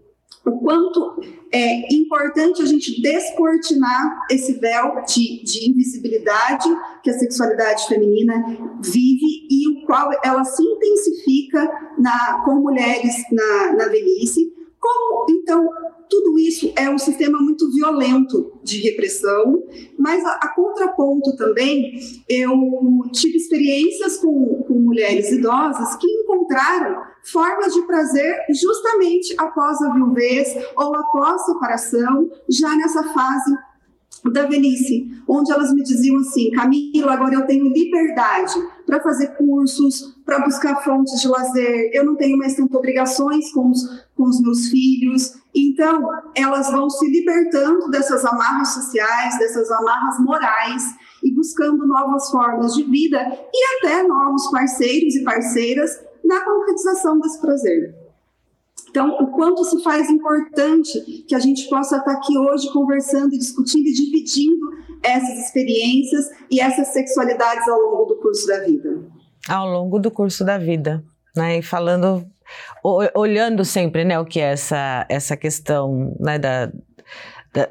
o 0.47 0.61
quanto 0.61 1.21
é 1.53 1.93
importante 1.93 2.63
a 2.63 2.67
gente 2.67 3.01
descortinar 3.03 4.27
esse 4.31 4.53
véu 4.55 5.03
de, 5.05 5.43
de, 5.43 5.71
invisibilidade 5.71 6.69
que 7.03 7.11
a 7.11 7.19
sexualidade 7.19 7.89
feminina 7.89 8.35
vive 8.81 9.49
e 9.51 9.69
o 9.69 9.87
qual 9.87 10.09
ela 10.25 10.45
se 10.45 10.63
intensifica 10.63 11.69
na, 11.99 12.43
com 12.45 12.61
mulheres 12.61 13.13
na, 13.33 13.73
na 13.73 13.89
velhice. 13.89 14.55
Como, 14.79 15.27
então, 15.31 15.69
tudo 16.09 16.39
isso 16.39 16.73
é 16.77 16.89
um 16.89 16.99
sistema 16.99 17.41
muito 17.41 17.69
violento 17.73 18.53
de 18.63 18.81
repressão, 18.83 19.65
mas 19.99 20.25
a, 20.25 20.31
a 20.43 20.55
contraponto 20.55 21.35
também, 21.37 21.99
eu 22.29 22.53
tive 23.13 23.37
experiências 23.37 24.19
com, 24.19 24.63
com 24.63 24.75
mulheres 24.75 25.33
idosas 25.33 25.97
que 25.97 26.07
encontraram 26.07 27.16
formas 27.31 27.75
de 27.75 27.83
prazer 27.83 28.37
justamente 28.51 29.35
após 29.39 29.81
a 29.83 29.93
viuvez 29.93 30.49
ou 30.77 30.95
após 30.95 31.43
a 31.43 31.45
separação, 31.45 32.31
já 32.49 32.75
nessa 32.77 33.03
fase 33.03 33.55
da 34.33 34.47
velhice, 34.47 35.09
onde 35.29 35.53
elas 35.53 35.73
me 35.73 35.83
diziam 35.83 36.19
assim: 36.19 36.51
Camila, 36.51 37.13
agora 37.13 37.35
eu 37.35 37.47
tenho 37.47 37.73
liberdade 37.73 38.55
para 38.85 39.01
fazer 39.01 39.29
cursos, 39.37 40.17
para 40.25 40.41
buscar 40.41 40.83
fontes 40.83 41.21
de 41.21 41.29
lazer, 41.29 41.91
eu 41.93 42.05
não 42.05 42.17
tenho 42.17 42.39
mais 42.39 42.55
tanto 42.55 42.77
obrigações 42.77 43.53
com 43.53 43.71
os, 43.71 44.07
com 44.17 44.25
os 44.25 44.41
meus 44.41 44.69
filhos. 44.69 45.35
Então, 45.55 46.03
elas 46.35 46.71
vão 46.71 46.91
se 46.91 47.09
libertando 47.09 47.89
dessas 47.91 48.25
amarras 48.25 48.69
sociais, 48.75 49.39
dessas 49.39 49.71
amarras 49.71 50.19
morais 50.21 50.83
e 51.25 51.33
buscando 51.33 51.87
novas 51.87 52.31
formas 52.31 52.75
de 52.75 52.85
vida 52.85 53.19
e 53.53 53.79
até 53.79 54.03
novos 54.03 54.51
parceiros 54.51 55.15
e 55.15 55.25
parceiras 55.25 55.91
na 56.27 56.45
concretização 56.45 57.19
desse 57.19 57.41
prazer. 57.41 57.95
Então, 58.91 59.17
o 59.21 59.27
quanto 59.29 59.65
se 59.65 59.83
faz 59.83 60.09
importante 60.09 61.01
que 61.29 61.35
a 61.35 61.39
gente 61.39 61.69
possa 61.69 61.99
estar 61.99 62.13
aqui 62.13 62.37
hoje 62.39 62.73
conversando 62.73 63.35
e 63.35 63.39
discutindo 63.39 63.87
e 63.87 63.93
dividindo 63.93 64.71
essas 65.03 65.39
experiências 65.39 66.31
e 66.51 66.61
essas 66.61 66.89
sexualidades 66.89 67.69
ao 67.69 67.79
longo 67.79 68.05
do 68.07 68.17
curso 68.17 68.47
da 68.47 68.61
vida. 68.61 69.03
Ao 69.49 69.69
longo 69.69 69.99
do 69.99 70.11
curso 70.11 70.45
da 70.45 70.59
vida, 70.59 71.05
né? 71.37 71.59
E 71.59 71.63
falando, 71.63 72.27
olhando 73.15 73.65
sempre, 73.65 74.05
né, 74.05 74.19
o 74.19 74.25
que 74.25 74.41
é 74.41 74.53
essa, 74.53 75.07
essa 75.09 75.37
questão, 75.37 76.17
né, 76.19 76.39
da, 76.39 76.73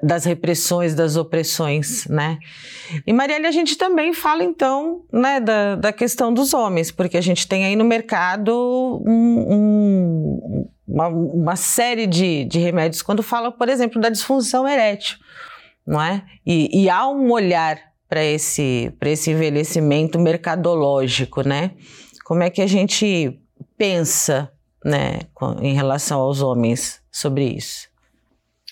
das 0.02 0.26
repressões, 0.26 0.96
das 0.96 1.16
opressões, 1.16 2.06
né? 2.08 2.40
E 3.06 3.14
Marielle, 3.14 3.46
a 3.46 3.52
gente 3.52 3.78
também 3.78 4.14
fala 4.14 4.44
então, 4.44 5.04
né, 5.12 5.40
da, 5.40 5.76
da 5.76 5.94
questão 5.94 6.34
dos 6.34 6.54
homens, 6.54 6.92
porque 6.92 7.18
a 7.18 7.22
gente 7.22 7.48
tem 7.48 7.66
aí 7.66 7.76
no 7.76 7.86
mercado 7.86 9.04
um, 9.06 9.54
um, 9.54 10.70
uma, 10.88 11.08
uma, 11.08 11.56
série 11.56 12.08
de, 12.08 12.46
de 12.46 12.60
remédios 12.60 13.02
quando 13.02 13.22
fala, 13.22 13.52
por 13.52 13.70
exemplo, 13.70 14.02
da 14.02 14.10
disfunção 14.10 14.68
erétil, 14.68 15.18
não 15.86 16.02
é? 16.02 16.24
E, 16.46 16.84
e 16.84 16.90
há 16.90 17.08
um 17.08 17.32
olhar 17.32 17.78
para 18.10 18.24
esse, 18.24 18.92
esse 19.02 19.32
envelhecimento 19.32 20.20
mercadológico, 20.20 21.42
né? 21.48 21.72
Como 22.24 22.42
é 22.42 22.50
que 22.50 22.62
a 22.62 22.68
gente 22.68 23.40
pensa, 23.78 24.52
né, 24.84 25.20
em 25.62 25.74
relação 25.74 26.22
aos 26.22 26.42
homens 26.42 27.02
sobre 27.12 27.46
isso? 27.46 27.95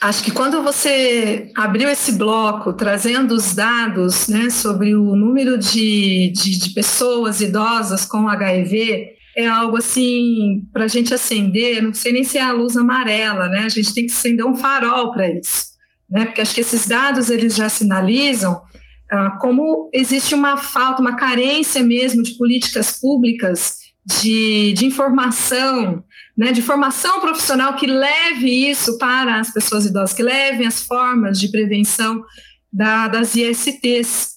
Acho 0.04 0.22
que 0.22 0.32
quando 0.32 0.62
você 0.62 1.50
abriu 1.56 1.88
esse 1.88 2.12
bloco 2.12 2.74
trazendo 2.74 3.34
os 3.34 3.56
dados 3.56 4.28
né, 4.28 4.50
sobre 4.50 4.94
o 4.94 5.16
número 5.16 5.58
de, 5.58 6.30
de, 6.36 6.60
de 6.60 6.70
pessoas 6.72 7.40
idosas 7.40 8.06
com 8.06 8.28
HIV, 8.28 9.14
é 9.38 9.48
algo 9.48 9.78
assim 9.78 10.68
para 10.74 10.84
a 10.84 10.88
gente 10.90 11.14
acender, 11.14 11.82
não 11.82 11.94
sei 11.94 12.12
nem 12.12 12.26
se 12.26 12.38
é 12.38 12.42
a 12.42 12.52
luz 12.52 12.76
amarela, 12.76 13.48
né? 13.48 13.60
A 13.60 13.70
gente 13.70 13.94
tem 13.94 14.06
que 14.06 14.12
acender 14.12 14.46
um 14.46 14.58
farol 14.58 15.14
para 15.14 15.32
isso, 15.32 15.68
né? 16.10 16.26
Porque 16.26 16.42
acho 16.42 16.54
que 16.54 16.60
esses 16.60 16.86
dados 16.86 17.30
eles 17.30 17.56
já 17.56 17.70
sinalizam 17.70 18.62
ah, 19.10 19.38
como 19.40 19.90
existe 19.94 20.36
uma 20.36 20.58
falta, 20.58 21.02
uma 21.02 21.16
carência 21.16 21.82
mesmo 21.82 22.22
de 22.24 22.38
políticas 22.38 23.00
públicas 23.00 23.78
de, 24.06 24.74
de 24.74 24.86
informação, 24.86 26.04
né, 26.36 26.52
de 26.52 26.62
formação 26.62 27.20
profissional 27.20 27.76
que 27.76 27.86
leve 27.86 28.70
isso 28.70 28.98
para 28.98 29.40
as 29.40 29.54
pessoas 29.54 29.86
idosas, 29.86 30.14
que 30.14 30.24
levem 30.24 30.66
as 30.66 30.82
formas 30.82 31.40
de 31.40 31.50
prevenção 31.50 32.24
da, 32.72 33.08
das 33.08 33.36
ISTs. 33.36 34.34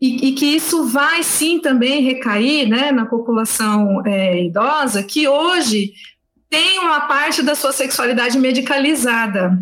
E, 0.00 0.28
e, 0.28 0.32
que 0.32 0.46
isso 0.46 0.86
vai 0.86 1.22
sim 1.22 1.60
também 1.60 2.02
recair 2.02 2.66
né, 2.66 2.90
na 2.90 3.04
população 3.04 4.02
é, 4.06 4.42
idosa, 4.44 5.02
que 5.02 5.28
hoje 5.28 5.92
tem 6.48 6.78
uma 6.78 7.02
parte 7.02 7.42
da 7.42 7.54
sua 7.54 7.70
sexualidade 7.70 8.38
medicalizada. 8.38 9.56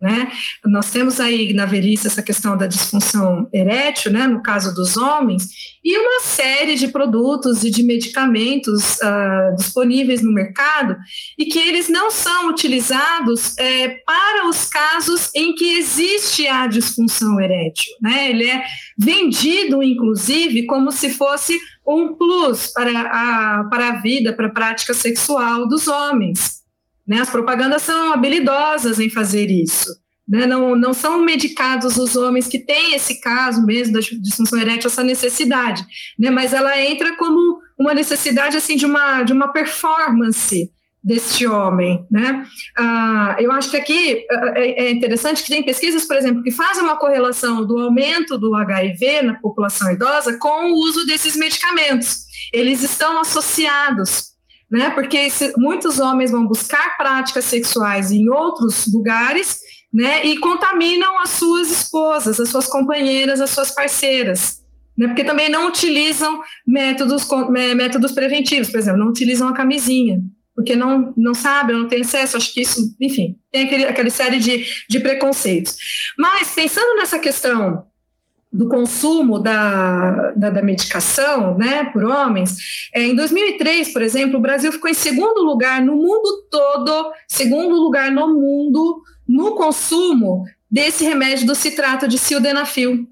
Né? 0.00 0.32
Nós 0.64 0.90
temos 0.90 1.20
aí 1.20 1.52
na 1.52 1.66
velhice 1.66 2.06
essa 2.06 2.22
questão 2.22 2.56
da 2.56 2.66
disfunção 2.66 3.46
erétil, 3.52 4.10
né, 4.10 4.26
no 4.26 4.42
caso 4.42 4.74
dos 4.74 4.96
homens, 4.96 5.46
e 5.84 5.96
uma 5.98 6.22
série 6.22 6.74
de 6.74 6.88
produtos 6.88 7.64
e 7.64 7.70
de 7.70 7.82
medicamentos 7.82 8.96
uh, 8.96 9.54
disponíveis 9.56 10.22
no 10.22 10.32
mercado 10.32 10.96
e 11.38 11.44
que 11.46 11.58
eles 11.58 11.90
não 11.90 12.10
são 12.10 12.48
utilizados 12.48 13.56
é, 13.58 13.88
para 14.06 14.48
os 14.48 14.66
casos 14.66 15.30
em 15.34 15.54
que 15.54 15.76
existe 15.76 16.46
a 16.46 16.66
disfunção 16.66 17.38
erétil. 17.38 17.92
Né? 18.00 18.30
Ele 18.30 18.48
é 18.48 18.62
vendido, 18.98 19.82
inclusive, 19.82 20.64
como 20.66 20.90
se 20.90 21.10
fosse 21.10 21.58
um 21.86 22.14
plus 22.14 22.68
para 22.68 23.00
a, 23.00 23.64
para 23.64 23.88
a 23.88 24.00
vida, 24.00 24.32
para 24.32 24.46
a 24.46 24.52
prática 24.52 24.94
sexual 24.94 25.68
dos 25.68 25.88
homens. 25.88 26.59
Né? 27.10 27.20
As 27.20 27.28
propagandas 27.28 27.82
são 27.82 28.12
habilidosas 28.12 29.00
em 29.00 29.10
fazer 29.10 29.50
isso. 29.50 29.92
Né? 30.28 30.46
Não, 30.46 30.76
não 30.76 30.94
são 30.94 31.20
medicados 31.20 31.96
os 31.96 32.14
homens 32.14 32.46
que 32.46 32.60
têm 32.60 32.94
esse 32.94 33.20
caso 33.20 33.66
mesmo 33.66 33.94
da 33.94 33.98
disfunção 33.98 34.60
erétil, 34.60 34.86
essa 34.86 35.02
necessidade, 35.02 35.84
né? 36.16 36.30
mas 36.30 36.52
ela 36.52 36.80
entra 36.80 37.16
como 37.16 37.58
uma 37.76 37.92
necessidade 37.92 38.56
assim 38.56 38.76
de 38.76 38.86
uma, 38.86 39.24
de 39.24 39.32
uma 39.32 39.48
performance 39.48 40.70
deste 41.02 41.46
homem, 41.46 42.06
né? 42.10 42.44
Ah, 42.76 43.34
eu 43.38 43.50
acho 43.52 43.70
que 43.70 43.76
aqui 43.78 44.26
ah, 44.30 44.52
é, 44.54 44.84
é 44.84 44.90
interessante 44.90 45.42
que 45.42 45.48
tem 45.48 45.62
pesquisas, 45.62 46.04
por 46.04 46.14
exemplo, 46.14 46.42
que 46.42 46.50
fazem 46.50 46.84
uma 46.84 46.98
correlação 46.98 47.66
do 47.66 47.78
aumento 47.78 48.36
do 48.36 48.54
HIV 48.54 49.22
na 49.22 49.34
população 49.34 49.90
idosa 49.90 50.38
com 50.38 50.70
o 50.70 50.74
uso 50.74 51.06
desses 51.06 51.36
medicamentos. 51.36 52.18
Eles 52.52 52.82
estão 52.82 53.18
associados 53.18 54.29
né? 54.70 54.90
Porque 54.90 55.28
muitos 55.56 55.98
homens 55.98 56.30
vão 56.30 56.46
buscar 56.46 56.96
práticas 56.96 57.44
sexuais 57.44 58.12
em 58.12 58.28
outros 58.28 58.86
lugares, 58.92 59.60
né? 59.92 60.24
E 60.24 60.38
contaminam 60.38 61.20
as 61.20 61.30
suas 61.30 61.70
esposas, 61.70 62.38
as 62.38 62.48
suas 62.48 62.66
companheiras, 62.66 63.40
as 63.40 63.50
suas 63.50 63.74
parceiras. 63.74 64.60
Né, 64.98 65.06
porque 65.06 65.24
também 65.24 65.48
não 65.48 65.66
utilizam 65.66 66.42
métodos, 66.66 67.26
métodos 67.48 68.12
preventivos, 68.12 68.68
por 68.68 68.78
exemplo, 68.78 69.00
não 69.00 69.08
utilizam 69.08 69.48
a 69.48 69.54
camisinha, 69.54 70.20
porque 70.54 70.76
não, 70.76 71.14
não 71.16 71.32
sabem, 71.32 71.74
não 71.74 71.88
têm 71.88 72.02
acesso, 72.02 72.36
acho 72.36 72.52
que 72.52 72.60
isso, 72.60 72.94
enfim, 73.00 73.34
tem 73.50 73.64
aquele, 73.64 73.84
aquela 73.86 74.10
série 74.10 74.38
de, 74.38 74.66
de 74.90 75.00
preconceitos. 75.00 75.74
Mas, 76.18 76.50
pensando 76.54 76.96
nessa 76.96 77.18
questão 77.18 77.86
do 78.52 78.68
consumo 78.68 79.38
da, 79.38 80.32
da, 80.32 80.50
da, 80.50 80.62
medicação 80.62 81.56
né, 81.56 81.84
por 81.92 82.04
homens. 82.04 82.88
É, 82.92 83.02
em 83.02 83.14
2003, 83.14 83.92
por 83.92 84.02
exemplo, 84.02 84.38
o 84.38 84.42
Brasil 84.42 84.72
ficou 84.72 84.90
em 84.90 84.94
segundo 84.94 85.42
lugar 85.42 85.80
no 85.80 85.94
mundo 85.94 86.46
todo, 86.50 87.12
segundo 87.28 87.76
lugar 87.76 88.10
no 88.10 88.34
mundo, 88.34 89.02
no 89.26 89.54
consumo 89.54 90.44
desse 90.68 91.04
remédio 91.04 91.46
do 91.46 91.54
citrato 91.54 92.08
de 92.08 92.18
sildenafil. 92.18 93.08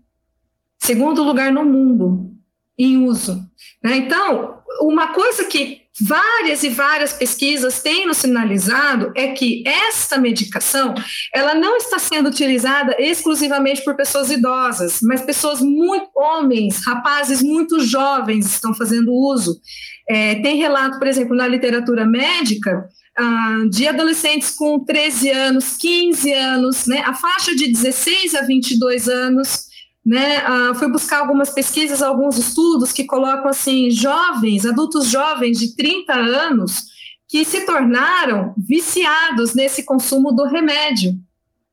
Segundo 0.79 1.23
lugar 1.23 1.53
no 1.53 1.65
mundo 1.65 2.33
em 2.77 3.05
uso. 3.05 3.41
Né? 3.83 3.97
Então, 3.97 4.59
uma 4.81 5.09
coisa 5.09 5.45
que 5.45 5.88
várias 6.01 6.63
e 6.63 6.69
várias 6.69 7.13
pesquisas 7.13 7.81
têm 7.81 8.07
nos 8.07 8.19
sinalizado 8.19 9.13
é 9.15 9.29
que 9.29 9.63
esta 9.67 10.19
medicação 10.19 10.95
ela 11.35 11.55
não 11.55 11.77
está 11.77 11.99
sendo 11.99 12.29
utilizada 12.29 12.97
exclusivamente 12.99 13.83
por 13.85 13.97
pessoas 13.97 14.31
idosas, 14.31 15.01
mas 15.03 15.23
pessoas 15.23 15.61
muito 15.61 16.11
homens, 16.15 16.85
rapazes 16.87 17.43
muito 17.43 17.81
jovens 17.81 18.47
estão 18.47 18.75
fazendo 18.75 19.13
uso. 19.13 19.61
É, 20.09 20.37
tem 20.37 20.57
relato, 20.57 20.99
por 20.99 21.07
exemplo, 21.07 21.37
na 21.37 21.47
literatura 21.47 22.07
médica 22.07 22.89
ah, 23.17 23.59
de 23.71 23.87
adolescentes 23.87 24.51
com 24.51 24.85
13 24.85 25.31
anos, 25.31 25.77
15 25.77 26.33
anos, 26.33 26.87
né, 26.87 27.03
a 27.05 27.13
faixa 27.13 27.55
de 27.55 27.73
16 27.73 28.35
a 28.35 28.43
22 28.43 29.09
anos 29.09 29.68
né, 30.09 30.43
uh, 30.49 30.75
fui 30.75 30.91
buscar 30.91 31.19
algumas 31.19 31.51
pesquisas, 31.51 32.01
alguns 32.01 32.39
estudos 32.39 32.93
que 32.93 33.05
colocam 33.05 33.51
assim 33.51 33.91
jovens, 33.91 34.65
adultos 34.65 35.07
jovens 35.09 35.59
de 35.59 35.77
30 35.77 36.15
anos 36.15 36.85
que 37.29 37.45
se 37.45 37.67
tornaram 37.67 38.55
viciados 38.57 39.53
nesse 39.53 39.83
consumo 39.83 40.33
do 40.33 40.45
remédio, 40.47 41.13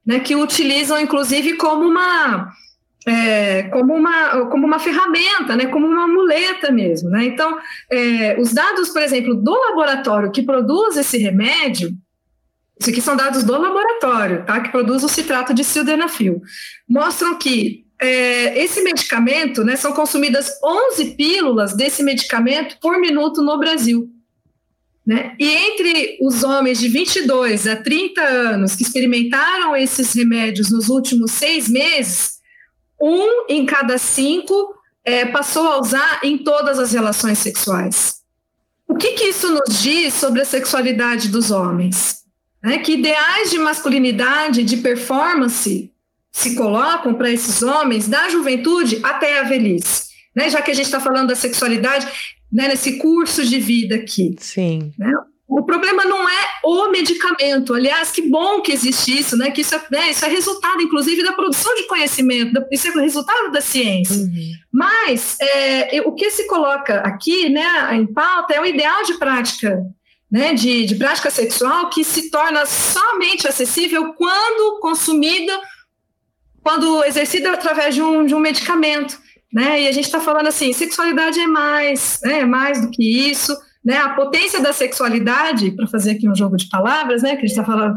né, 0.06 0.20
que 0.20 0.36
utilizam 0.36 1.00
inclusive 1.00 1.56
como 1.56 1.86
uma 1.88 2.52
é, 3.08 3.64
como, 3.70 3.94
uma, 3.94 4.48
como 4.48 4.68
uma 4.68 4.80
ferramenta, 4.80 5.56
né, 5.56 5.68
como 5.68 5.86
uma 5.86 6.06
muleta 6.06 6.72
mesmo. 6.72 7.10
Né? 7.12 7.26
Então, 7.26 7.58
é, 7.90 8.36
os 8.38 8.52
dados, 8.52 8.90
por 8.90 9.02
exemplo, 9.02 9.34
do 9.34 9.54
laboratório 9.54 10.32
que 10.32 10.42
produz 10.42 10.98
esse 10.98 11.18
remédio, 11.18 11.96
isso 12.78 12.90
aqui 12.90 13.00
são 13.00 13.16
dados 13.16 13.46
do 13.46 13.58
laboratório, 13.58 14.44
tá, 14.44 14.60
que 14.60 14.72
produz 14.72 15.04
o 15.04 15.08
citrato 15.08 15.54
de 15.54 15.64
sildenafil, 15.64 16.42
mostram 16.90 17.38
que 17.38 17.85
é, 18.00 18.64
esse 18.64 18.82
medicamento, 18.82 19.64
né, 19.64 19.76
são 19.76 19.94
consumidas 19.94 20.52
11 20.64 21.16
pílulas 21.16 21.74
desse 21.74 22.04
medicamento 22.04 22.78
por 22.82 23.00
minuto 23.00 23.42
no 23.42 23.58
Brasil. 23.58 24.10
Né? 25.06 25.36
E 25.40 25.48
entre 25.48 26.18
os 26.22 26.44
homens 26.44 26.80
de 26.80 26.88
22 26.88 27.68
a 27.68 27.76
30 27.76 28.22
anos 28.22 28.76
que 28.76 28.84
experimentaram 28.84 29.76
esses 29.76 30.14
remédios 30.14 30.72
nos 30.72 30.90
últimos 30.90 31.32
seis 31.32 31.70
meses, 31.70 32.40
um 33.00 33.46
em 33.48 33.66
cada 33.66 33.98
cinco 33.98 34.74
é, 35.04 35.26
passou 35.26 35.68
a 35.68 35.80
usar 35.80 36.22
em 36.24 36.40
todas 36.40 36.80
as 36.80 36.92
relações 36.92 37.38
sexuais. 37.38 38.16
O 38.88 38.96
que, 38.96 39.12
que 39.12 39.26
isso 39.26 39.52
nos 39.52 39.82
diz 39.82 40.14
sobre 40.16 40.42
a 40.42 40.46
sexualidade 40.46 41.30
dos 41.30 41.52
homens? 41.52 42.24
Né? 42.64 42.80
Que 42.80 42.94
ideais 42.94 43.52
de 43.52 43.60
masculinidade, 43.60 44.64
de 44.64 44.78
performance, 44.78 45.92
se 46.36 46.54
colocam 46.54 47.14
para 47.14 47.32
esses 47.32 47.64
homens 47.64 48.10
da 48.10 48.28
juventude 48.28 49.00
até 49.02 49.40
a 49.40 49.44
velhice. 49.44 50.10
Né? 50.36 50.50
Já 50.50 50.62
que 50.62 50.70
a 50.70 50.74
gente 50.74 50.88
está 50.88 51.00
falando 51.00 51.30
da 51.30 51.36
sexualidade 51.36 52.06
né, 52.52 52.68
nesse 52.68 52.98
curso 52.98 53.46
de 53.46 53.58
vida 53.58 53.96
aqui. 53.96 54.36
Sim. 54.38 54.92
Né? 55.00 55.14
O 55.48 55.64
problema 55.64 56.04
não 56.04 56.28
é 56.28 56.48
o 56.66 56.92
medicamento. 56.92 57.74
Aliás, 57.74 58.12
que 58.12 58.22
bom 58.22 58.60
que 58.60 58.74
existe 58.74 59.18
isso, 59.18 59.38
né? 59.38 59.50
Que 59.50 59.62
isso 59.62 59.76
é, 59.76 59.82
né, 59.90 60.12
isso 60.12 60.26
é 60.26 60.28
resultado, 60.28 60.82
inclusive, 60.82 61.24
da 61.24 61.32
produção 61.32 61.74
de 61.76 61.84
conhecimento, 61.84 62.62
isso 62.70 62.90
é 62.90 63.02
resultado 63.02 63.52
da 63.54 63.62
ciência. 63.62 64.18
Uhum. 64.18 64.52
Mas 64.74 65.38
é, 65.40 66.02
o 66.02 66.12
que 66.12 66.30
se 66.32 66.48
coloca 66.48 67.00
aqui, 67.00 67.48
né, 67.48 67.96
em 67.96 68.06
pauta, 68.08 68.56
é 68.56 68.60
o 68.60 68.66
ideal 68.66 69.04
de 69.04 69.14
prática, 69.14 69.82
né, 70.30 70.54
de, 70.54 70.86
de 70.86 70.96
prática 70.96 71.30
sexual 71.30 71.90
que 71.90 72.04
se 72.04 72.30
torna 72.30 72.66
somente 72.66 73.48
acessível 73.48 74.14
quando 74.16 74.82
consumida 74.82 75.54
quando 76.66 77.04
exercida 77.06 77.54
através 77.54 77.94
de 77.94 78.02
um, 78.02 78.26
de 78.26 78.34
um 78.34 78.40
medicamento. 78.40 79.20
Né? 79.54 79.84
E 79.84 79.88
a 79.88 79.92
gente 79.92 80.06
está 80.06 80.20
falando 80.20 80.48
assim, 80.48 80.74
sexualidade 80.74 81.40
é 81.40 81.46
mais, 81.46 82.20
né? 82.24 82.40
é 82.40 82.46
mais 82.46 82.82
do 82.82 82.90
que 82.90 83.30
isso. 83.30 83.56
Né, 83.86 83.98
a 83.98 84.10
potência 84.10 84.60
da 84.60 84.74
sexualidade, 84.74 85.70
para 85.70 85.86
fazer 85.86 86.14
aqui 86.14 86.28
um 86.28 86.34
jogo 86.34 86.58
de 86.58 86.68
palavras, 86.70 87.22
né, 87.22 87.36
que 87.36 87.36
a 87.36 87.42
gente 87.42 87.52
está 87.52 87.64
falando 87.64 87.96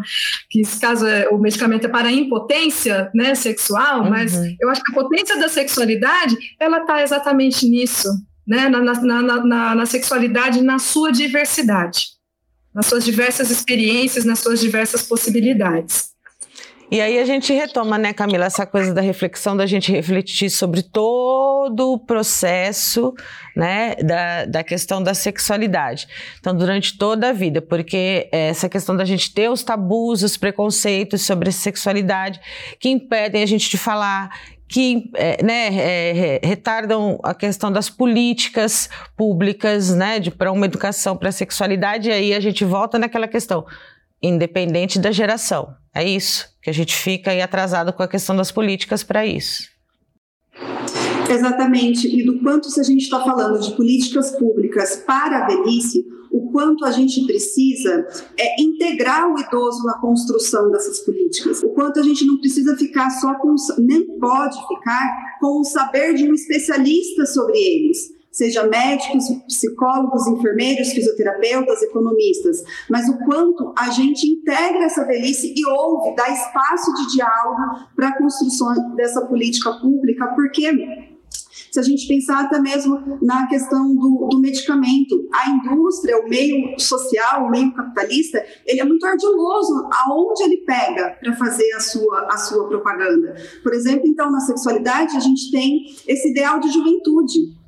que 0.51 0.61
esse 0.61 0.79
caso 0.79 1.07
é, 1.07 1.31
o 1.31 1.39
medicamento 1.39 1.87
é 1.87 1.89
para 1.89 2.13
impotência 2.13 3.11
né, 3.15 3.35
sexual, 3.35 4.03
uhum. 4.03 4.11
mas 4.11 4.35
eu 4.61 4.69
acho 4.69 4.83
que 4.83 4.93
a 4.93 4.95
potência 4.95 5.39
da 5.39 5.49
sexualidade 5.49 6.37
ela 6.61 6.81
está 6.81 7.03
exatamente 7.03 7.67
nisso, 7.67 8.07
né, 8.47 8.69
na, 8.69 8.83
na, 8.83 9.23
na, 9.23 9.75
na, 9.77 9.87
sexualidade, 9.87 10.61
na 10.61 10.79
sua 10.79 11.11
diversidade, 11.11 12.09
nas 12.75 12.85
suas 12.85 13.03
diversas 13.03 13.51
experiências, 13.51 14.27
nas 14.27 14.41
suas 14.41 14.61
diversas 14.61 15.03
possibilidades. 15.03 16.11
E 16.91 17.03
aí 17.03 17.19
a 17.19 17.25
gente 17.27 17.53
retoma, 17.53 17.99
né, 17.99 18.15
Camila, 18.15 18.47
essa 18.47 18.65
coisa 18.65 18.95
da 18.95 19.03
reflexão, 19.03 19.55
da 19.55 19.67
gente 19.67 19.93
refletir 19.93 20.49
sobre 20.49 20.83
todo 20.83 21.93
o 21.93 21.99
processo, 21.99 23.13
né, 23.55 23.95
da, 23.97 24.47
da 24.47 24.65
questão 24.65 25.03
da 25.03 25.13
sexualidade. 25.13 26.09
Então, 26.41 26.57
durante 26.57 26.97
toda 26.97 27.29
a 27.29 27.33
vida, 27.33 27.61
porque 27.61 28.27
essa 28.33 28.71
questão 28.71 28.97
da 28.97 29.05
gente 29.05 29.35
ter 29.35 29.51
os 29.51 29.63
tabus, 29.63 30.23
os 30.23 30.39
preconceitos 30.39 31.27
sobre 31.27 31.51
a 31.51 31.53
sexualidade 31.53 32.41
que 32.81 32.89
impedem 32.89 33.43
a 33.43 33.47
gente 33.47 33.69
de 33.69 33.77
falar, 33.77 34.31
que 34.67 35.11
é, 35.15 35.43
né, 35.43 35.69
é, 35.75 36.41
retardam 36.43 37.19
a 37.23 37.35
questão 37.35 37.71
das 37.71 37.91
políticas 37.91 38.89
públicas, 39.15 39.95
né, 39.95 40.21
para 40.31 40.51
uma 40.51 40.65
educação 40.65 41.19
para 41.19 41.29
a 41.29 41.33
sexualidade, 41.33 42.09
e 42.09 42.13
aí 42.13 42.33
a 42.33 42.41
gente 42.41 42.65
volta 42.65 42.99
naquela 42.99 43.29
questão 43.29 43.67
independente 44.23 44.99
da 44.99 45.13
geração. 45.13 45.75
É 45.99 46.09
isso 46.09 46.47
que 46.63 46.71
a 46.71 46.73
gente 46.73 46.95
fica 46.95 47.33
aí 47.33 47.43
atrasado 47.43 47.93
com 47.93 48.05
a 48.05 48.07
questão 48.07 48.37
das 48.37 48.53
políticas 48.53 49.03
para 49.03 49.27
isso. 49.27 49.69
Exatamente, 51.29 52.07
e 52.07 52.25
do 52.25 52.39
quanto 52.39 52.71
se 52.71 52.79
a 52.79 52.85
gente 52.85 53.03
está 53.03 53.21
falando 53.25 53.59
de 53.59 53.75
políticas 53.75 54.31
públicas 54.39 55.03
para 55.05 55.39
a 55.39 55.47
velhice, 55.49 56.07
o 56.31 56.53
quanto 56.53 56.85
a 56.85 56.93
gente 56.93 57.27
precisa 57.27 58.07
é 58.39 58.63
integrar 58.63 59.29
o 59.29 59.41
idoso 59.41 59.83
na 59.83 59.99
construção 59.99 60.71
dessas 60.71 61.01
políticas, 61.01 61.65
o 61.65 61.71
quanto 61.71 61.99
a 61.99 62.03
gente 62.05 62.25
não 62.25 62.39
precisa 62.39 62.77
ficar 62.77 63.11
só 63.11 63.35
com, 63.35 63.57
nem 63.79 64.07
pode 64.21 64.57
ficar 64.69 65.39
com 65.41 65.61
o 65.61 65.65
saber 65.65 66.15
de 66.15 66.31
um 66.31 66.33
especialista 66.33 67.27
sobre 67.27 67.59
eles, 67.59 68.13
seja 68.39 68.63
médicos, 68.69 69.25
psicólogos, 69.49 70.29
enfermeiros, 70.29 70.93
fisioterapeutas, 70.93 71.83
economistas, 71.83 72.63
mas 72.89 73.09
o 73.09 73.19
quanto 73.25 73.75
a 73.77 73.91
gente 73.91 74.29
integra 74.29 74.85
essa 74.85 75.05
velhice 75.05 75.53
e 75.57 75.67
ouve, 75.67 76.15
dá 76.15 76.29
espaço 76.29 76.95
de 76.95 77.15
diálogo 77.15 77.89
para 77.97 78.11
a 78.11 78.17
construção 78.17 78.95
dessa 78.95 79.27
política 79.27 79.73
pública, 79.81 80.29
porque 80.37 80.71
se 81.73 81.81
a 81.81 81.83
gente 81.83 82.07
pensar 82.07 82.45
até 82.45 82.61
mesmo 82.61 83.19
na 83.21 83.49
questão 83.49 83.93
do, 83.93 84.29
do 84.31 84.39
medicamento, 84.39 85.29
a 85.35 85.51
indústria, 85.51 86.25
o 86.25 86.29
meio 86.29 86.79
social, 86.79 87.45
o 87.45 87.51
meio 87.51 87.75
capitalista, 87.75 88.41
ele 88.65 88.81
é 88.81 88.85
muito 88.85 89.05
ardiloso 89.05 89.89
aonde 89.93 90.45
ele 90.45 90.59
pega 90.59 91.19
para 91.21 91.35
fazer 91.35 91.73
a 91.73 91.81
sua, 91.81 92.29
a 92.31 92.39
sua 92.39 92.69
propaganda. 92.69 93.35
Por 93.65 93.75
exemplo, 93.75 94.07
então, 94.07 94.31
na 94.31 94.41
sexualidade, 94.41 95.17
a 95.17 95.21
gente 95.21 95.51
tem 95.51 95.87
esse 96.07 96.31
ideal 96.31 96.61
de 96.61 96.71
juventude. 96.71 97.59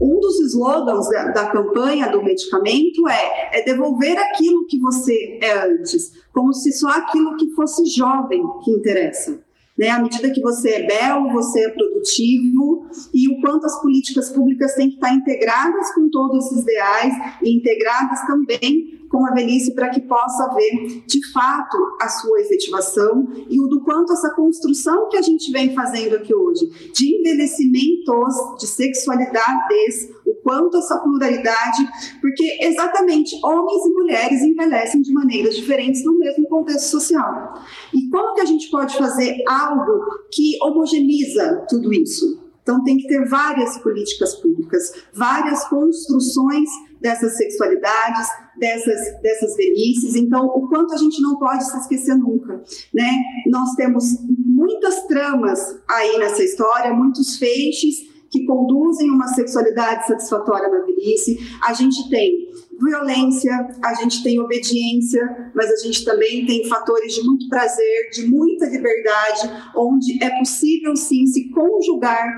Um 0.00 0.20
dos 0.20 0.40
slogans 0.52 1.08
da, 1.08 1.24
da, 1.32 1.50
campanha 1.50 2.08
do 2.08 2.22
medicamento 2.22 3.08
é, 3.08 3.58
é 3.58 3.64
devolver 3.64 4.16
aquilo 4.16 4.66
que 4.66 4.78
você 4.78 5.38
é 5.42 5.66
antes, 5.66 6.12
como 6.32 6.52
se 6.52 6.72
só 6.72 6.88
aquilo 6.88 7.36
que 7.36 7.50
fosse 7.50 7.84
jovem 7.86 8.42
que 8.64 8.70
interessa. 8.70 9.40
Né? 9.76 9.88
À 9.88 10.00
medida 10.00 10.30
que 10.30 10.40
você 10.40 10.70
é 10.70 10.86
belo, 10.86 11.32
você 11.32 11.66
é 11.66 11.70
produtivo, 11.70 12.86
e 13.14 13.28
o 13.28 13.40
quanto 13.40 13.66
as 13.66 13.80
políticas 13.80 14.30
públicas 14.30 14.74
têm 14.74 14.88
que 14.88 14.96
estar 14.96 15.14
integradas 15.14 15.94
com 15.94 16.08
todos 16.10 16.46
esses 16.46 16.62
ideais 16.62 17.14
e 17.42 17.56
integradas 17.56 18.20
também 18.26 18.97
com 19.18 19.26
a 19.26 19.32
velhice 19.32 19.74
para 19.74 19.90
que 19.90 20.00
possa 20.02 20.44
haver, 20.44 21.02
de 21.04 21.32
fato, 21.32 21.76
a 22.00 22.08
sua 22.08 22.40
efetivação 22.40 23.26
e 23.50 23.60
o 23.60 23.66
do 23.66 23.82
quanto 23.82 24.12
essa 24.12 24.30
construção 24.30 25.08
que 25.08 25.16
a 25.16 25.22
gente 25.22 25.50
vem 25.50 25.74
fazendo 25.74 26.14
aqui 26.14 26.32
hoje, 26.32 26.92
de 26.94 27.18
envelhecimentos, 27.18 28.60
de 28.60 28.66
sexualidades, 28.68 30.08
o 30.24 30.34
quanto 30.44 30.76
essa 30.76 30.98
pluralidade, 30.98 31.88
porque 32.20 32.58
exatamente 32.60 33.34
homens 33.44 33.86
e 33.86 33.92
mulheres 33.92 34.40
envelhecem 34.42 35.02
de 35.02 35.12
maneiras 35.12 35.56
diferentes 35.56 36.04
no 36.04 36.16
mesmo 36.16 36.46
contexto 36.48 36.88
social. 36.88 37.54
E 37.92 38.08
como 38.10 38.34
que 38.34 38.40
a 38.42 38.46
gente 38.46 38.70
pode 38.70 38.96
fazer 38.96 39.36
algo 39.48 40.00
que 40.30 40.56
homogeneiza 40.62 41.66
tudo 41.68 41.92
isso? 41.92 42.46
Então, 42.68 42.84
tem 42.84 42.98
que 42.98 43.08
ter 43.08 43.26
várias 43.26 43.78
políticas 43.78 44.34
públicas, 44.34 44.92
várias 45.14 45.66
construções 45.68 46.68
dessas 47.00 47.36
sexualidades, 47.36 48.28
dessas, 48.58 49.20
dessas 49.22 49.56
velhices. 49.56 50.14
Então, 50.14 50.46
o 50.46 50.68
quanto 50.68 50.94
a 50.94 50.96
gente 50.96 51.20
não 51.22 51.38
pode 51.38 51.64
se 51.64 51.76
esquecer 51.78 52.16
nunca, 52.16 52.62
né? 52.92 53.10
Nós 53.46 53.74
temos 53.74 54.04
muitas 54.28 55.06
tramas 55.06 55.60
aí 55.88 56.18
nessa 56.18 56.42
história, 56.42 56.92
muitos 56.92 57.36
feixes 57.36 58.08
que 58.30 58.44
conduzem 58.44 59.10
uma 59.10 59.28
sexualidade 59.28 60.06
satisfatória 60.06 60.68
na 60.68 60.84
velhice. 60.84 61.38
A 61.66 61.72
gente 61.72 62.08
tem 62.10 62.48
violência, 62.80 63.52
a 63.82 63.94
gente 63.94 64.22
tem 64.22 64.38
obediência, 64.38 65.50
mas 65.54 65.70
a 65.70 65.76
gente 65.76 66.04
também 66.04 66.46
tem 66.46 66.64
fatores 66.68 67.14
de 67.14 67.22
muito 67.22 67.48
prazer, 67.48 68.10
de 68.12 68.26
muita 68.26 68.66
liberdade, 68.66 69.50
onde 69.74 70.22
é 70.22 70.30
possível 70.38 70.94
sim 70.94 71.26
se 71.26 71.48
conjugar 71.50 72.28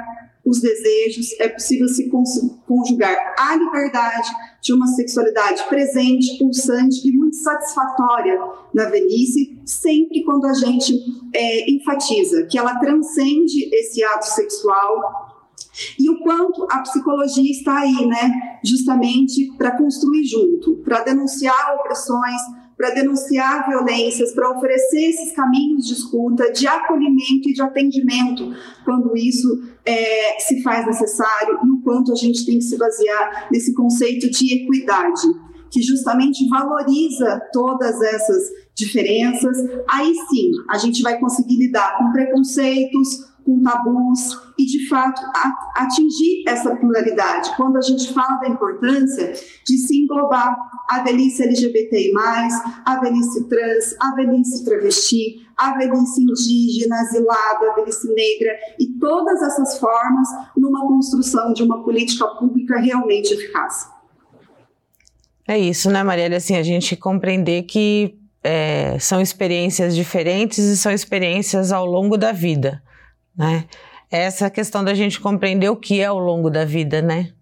os 0.44 0.61
desejos, 0.61 1.38
é 1.38 1.48
possível 1.48 1.86
se 1.88 2.08
conjugar 2.66 3.34
a 3.38 3.56
liberdade 3.56 4.30
de 4.62 4.72
uma 4.72 4.86
sexualidade 4.88 5.62
presente, 5.68 6.38
pulsante 6.38 7.08
e 7.08 7.12
muito 7.12 7.36
satisfatória 7.36 8.38
na 8.74 8.86
velhice, 8.86 9.58
sempre 9.64 10.22
quando 10.22 10.46
a 10.46 10.52
gente 10.52 10.94
é, 11.34 11.70
enfatiza 11.70 12.46
que 12.46 12.58
ela 12.58 12.78
transcende 12.78 13.68
esse 13.72 14.04
ato 14.04 14.26
sexual 14.26 15.30
e 15.98 16.11
o 16.11 16.20
quanto 16.20 16.66
a 16.70 16.78
psicologia 16.80 17.50
está 17.50 17.78
aí, 17.80 18.06
né, 18.06 18.58
justamente 18.64 19.52
para 19.56 19.76
construir 19.76 20.24
junto, 20.24 20.76
para 20.84 21.02
denunciar 21.02 21.76
opressões, 21.78 22.40
para 22.76 22.90
denunciar 22.90 23.68
violências, 23.68 24.32
para 24.32 24.50
oferecer 24.56 25.11
esses 25.11 25.32
caminhos 25.32 25.86
de 25.86 25.92
escuta, 25.92 26.50
de 26.50 26.66
acolhimento 26.66 27.48
e 27.48 27.52
de 27.52 27.61
atendimento, 27.61 28.54
quando 28.84 29.14
isso 29.16 29.62
é, 29.91 30.38
se 30.38 30.62
faz 30.62 30.86
necessário, 30.86 31.59
e 31.64 31.70
o 31.70 31.82
quanto 31.82 32.12
a 32.12 32.14
gente 32.14 32.47
tem 32.47 32.59
que 32.59 32.64
se 32.64 32.78
basear 32.78 33.49
nesse 33.51 33.74
conceito 33.74 34.30
de 34.30 34.55
equidade, 34.55 35.22
que 35.70 35.82
justamente 35.82 36.49
valoriza 36.49 37.41
todas 37.53 38.01
essas 38.01 38.51
diferenças. 38.74 39.57
Aí 39.88 40.14
sim, 40.28 40.51
a 40.68 40.78
gente 40.78 41.03
vai 41.03 41.18
conseguir 41.18 41.57
lidar 41.57 41.99
com 41.99 42.12
preconceitos, 42.12 43.29
com 43.51 43.62
tabus 43.62 44.38
e, 44.57 44.64
de 44.64 44.88
fato, 44.88 45.20
atingir 45.74 46.44
essa 46.46 46.76
pluralidade. 46.76 47.51
Quando 47.57 47.76
a 47.76 47.80
gente 47.80 48.12
fala 48.12 48.38
da 48.38 48.48
importância 48.48 49.32
de 49.66 49.78
se 49.78 50.03
englobar 50.03 50.57
a 50.88 51.03
velhice 51.03 51.42
LGBTI, 51.42 52.12
a 52.84 53.01
velhice 53.01 53.48
trans, 53.48 53.96
a 54.01 54.14
velhice 54.14 54.64
travesti, 54.64 55.46
a 55.59 55.76
velhice 55.76 56.22
indígena, 56.22 57.01
asilada, 57.01 57.70
a 57.70 57.74
velhice 57.74 58.07
negra 58.09 58.53
e 58.78 58.98
todas 58.98 59.42
essas 59.42 59.78
formas 59.78 60.28
numa 60.57 60.86
construção 60.86 61.53
de 61.53 61.62
uma 61.64 61.82
política 61.82 62.26
pública 62.28 62.78
realmente 62.78 63.34
eficaz. 63.34 63.88
É 65.48 65.59
isso, 65.59 65.90
né, 65.90 66.05
Marielle? 66.05 66.36
Assim, 66.36 66.57
a 66.57 66.62
gente 66.62 66.94
compreender 66.94 67.64
que 67.64 68.16
é, 68.44 68.96
são 69.01 69.20
experiências 69.20 69.96
diferentes 69.96 70.59
e 70.59 70.76
são 70.76 70.92
experiências 70.92 71.72
ao 71.72 71.84
longo 71.84 72.16
da 72.16 72.30
vida 72.30 72.80
né? 73.36 73.64
Essa 74.10 74.50
questão 74.50 74.82
da 74.82 74.92
gente 74.92 75.20
compreender 75.20 75.68
o 75.68 75.76
que 75.76 76.00
é 76.00 76.06
ao 76.06 76.18
longo 76.18 76.50
da 76.50 76.64
vida, 76.64 77.00
né? 77.00 77.32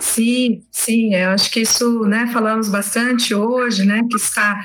Sim, 0.00 0.60
sim, 0.70 1.14
eu 1.14 1.30
acho 1.30 1.50
que 1.50 1.60
isso, 1.60 2.04
né, 2.04 2.28
falamos 2.32 2.68
bastante 2.68 3.34
hoje, 3.34 3.84
né, 3.84 4.02
que 4.08 4.16
está, 4.16 4.60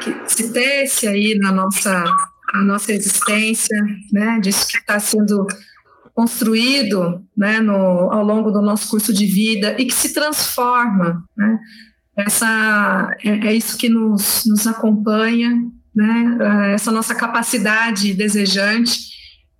que 0.00 0.14
se 0.26 0.52
tece 0.52 1.08
aí 1.08 1.36
na 1.38 1.50
nossa, 1.50 2.04
na 2.54 2.62
nossa 2.62 2.92
existência, 2.92 3.76
né, 4.12 4.38
disso 4.40 4.68
que 4.68 4.78
está 4.78 5.00
sendo 5.00 5.46
construído, 6.14 7.22
né, 7.36 7.60
no, 7.60 7.74
ao 8.12 8.22
longo 8.22 8.50
do 8.50 8.62
nosso 8.62 8.88
curso 8.88 9.12
de 9.12 9.26
vida 9.26 9.74
e 9.78 9.86
que 9.86 9.94
se 9.94 10.14
transforma, 10.14 11.24
né, 11.36 11.58
essa, 12.16 13.10
é, 13.24 13.48
é 13.48 13.54
isso 13.54 13.76
que 13.76 13.88
nos, 13.88 14.44
nos 14.46 14.66
acompanha, 14.66 15.50
né, 15.94 16.72
essa 16.74 16.92
nossa 16.92 17.14
capacidade 17.14 18.14
desejante 18.14 19.16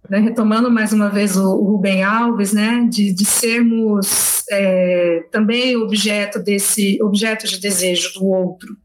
né, 0.09 0.19
retomando 0.19 0.71
mais 0.71 0.93
uma 0.93 1.09
vez 1.09 1.37
o, 1.37 1.45
o 1.45 1.73
Rubem 1.73 2.03
Alves, 2.03 2.53
né, 2.53 2.87
de, 2.89 3.13
de 3.13 3.25
sermos 3.25 4.45
é, 4.51 5.25
também 5.31 5.77
objeto 5.77 6.39
desse 6.39 7.03
objeto 7.03 7.47
de 7.47 7.59
desejo 7.59 8.15
do 8.15 8.27
outro, 8.27 8.77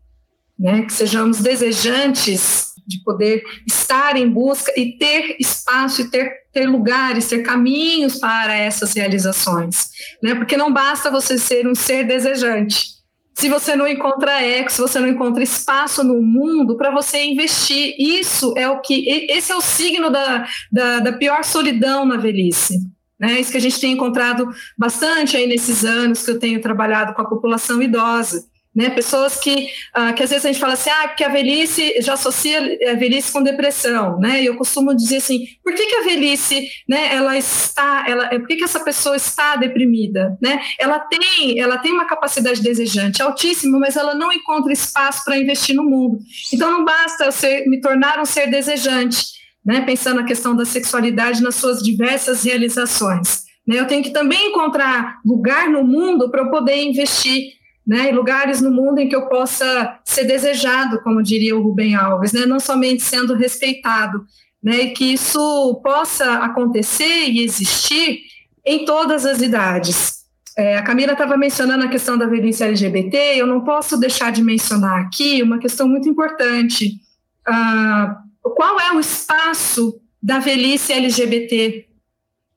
né, 0.57 0.83
que 0.83 0.93
sejamos 0.93 1.39
desejantes 1.39 2.71
de 2.87 3.01
poder 3.03 3.43
estar 3.67 4.17
em 4.17 4.29
busca 4.29 4.71
e 4.75 4.97
ter 4.97 5.37
espaço 5.39 6.01
e 6.01 6.09
ter, 6.09 6.31
ter 6.51 6.65
lugares, 6.65 7.27
ter 7.27 7.43
caminhos 7.43 8.17
para 8.19 8.55
essas 8.55 8.93
realizações, 8.93 9.89
né, 10.21 10.35
porque 10.35 10.57
não 10.57 10.73
basta 10.73 11.11
você 11.11 11.37
ser 11.37 11.67
um 11.67 11.75
ser 11.75 12.03
desejante, 12.05 12.90
se 13.33 13.49
você 13.49 13.75
não 13.75 13.87
encontra 13.87 14.41
eco, 14.41 14.71
se 14.71 14.81
você 14.81 14.99
não 14.99 15.07
encontra 15.07 15.43
espaço 15.43 16.03
no 16.03 16.21
mundo 16.21 16.75
para 16.77 16.91
você 16.91 17.23
investir. 17.23 17.95
Isso 17.97 18.53
é 18.57 18.69
o 18.69 18.81
que. 18.81 19.07
Esse 19.29 19.51
é 19.51 19.55
o 19.55 19.61
signo 19.61 20.09
da, 20.09 20.47
da, 20.71 20.99
da 20.99 21.13
pior 21.13 21.43
solidão 21.43 22.05
na 22.05 22.17
velhice. 22.17 22.77
Né? 23.19 23.39
Isso 23.39 23.51
que 23.51 23.57
a 23.57 23.61
gente 23.61 23.79
tem 23.79 23.93
encontrado 23.93 24.47
bastante 24.77 25.37
aí 25.37 25.45
nesses 25.45 25.85
anos 25.85 26.25
que 26.25 26.31
eu 26.31 26.39
tenho 26.39 26.61
trabalhado 26.61 27.13
com 27.13 27.21
a 27.21 27.29
população 27.29 27.81
idosa. 27.81 28.43
Né, 28.73 28.89
pessoas 28.89 29.35
que, 29.37 29.67
uh, 29.97 30.13
que 30.15 30.23
às 30.23 30.29
vezes 30.29 30.45
a 30.45 30.47
gente 30.47 30.61
fala 30.61 30.73
assim, 30.73 30.89
ah, 30.89 31.09
porque 31.09 31.25
a 31.25 31.27
velhice 31.27 31.93
já 31.99 32.13
associa 32.13 32.57
a 32.89 32.93
velhice 32.93 33.29
com 33.29 33.43
depressão, 33.43 34.17
né? 34.17 34.41
E 34.41 34.45
eu 34.45 34.55
costumo 34.55 34.95
dizer 34.95 35.17
assim, 35.17 35.45
por 35.61 35.73
que, 35.75 35.85
que 35.85 35.95
a 35.95 36.03
velhice, 36.03 36.69
né, 36.87 37.13
ela 37.13 37.37
está, 37.37 38.05
ela, 38.07 38.29
por 38.29 38.47
que, 38.47 38.55
que 38.55 38.63
essa 38.63 38.79
pessoa 38.79 39.17
está 39.17 39.57
deprimida, 39.57 40.37
né? 40.41 40.61
Ela 40.79 40.99
tem, 40.99 41.59
ela 41.59 41.79
tem 41.79 41.91
uma 41.91 42.05
capacidade 42.05 42.61
desejante 42.61 43.21
altíssima, 43.21 43.77
mas 43.77 43.97
ela 43.97 44.15
não 44.15 44.31
encontra 44.31 44.71
espaço 44.71 45.25
para 45.25 45.37
investir 45.37 45.75
no 45.75 45.83
mundo. 45.83 46.19
Então 46.53 46.71
não 46.71 46.85
basta 46.85 47.25
eu 47.25 47.31
ser, 47.33 47.67
me 47.67 47.81
tornar 47.81 48.21
um 48.21 48.25
ser 48.25 48.49
desejante, 48.49 49.33
né? 49.65 49.81
Pensando 49.81 50.21
na 50.21 50.25
questão 50.25 50.55
da 50.55 50.63
sexualidade 50.63 51.43
nas 51.43 51.55
suas 51.55 51.83
diversas 51.83 52.45
realizações. 52.45 53.43
Né? 53.67 53.79
Eu 53.79 53.87
tenho 53.87 54.03
que 54.03 54.11
também 54.11 54.49
encontrar 54.49 55.19
lugar 55.25 55.69
no 55.69 55.83
mundo 55.83 56.29
para 56.29 56.41
eu 56.41 56.49
poder 56.49 56.83
investir 56.83 57.53
né, 57.85 58.09
e 58.09 58.15
lugares 58.15 58.61
no 58.61 58.71
mundo 58.71 58.99
em 58.99 59.09
que 59.09 59.15
eu 59.15 59.27
possa 59.27 59.99
ser 60.05 60.25
desejado, 60.25 61.01
como 61.01 61.23
diria 61.23 61.57
o 61.57 61.61
Rubem 61.61 61.95
Alves, 61.95 62.31
né, 62.31 62.45
não 62.45 62.59
somente 62.59 63.03
sendo 63.03 63.33
respeitado, 63.35 64.23
né, 64.63 64.81
e 64.81 64.91
que 64.91 65.13
isso 65.13 65.81
possa 65.83 66.35
acontecer 66.35 67.29
e 67.29 67.43
existir 67.43 68.21
em 68.65 68.85
todas 68.85 69.25
as 69.25 69.41
idades. 69.41 70.21
É, 70.57 70.77
a 70.77 70.83
Camila 70.83 71.13
estava 71.13 71.37
mencionando 71.37 71.85
a 71.85 71.87
questão 71.87 72.17
da 72.17 72.27
velhice 72.27 72.63
LGBT, 72.63 73.17
eu 73.35 73.47
não 73.47 73.63
posso 73.63 73.97
deixar 73.97 74.31
de 74.31 74.43
mencionar 74.43 75.01
aqui 75.01 75.41
uma 75.41 75.57
questão 75.57 75.87
muito 75.87 76.07
importante. 76.07 76.99
Ah, 77.47 78.17
qual 78.41 78.79
é 78.79 78.91
o 78.91 78.99
espaço 78.99 79.99
da 80.21 80.39
velhice 80.39 80.93
LGBT 80.93 81.87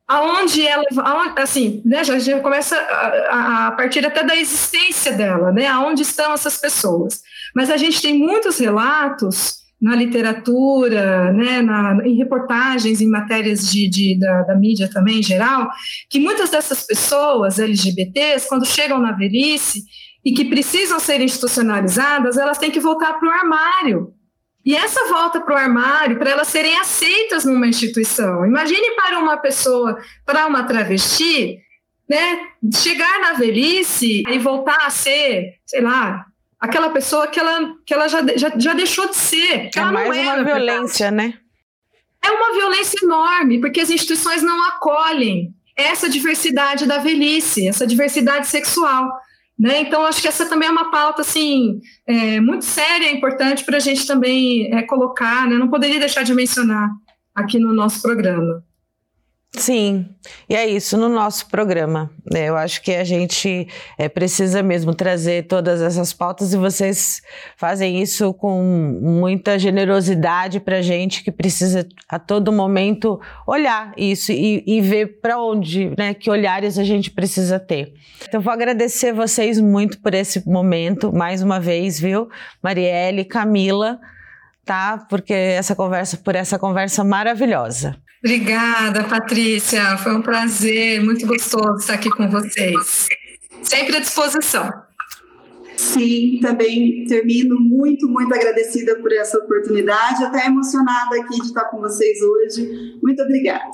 aonde 0.06 0.66
ela, 0.66 0.84
assim, 1.36 1.82
né, 1.84 2.04
já, 2.04 2.18
já 2.18 2.38
começa 2.40 2.76
a, 2.76 3.68
a, 3.68 3.72
partir 3.72 4.04
até 4.06 4.22
da 4.22 4.36
existência 4.36 5.12
dela, 5.12 5.50
né, 5.50 5.66
aonde 5.66 6.02
estão 6.02 6.32
essas 6.34 6.58
pessoas. 6.58 7.22
Mas 7.54 7.70
a 7.70 7.76
gente 7.76 8.02
tem 8.02 8.18
muitos 8.18 8.58
relatos 8.58 9.64
na 9.80 9.94
literatura, 9.94 11.32
né, 11.32 11.60
na, 11.62 11.98
em 12.06 12.16
reportagens, 12.16 13.00
em 13.00 13.08
matérias 13.08 13.70
de, 13.70 13.88
de 13.88 14.18
da, 14.18 14.42
da, 14.42 14.56
mídia 14.56 14.88
também 14.90 15.18
em 15.18 15.22
geral, 15.22 15.68
que 16.08 16.18
muitas 16.18 16.50
dessas 16.50 16.86
pessoas 16.86 17.58
LGBTs, 17.58 18.48
quando 18.48 18.66
chegam 18.66 18.98
na 18.98 19.12
velhice 19.12 19.82
e 20.24 20.32
que 20.32 20.44
precisam 20.44 20.98
ser 20.98 21.20
institucionalizadas, 21.20 22.38
elas 22.38 22.56
têm 22.58 22.70
que 22.70 22.80
voltar 22.80 23.14
para 23.14 23.28
o 23.28 23.32
armário, 23.32 24.14
e 24.64 24.74
essa 24.74 25.08
volta 25.08 25.40
para 25.40 25.54
o 25.54 25.58
armário, 25.58 26.18
para 26.18 26.30
elas 26.30 26.48
serem 26.48 26.76
aceitas 26.78 27.44
numa 27.44 27.66
instituição. 27.66 28.46
Imagine 28.46 28.96
para 28.96 29.18
uma 29.18 29.36
pessoa, 29.36 29.98
para 30.24 30.46
uma 30.46 30.64
travesti, 30.64 31.58
né, 32.08 32.38
chegar 32.74 33.20
na 33.20 33.34
velhice 33.34 34.22
e 34.28 34.38
voltar 34.38 34.86
a 34.86 34.90
ser, 34.90 35.58
sei 35.66 35.82
lá, 35.82 36.24
aquela 36.58 36.88
pessoa 36.90 37.26
que 37.26 37.38
ela, 37.38 37.74
que 37.84 37.92
ela 37.92 38.08
já, 38.08 38.20
já, 38.36 38.52
já 38.56 38.72
deixou 38.72 39.08
de 39.08 39.16
ser. 39.16 39.70
É 39.76 39.80
mais 39.80 40.18
uma 40.18 40.44
violência, 40.44 41.10
né? 41.10 41.34
É 42.22 42.30
uma 42.30 42.52
violência 42.54 42.98
enorme, 43.04 43.60
porque 43.60 43.82
as 43.82 43.90
instituições 43.90 44.42
não 44.42 44.66
acolhem 44.68 45.54
essa 45.76 46.08
diversidade 46.08 46.86
da 46.86 46.98
velhice, 46.98 47.68
essa 47.68 47.86
diversidade 47.86 48.46
sexual. 48.46 49.10
Né? 49.58 49.82
Então, 49.82 50.04
acho 50.04 50.20
que 50.20 50.28
essa 50.28 50.48
também 50.48 50.68
é 50.68 50.72
uma 50.72 50.90
pauta 50.90 51.22
assim, 51.22 51.80
é, 52.06 52.40
muito 52.40 52.64
séria 52.64 53.10
e 53.10 53.16
importante 53.16 53.64
para 53.64 53.76
a 53.76 53.80
gente 53.80 54.06
também 54.06 54.72
é, 54.74 54.82
colocar, 54.82 55.48
né? 55.48 55.56
não 55.56 55.68
poderia 55.68 56.00
deixar 56.00 56.24
de 56.24 56.34
mencionar 56.34 56.90
aqui 57.34 57.58
no 57.58 57.72
nosso 57.72 58.02
programa. 58.02 58.64
Sim, 59.56 60.08
e 60.48 60.56
é 60.56 60.66
isso 60.66 60.96
no 60.96 61.08
nosso 61.08 61.48
programa. 61.48 62.10
Né? 62.30 62.48
Eu 62.48 62.56
acho 62.56 62.82
que 62.82 62.92
a 62.92 63.04
gente 63.04 63.68
é, 63.96 64.08
precisa 64.08 64.64
mesmo 64.64 64.92
trazer 64.92 65.46
todas 65.46 65.80
essas 65.80 66.12
pautas 66.12 66.52
e 66.52 66.56
vocês 66.56 67.22
fazem 67.56 68.02
isso 68.02 68.34
com 68.34 68.60
muita 69.00 69.56
generosidade 69.56 70.58
para 70.58 70.78
a 70.78 70.82
gente 70.82 71.22
que 71.22 71.30
precisa 71.30 71.86
a 72.08 72.18
todo 72.18 72.52
momento 72.52 73.20
olhar 73.46 73.92
isso 73.96 74.32
e, 74.32 74.64
e 74.66 74.80
ver 74.80 75.20
para 75.20 75.40
onde, 75.40 75.92
né, 75.96 76.14
que 76.14 76.28
olhares 76.28 76.76
a 76.76 76.82
gente 76.82 77.12
precisa 77.12 77.60
ter. 77.60 77.94
Então, 78.26 78.40
vou 78.40 78.52
agradecer 78.52 79.12
vocês 79.12 79.60
muito 79.60 80.00
por 80.00 80.14
esse 80.14 80.46
momento, 80.48 81.12
mais 81.12 81.42
uma 81.42 81.60
vez, 81.60 82.00
viu, 82.00 82.28
Marielle, 82.60 83.24
Camila, 83.24 84.00
tá? 84.64 85.06
Porque 85.08 85.32
essa 85.32 85.76
conversa, 85.76 86.16
por 86.16 86.34
essa 86.34 86.58
conversa 86.58 87.04
maravilhosa. 87.04 87.96
Obrigada, 88.24 89.04
Patrícia. 89.04 89.98
Foi 89.98 90.16
um 90.16 90.22
prazer, 90.22 91.04
muito 91.04 91.26
gostoso 91.26 91.76
estar 91.76 91.92
aqui 91.92 92.08
com 92.08 92.26
vocês. 92.26 93.06
Sempre 93.62 93.98
à 93.98 94.00
disposição. 94.00 94.72
Sim, 95.76 96.38
também 96.40 97.04
termino 97.06 97.60
muito, 97.60 98.08
muito 98.08 98.34
agradecida 98.34 98.96
por 98.96 99.12
essa 99.12 99.36
oportunidade, 99.36 100.24
até 100.24 100.46
emocionada 100.46 101.16
aqui 101.20 101.36
de 101.38 101.48
estar 101.48 101.64
com 101.64 101.80
vocês 101.80 102.18
hoje. 102.22 102.98
Muito 103.02 103.22
obrigada. 103.22 103.70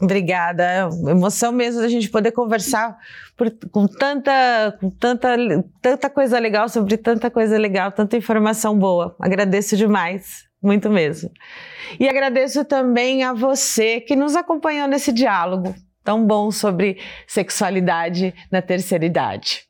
Obrigada, 0.00 0.62
é 0.62 1.10
emoção 1.10 1.50
mesmo 1.50 1.80
da 1.80 1.88
gente 1.88 2.08
poder 2.08 2.30
conversar 2.30 2.96
por, 3.36 3.50
com 3.72 3.88
tanta, 3.88 4.78
com 4.80 4.90
tanta, 4.90 5.36
tanta 5.82 6.08
coisa 6.08 6.38
legal 6.38 6.68
sobre 6.68 6.96
tanta 6.96 7.28
coisa 7.28 7.58
legal, 7.58 7.90
tanta 7.90 8.16
informação 8.16 8.78
boa. 8.78 9.16
Agradeço 9.18 9.76
demais, 9.76 10.47
muito 10.62 10.90
mesmo. 10.90 11.30
E 11.98 12.08
agradeço 12.08 12.64
também 12.64 13.22
a 13.22 13.32
você 13.32 14.00
que 14.00 14.16
nos 14.16 14.36
acompanhou 14.36 14.88
nesse 14.88 15.12
diálogo 15.12 15.74
tão 16.04 16.26
bom 16.26 16.50
sobre 16.50 16.98
sexualidade 17.26 18.34
na 18.50 18.62
terceira 18.62 19.04
idade. 19.04 19.64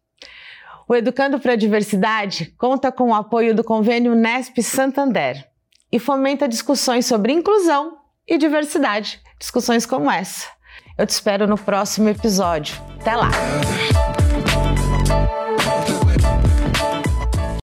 O 0.88 0.94
Educando 0.94 1.38
para 1.40 1.54
a 1.54 1.56
Diversidade 1.56 2.54
conta 2.56 2.92
com 2.92 3.10
o 3.10 3.14
apoio 3.14 3.54
do 3.54 3.64
convênio 3.64 4.14
Nesp 4.14 4.62
Santander 4.62 5.44
e 5.90 5.98
fomenta 5.98 6.48
discussões 6.48 7.06
sobre 7.06 7.32
inclusão 7.32 7.98
e 8.26 8.38
diversidade, 8.38 9.20
discussões 9.38 9.84
como 9.84 10.10
essa. 10.10 10.48
Eu 10.96 11.06
te 11.06 11.10
espero 11.10 11.46
no 11.46 11.58
próximo 11.58 12.08
episódio. 12.08 12.80
Até 13.00 13.16
lá! 13.16 13.30